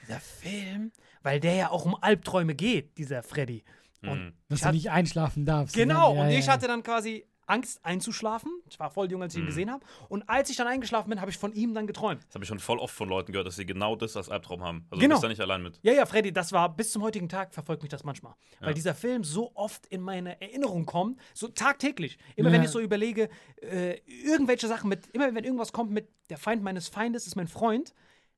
Dieser 0.07 0.21
Film, 0.21 0.93
weil 1.23 1.39
der 1.41 1.55
ja 1.55 1.71
auch 1.71 1.85
um 1.85 1.97
Albträume 2.01 2.55
geht, 2.55 2.99
dieser 2.99 3.23
Freddy. 3.23 3.65
Und 4.03 4.33
Dass 4.49 4.59
ich 4.61 4.67
du 4.67 4.73
nicht 4.73 4.91
einschlafen 4.91 5.47
darfst. 5.47 5.75
genau, 5.77 6.15
Ja, 6.15 6.23
und 6.23 6.31
ja, 6.31 6.39
ich 6.39 6.47
ja. 6.47 6.53
hatte 6.53 6.67
dann 6.67 6.83
quasi 6.83 7.25
Angst 7.47 7.85
einzuschlafen. 7.85 8.51
Ich 8.69 8.79
war 8.79 8.91
voll 8.91 9.11
jung, 9.11 9.23
als 9.23 9.35
ich 9.35 9.41
ihn 9.41 9.47
gesehen 9.47 9.71
habe. 9.71 9.85
Und 10.09 10.29
als 10.29 10.51
ich 10.51 10.57
dann 10.57 10.67
eingeschlafen 10.67 11.11
bin, 11.11 11.21
habe 11.21 11.31
ich 11.31 11.39
von 11.39 11.53
ihm 11.53 11.75
dann 11.75 11.87
geträumt. 11.87 12.23
Das 12.27 12.35
habe 12.35 12.45
ich 12.45 12.49
schon 12.49 12.59
voll 12.59 12.79
oft 12.79 12.95
von 12.95 13.09
Leuten 13.09 13.33
gehört, 13.33 13.47
dass 13.47 13.57
sie 13.57 13.67
genau 13.67 13.97
das 13.97 14.17
als 14.17 14.29
Albtraum 14.29 14.63
haben. 14.63 14.87
Also 14.91 15.01
Genau. 15.01 15.15
du 15.15 15.21
bist 15.21 15.25
da 15.25 15.29
nicht 15.29 15.41
allein 15.41 15.63
mit. 15.63 15.79
Ja, 15.83 15.93
ja, 15.93 16.07
Freddy, 16.07 16.33
das 16.33 16.53
war 16.53 16.75
bis 16.75 16.93
zum 16.93 17.03
heutigen 17.03 17.29
Tag 17.29 17.53
verfolgt 17.53 17.83
mich 17.83 17.91
das 17.91 18.05
manchmal. 18.05 18.35
Weil 18.61 18.69
Ja. 18.71 18.75
dieser 18.75 18.95
Film 18.95 19.25
so 19.25 19.51
oft 19.55 19.87
in 19.87 20.01
meine 20.01 20.41
Erinnerung 20.41 20.87
kommt, 20.87 21.21
so 21.35 21.49
tagtäglich. 21.49 22.19
Immer 22.37 22.51
wenn 22.53 22.61
Ja. 22.63 22.67
ich 22.67 22.71
so 22.71 22.81
überlege, 22.81 23.29
äh, 23.61 23.99
irgendwelche 24.07 24.69
Sachen 24.69 24.89
mit, 24.89 25.09
immer 25.09 25.35
wenn 25.35 25.45
irgendwas 25.45 25.73
kommt 25.73 25.91
mit 25.91 26.09
der 26.31 26.39
Feind 26.39 26.63
meines 26.63 26.89
Feindes 26.89 27.27
ist 27.27 27.37
mein 27.37 27.49
Freund, 27.49 27.95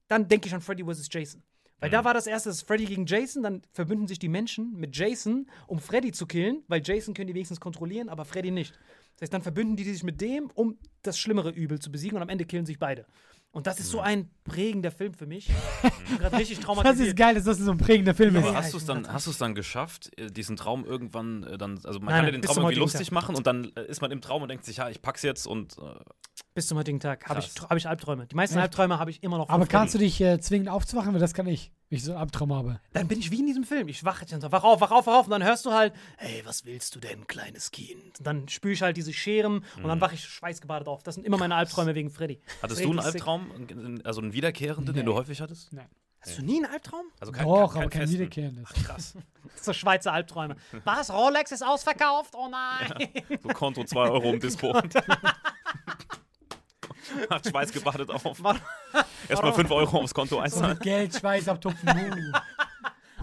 dann 0.08 0.28
denke 0.28 0.48
ich 0.48 0.54
an 0.54 0.60
Freddy 0.60 0.84
vs. 0.84 1.08
Jason. 1.10 1.42
Weil 1.84 1.90
da 1.90 2.04
war 2.04 2.14
das 2.14 2.26
erste, 2.26 2.48
das 2.48 2.58
ist 2.58 2.66
Freddy 2.66 2.86
gegen 2.86 3.06
Jason, 3.06 3.42
dann 3.42 3.62
verbünden 3.72 4.06
sich 4.08 4.18
die 4.18 4.28
Menschen 4.28 4.72
mit 4.76 4.96
Jason, 4.96 5.46
um 5.66 5.78
Freddy 5.78 6.12
zu 6.12 6.26
killen, 6.26 6.62
weil 6.68 6.80
Jason 6.84 7.14
können 7.14 7.28
die 7.28 7.34
wenigstens 7.34 7.60
kontrollieren, 7.60 8.08
aber 8.08 8.24
Freddy 8.24 8.50
nicht. 8.50 8.72
Das 9.14 9.22
heißt, 9.22 9.34
dann 9.34 9.42
verbünden 9.42 9.76
die 9.76 9.84
sich 9.84 10.02
mit 10.02 10.20
dem, 10.20 10.50
um 10.54 10.78
das 11.02 11.18
schlimmere 11.18 11.50
Übel 11.50 11.78
zu 11.78 11.92
besiegen 11.92 12.16
und 12.16 12.22
am 12.22 12.28
Ende 12.28 12.44
killen 12.44 12.66
sich 12.66 12.78
beide. 12.78 13.06
Und 13.52 13.68
das 13.68 13.78
ist 13.78 13.90
so 13.90 14.00
ein 14.00 14.28
prägender 14.42 14.90
Film 14.90 15.14
für 15.14 15.26
mich. 15.26 15.48
Ich 15.48 16.08
bin 16.08 16.18
gerade 16.18 16.36
richtig 16.36 16.56
Das 16.56 16.66
traumatisiert. 16.66 17.08
ist 17.10 17.16
geil, 17.16 17.36
dass 17.36 17.44
das 17.44 17.58
so 17.58 17.70
ein 17.70 17.78
prägender 17.78 18.12
Film 18.12 18.34
Aber 18.36 18.48
ist. 18.48 18.52
Ja, 18.52 18.58
hast 18.58 18.72
du 18.72 18.78
es 18.78 18.84
dann, 18.84 19.02
grad 19.04 19.12
hast 19.12 19.26
du 19.26 19.30
es 19.30 19.38
dann 19.38 19.54
geschafft, 19.54 20.10
äh, 20.18 20.26
diesen 20.28 20.56
Traum 20.56 20.84
irgendwann 20.84 21.44
äh, 21.44 21.56
dann, 21.56 21.78
also 21.84 22.00
man 22.00 22.06
Nein, 22.08 22.16
kann 22.16 22.24
ja 22.26 22.30
den 22.32 22.42
Traum 22.42 22.56
irgendwie 22.56 22.74
lustig 22.80 23.08
Tag. 23.08 23.12
machen 23.14 23.36
und 23.36 23.46
dann 23.46 23.70
äh, 23.76 23.86
ist 23.86 24.00
man 24.02 24.10
im 24.10 24.20
Traum 24.20 24.42
und 24.42 24.48
denkt 24.48 24.64
sich, 24.64 24.78
ja, 24.78 24.88
ich 24.90 25.00
pack's 25.02 25.22
jetzt 25.22 25.46
und 25.46 25.78
äh, 25.78 25.82
Bis 26.54 26.68
zum 26.68 26.78
heutigen 26.78 27.00
Tag 27.00 27.28
habe 27.28 27.40
ich, 27.40 27.50
hab 27.60 27.76
ich 27.76 27.88
Albträume. 27.88 28.28
Die 28.28 28.36
meisten 28.36 28.54
Echt? 28.54 28.62
Albträume 28.62 29.00
habe 29.00 29.10
ich 29.10 29.24
immer 29.24 29.38
noch. 29.38 29.48
Aber 29.48 29.64
Freddy. 29.64 29.72
kannst 29.72 29.94
du 29.94 29.98
dich 29.98 30.20
äh, 30.20 30.38
zwingen 30.38 30.68
aufzuwachen? 30.68 31.12
Weil 31.12 31.18
das 31.20 31.34
kann 31.34 31.48
ich, 31.48 31.72
wenn 31.90 31.96
ich 31.96 32.04
so 32.04 32.12
einen 32.12 32.20
Albtraum 32.20 32.54
habe. 32.54 32.78
Dann 32.92 33.08
bin 33.08 33.18
ich 33.18 33.32
wie 33.32 33.40
in 33.40 33.46
diesem 33.46 33.64
Film. 33.64 33.88
Ich 33.88 34.04
wache 34.04 34.24
dann 34.24 34.40
so, 34.40 34.52
wach 34.52 34.62
auf, 34.62 34.80
wach 34.80 34.92
auf, 34.92 35.08
wach 35.08 35.14
auf. 35.18 35.24
Und 35.26 35.32
dann 35.32 35.42
hörst 35.42 35.66
du 35.66 35.72
halt, 35.72 35.92
hey, 36.16 36.42
was 36.44 36.64
willst 36.64 36.94
du 36.94 37.00
denn, 37.00 37.26
kleines 37.26 37.72
Kind? 37.72 38.20
Und 38.20 38.24
dann 38.24 38.48
spüre 38.48 38.72
ich 38.72 38.82
halt 38.82 38.96
diese 38.96 39.12
Scheren 39.12 39.64
und 39.78 39.88
dann 39.88 40.00
wache 40.00 40.14
ich 40.14 40.24
schweißgebadet 40.24 40.86
auf. 40.86 41.02
Das 41.02 41.16
sind 41.16 41.26
immer 41.26 41.38
meine 41.38 41.56
Albträume 41.56 41.92
wegen 41.96 42.08
Freddy. 42.08 42.40
hattest 42.62 42.84
du 42.84 42.90
einen. 42.90 43.00
Albtraum, 43.00 43.50
also 44.04 44.20
einen 44.20 44.32
wiederkehrenden, 44.32 44.94
den 44.94 45.04
Nee. 45.04 45.10
du 45.10 45.14
häufig 45.16 45.40
hattest? 45.40 45.72
Nein. 45.72 45.88
Hast 46.20 46.38
du 46.38 46.42
nie 46.42 46.62
einen 46.64 46.72
Albtraum? 46.72 47.06
Also 47.18 47.32
kein, 47.32 47.44
Doch, 47.46 47.72
kein, 47.74 47.82
aber 47.82 47.90
kein 47.90 47.90
kein 47.90 48.00
festen. 48.02 48.14
wiederkehrendes. 48.14 48.68
Krass. 48.84 49.18
So 49.60 49.72
Schweizer 49.72 50.12
Albträume. 50.12 50.56
Was? 50.84 51.12
Rolex 51.12 51.52
ist 51.52 51.62
ausverkauft? 51.64 52.34
Oh 52.34 52.48
nein. 52.48 52.92
So 53.42 53.48
Konto 53.50 53.84
2 53.84 54.08
Euro 54.10 54.32
im 54.32 54.40
Dispo. 54.40 54.72
Hat 57.30 57.46
Schweiß 57.46 57.72
gebadet 57.72 58.10
auf. 58.10 58.24
Erstmal 59.28 59.52
5 59.52 59.70
Euro 59.70 59.98
aufs 59.98 60.14
Konto 60.14 60.38
einzahlen. 60.38 60.78
Geld, 60.80 61.14
Schweiß 61.14 61.48
abtupfen. 61.48 61.88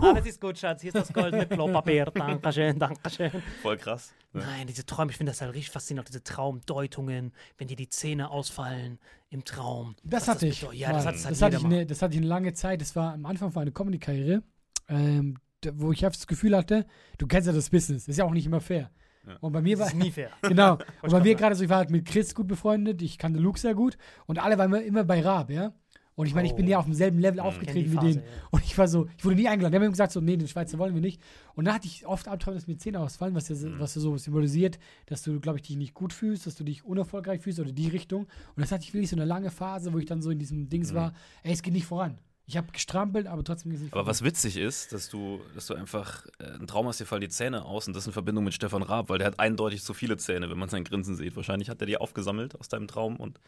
Uh. 0.01 0.05
Alles 0.05 0.25
ist 0.25 0.41
gut, 0.41 0.57
Schatz. 0.57 0.81
Hier 0.81 0.87
ist 0.87 0.95
das 0.95 1.13
Gold 1.13 1.33
mit 1.35 1.49
Klopapier. 1.49 2.05
Dankeschön, 2.05 2.79
Dankeschön. 2.79 3.31
Voll 3.61 3.77
krass. 3.77 4.13
Ne? 4.33 4.41
Nein, 4.41 4.65
diese 4.65 4.83
Träume, 4.83 5.11
ich 5.11 5.17
finde 5.17 5.31
das 5.31 5.41
halt 5.41 5.53
richtig 5.53 5.69
faszinierend. 5.69 6.09
Diese 6.09 6.23
Traumdeutungen, 6.23 7.33
wenn 7.59 7.67
dir 7.67 7.75
die 7.75 7.89
Zähne 7.89 8.31
ausfallen 8.31 8.97
im 9.29 9.45
Traum. 9.45 9.95
Das 10.03 10.27
hatte 10.27 10.47
ich. 10.47 10.61
bedeutet. 10.61 10.79
Ja, 10.79 10.93
das, 10.93 11.05
hat, 11.05 11.15
das 11.15 11.25
hat 11.25 11.31
das, 11.31 11.41
hatte 11.43 11.57
ich 11.57 11.65
eine, 11.65 11.85
das 11.85 12.01
hatte 12.01 12.13
ich 12.15 12.19
eine 12.19 12.27
lange 12.27 12.53
Zeit. 12.53 12.81
Das 12.81 12.95
war 12.95 13.13
am 13.13 13.27
Anfang 13.27 13.51
meiner 13.53 13.69
Comedy-Karriere, 13.69 14.41
ähm, 14.87 15.37
wo 15.73 15.91
ich 15.91 16.03
einfach 16.03 16.17
das 16.17 16.27
Gefühl 16.27 16.57
hatte, 16.57 16.87
du 17.19 17.27
kennst 17.27 17.45
ja 17.45 17.53
das 17.53 17.69
Business. 17.69 18.05
Das 18.05 18.13
ist 18.13 18.17
ja 18.17 18.25
auch 18.25 18.31
nicht 18.31 18.47
immer 18.47 18.61
fair. 18.61 18.89
Ja. 19.27 19.37
Und 19.41 19.51
bei 19.51 19.61
mir 19.61 19.77
war 19.77 19.85
Das 19.85 19.93
ist 19.93 19.99
nie 20.03 20.11
fair. 20.11 20.31
Genau. 20.41 20.73
Und 21.01 21.11
bei 21.11 21.19
mir 21.21 21.35
gerade 21.35 21.55
so, 21.55 21.63
ich 21.63 21.69
war 21.69 21.77
halt 21.77 21.91
mit 21.91 22.05
Chris 22.05 22.33
gut 22.35 22.47
befreundet, 22.47 23.01
ich 23.01 23.17
kannte 23.17 23.39
Luke 23.39 23.59
sehr 23.59 23.75
gut 23.75 23.97
und 24.27 24.39
alle 24.39 24.57
waren 24.57 24.67
immer, 24.73 24.81
immer 24.81 25.03
bei 25.03 25.21
Raab, 25.21 25.49
ja. 25.51 25.73
Und 26.15 26.27
ich 26.27 26.35
meine, 26.35 26.47
ich 26.47 26.55
bin 26.55 26.65
Oh. 26.65 26.69
ja 26.69 26.77
auf 26.79 26.85
demselben 26.85 27.19
Level 27.19 27.37
Kenn 27.37 27.45
aufgetreten 27.45 27.91
wie 27.93 27.97
denen. 27.97 28.15
ja. 28.17 28.21
Und 28.51 28.63
ich 28.65 28.77
war 28.77 28.87
so, 28.87 29.07
ich 29.17 29.23
wurde 29.23 29.35
nie 29.37 29.47
eingeladen. 29.47 29.71
Die 29.71 29.75
haben 29.77 29.83
mir 29.83 29.89
gesagt, 29.91 30.11
so, 30.11 30.19
nee, 30.21 30.35
den 30.37 30.47
Schweizer 30.47 30.77
wollen 30.77 30.93
wir 30.93 31.01
nicht. 31.01 31.21
Und 31.55 31.65
da 31.65 31.73
hatte 31.73 31.87
ich 31.87 32.05
oft 32.05 32.27
Albträume, 32.27 32.57
dass 32.57 32.67
mir 32.67 32.77
Zähne 32.77 32.99
ausfallen, 32.99 33.33
was 33.33 33.47
ja, 33.47 33.55
so- 33.55 33.79
was 33.79 33.95
ja 33.95 34.01
so 34.01 34.17
symbolisiert, 34.17 34.77
dass 35.05 35.21
du, 35.23 35.39
glaube 35.39 35.57
ich, 35.59 35.63
dich 35.63 35.77
nicht 35.77 35.93
gut 35.93 36.11
fühlst, 36.13 36.45
dass 36.45 36.55
du 36.55 36.63
dich 36.63 36.83
unerfolgreich 36.83 37.41
fühlst 37.41 37.59
oder 37.59 37.71
die 37.71 37.87
Richtung. 37.87 38.23
Und 38.23 38.61
das 38.61 38.71
hatte 38.71 38.83
ich 38.83 38.93
wirklich 38.93 39.09
so 39.09 39.15
eine 39.15 39.25
lange 39.25 39.51
Phase, 39.51 39.93
wo 39.93 39.99
ich 39.99 40.05
dann 40.05 40.21
so 40.21 40.29
in 40.31 40.37
diesem 40.37 40.67
Dings 40.69 40.93
war, 40.93 41.13
ey, 41.43 41.53
es 41.53 41.61
geht 41.63 41.73
nicht 41.73 41.85
voran. 41.85 42.17
Ich 42.51 42.57
habe 42.57 42.69
gestrampelt, 42.73 43.27
aber 43.27 43.45
trotzdem 43.45 43.71
nicht 43.71 43.93
Aber 43.93 44.05
was 44.05 44.25
witzig 44.25 44.57
ist, 44.57 44.91
dass 44.91 45.07
du, 45.07 45.39
dass 45.55 45.67
du 45.67 45.73
einfach 45.73 46.25
äh, 46.39 46.47
ein 46.59 46.67
Traum 46.67 46.85
hast, 46.85 46.99
dir 46.99 47.05
fallen 47.05 47.21
die 47.21 47.29
Zähne 47.29 47.63
aus 47.63 47.87
und 47.87 47.95
das 47.95 48.05
in 48.07 48.11
Verbindung 48.11 48.43
mit 48.43 48.53
Stefan 48.53 48.83
Raab, 48.83 49.07
weil 49.07 49.19
der 49.19 49.27
hat 49.27 49.39
eindeutig 49.39 49.81
zu 49.83 49.93
viele 49.93 50.17
Zähne, 50.17 50.49
wenn 50.49 50.59
man 50.59 50.67
sein 50.67 50.83
Grinsen 50.83 51.15
sieht. 51.15 51.37
Wahrscheinlich 51.37 51.69
hat 51.69 51.79
er 51.79 51.87
die 51.87 51.95
aufgesammelt 51.95 52.59
aus 52.59 52.67
deinem 52.67 52.89
Traum 52.89 53.15
und 53.15 53.39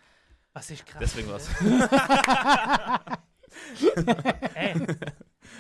Was 0.54 0.70
ich 0.70 0.86
krass. 0.86 1.02
deswegen 1.02 1.28
war 1.28 1.36
es. 1.36 1.50
Ey, 4.56 4.74
das 4.74 4.96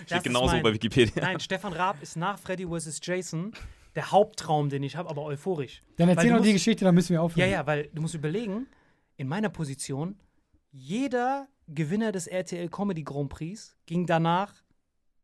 Steht 0.05 0.23
genauso 0.23 0.53
mein- 0.53 0.63
bei 0.63 0.73
Wikipedia. 0.73 1.21
Nein, 1.21 1.39
Stefan 1.41 1.73
Raab 1.73 2.01
ist 2.01 2.15
nach 2.15 2.39
Freddy 2.39 2.65
vs. 2.65 2.99
Jason 3.03 3.51
der 3.95 4.09
Haupttraum, 4.11 4.69
den 4.69 4.81
ich 4.83 4.95
habe, 4.95 5.09
aber 5.09 5.21
euphorisch. 5.23 5.83
Dann 5.97 6.07
erzähl 6.09 6.29
du 6.31 6.37
noch 6.37 6.43
die 6.43 6.53
Geschichte, 6.53 6.83
dann 6.85 6.95
müssen 6.95 7.09
wir 7.09 7.15
Ja, 7.17 7.21
aufhören. 7.21 7.51
ja, 7.51 7.67
weil 7.67 7.89
du 7.93 8.01
musst 8.01 8.15
überlegen, 8.15 8.65
in 9.17 9.27
meiner 9.27 9.49
Position, 9.49 10.15
jeder 10.71 11.47
Gewinner 11.73 12.11
des 12.11 12.27
RTL 12.27 12.69
Comedy 12.69 13.03
Grand 13.03 13.29
Prix 13.29 13.75
ging 13.85 14.05
danach 14.05 14.53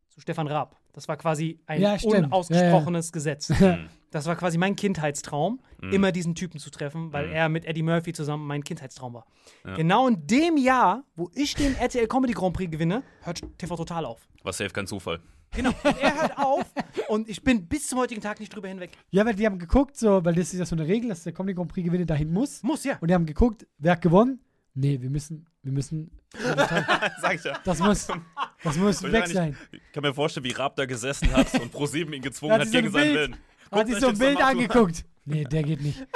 zu 0.09 0.19
Stefan 0.21 0.47
Raab. 0.47 0.75
Das 0.93 1.07
war 1.07 1.17
quasi 1.17 1.59
ein 1.67 1.81
Ja, 1.81 1.97
unausgesprochenes 2.03 3.11
Gesetz. 3.11 3.49
Mhm. 3.49 3.89
Das 4.11 4.25
war 4.25 4.35
quasi 4.35 4.57
mein 4.57 4.75
Kindheitstraum, 4.75 5.59
Mhm. 5.83 5.93
immer 5.93 6.11
diesen 6.11 6.33
Typen 6.33 6.59
zu 6.59 6.71
treffen, 6.71 7.13
weil 7.13 7.27
Mhm. 7.27 7.33
er 7.33 7.47
mit 7.49 7.65
Eddie 7.65 7.83
Murphy 7.83 8.11
zusammen 8.11 8.47
mein 8.47 8.63
Kindheitstraum 8.63 9.13
war. 9.13 9.27
Ja. 9.63 9.75
Genau 9.75 10.07
in 10.07 10.25
dem 10.25 10.57
Jahr, 10.57 11.03
wo 11.15 11.29
ich 11.35 11.53
den 11.53 11.75
RTL 11.75 12.07
Comedy 12.07 12.33
Grand 12.33 12.55
Prix 12.55 12.71
gewinne, 12.71 13.03
hört 13.21 13.41
TV 13.59 13.75
Total 13.75 14.03
auf. 14.05 14.27
War 14.41 14.51
safe 14.51 14.71
kein 14.71 14.87
Zufall. 14.87 15.19
Genau, 15.55 15.69
er 16.01 16.21
hört 16.23 16.37
auf 16.39 16.65
und 17.07 17.29
ich 17.29 17.43
bin 17.43 17.67
bis 17.67 17.85
zum 17.87 17.99
heutigen 17.99 18.19
Tag 18.19 18.39
nicht 18.39 18.49
drüber 18.55 18.67
hinweg. 18.67 18.97
Ja, 19.11 19.23
weil 19.27 19.35
die 19.35 19.45
haben 19.45 19.59
geguckt, 19.59 19.95
so, 19.95 20.25
weil 20.25 20.33
das 20.33 20.53
ist 20.53 20.57
ja 20.59 20.65
so 20.65 20.75
eine 20.75 20.87
Regel, 20.87 21.09
dass 21.09 21.21
der 21.23 21.33
Comedy 21.33 21.53
Grand 21.53 21.71
Prix 21.71 21.85
Gewinner 21.85 22.05
dahin 22.05 22.33
muss. 22.33 22.63
Muss 22.63 22.83
ja. 22.85 22.97
Und 23.01 23.09
die 23.09 23.13
haben 23.13 23.27
geguckt, 23.27 23.67
wer 23.77 23.91
hat 23.91 24.01
gewonnen? 24.01 24.39
Nee, 24.73 25.01
wir 25.01 25.09
müssen, 25.09 25.45
wir 25.63 25.71
müssen, 25.71 26.11
Sag 27.21 27.35
ich 27.35 27.43
ja. 27.43 27.59
das 27.65 27.79
muss, 27.79 28.07
das 28.63 28.77
muss 28.77 29.03
weg 29.03 29.27
sein. 29.27 29.57
Ich 29.71 29.81
kann 29.93 30.03
mir 30.03 30.13
vorstellen, 30.13 30.43
wie 30.45 30.51
Raab 30.51 30.75
da 30.75 30.85
gesessen 30.85 31.31
hat 31.33 31.53
und 31.59 31.71
ProSieben 31.71 32.13
ihn 32.13 32.21
gezwungen 32.21 32.53
Hat 32.53 32.61
hat 32.61 32.67
sich 32.67 32.73
so 32.73 32.77
ein 32.77 32.83
gegen 32.83 32.93
seinen 32.93 33.03
Bild- 33.13 33.15
Willen. 33.17 33.33
Hat 33.33 33.71
Guckt 33.71 33.87
sich 33.89 33.99
so 33.99 34.07
ein 34.07 34.17
Bild 34.17 34.41
angeguckt. 34.41 35.05
Nee, 35.25 35.43
der 35.43 35.61
geht 35.63 35.81
nicht. 35.81 36.07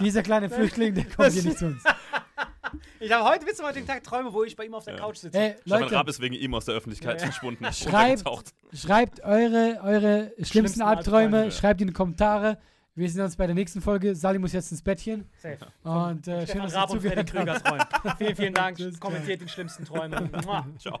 Dieser 0.00 0.22
kleine 0.22 0.50
Flüchtling, 0.50 0.94
der 0.94 1.04
kommt 1.04 1.32
hier 1.32 1.42
nicht 1.42 1.58
zu 1.58 1.66
uns. 1.66 1.82
Ich 3.00 3.10
habe 3.12 3.24
heute 3.28 3.46
bis 3.46 3.56
zum 3.56 3.64
heutigen 3.66 3.86
Tag 3.86 4.02
Träume, 4.04 4.32
wo 4.32 4.44
ich 4.44 4.56
bei 4.56 4.64
ihm 4.66 4.74
auf 4.74 4.84
der 4.84 4.96
Couch 4.96 5.16
sitze. 5.18 5.38
Ey, 5.38 5.54
Stefan 5.62 5.80
Leute, 5.82 5.94
Raab 5.94 6.08
ist 6.08 6.20
wegen 6.20 6.34
ihm 6.34 6.52
aus 6.54 6.64
der 6.66 6.74
Öffentlichkeit 6.74 7.20
verschwunden. 7.22 7.64
Schreibt- 7.72 8.24
schreibt 8.74 9.20
eure, 9.24 9.80
eure 9.82 10.24
schlimmsten, 10.34 10.44
Schlimmsten 10.44 10.82
Albträume, 10.82 11.16
Albträume, 11.38 11.44
ja. 11.44 11.50
schreibt 11.50 11.80
in 11.80 11.86
die 11.88 11.92
Kommentare. 11.94 12.58
Wir 12.98 13.08
sehen 13.08 13.22
uns 13.22 13.36
bei 13.36 13.46
der 13.46 13.54
nächsten 13.54 13.80
Folge. 13.80 14.16
Sali 14.16 14.40
muss 14.40 14.52
jetzt 14.52 14.72
ins 14.72 14.82
Bettchen. 14.82 15.24
Safe. 15.38 15.58
Und 15.84 16.26
äh, 16.26 16.38
schön, 16.38 16.46
Stefan 16.46 16.62
dass 16.62 16.74
Raab 16.74 16.90
ihr 16.90 16.94
und 16.94 17.00
Freddy 17.02 17.24
Krüger 17.24 17.54
träumen. 17.62 17.86
Vielen, 18.18 18.36
vielen 18.36 18.54
Dank. 18.54 19.00
Kommentiert 19.00 19.40
die 19.40 19.48
schlimmsten 19.48 19.84
Träume. 19.84 20.28
Ciao. 20.78 21.00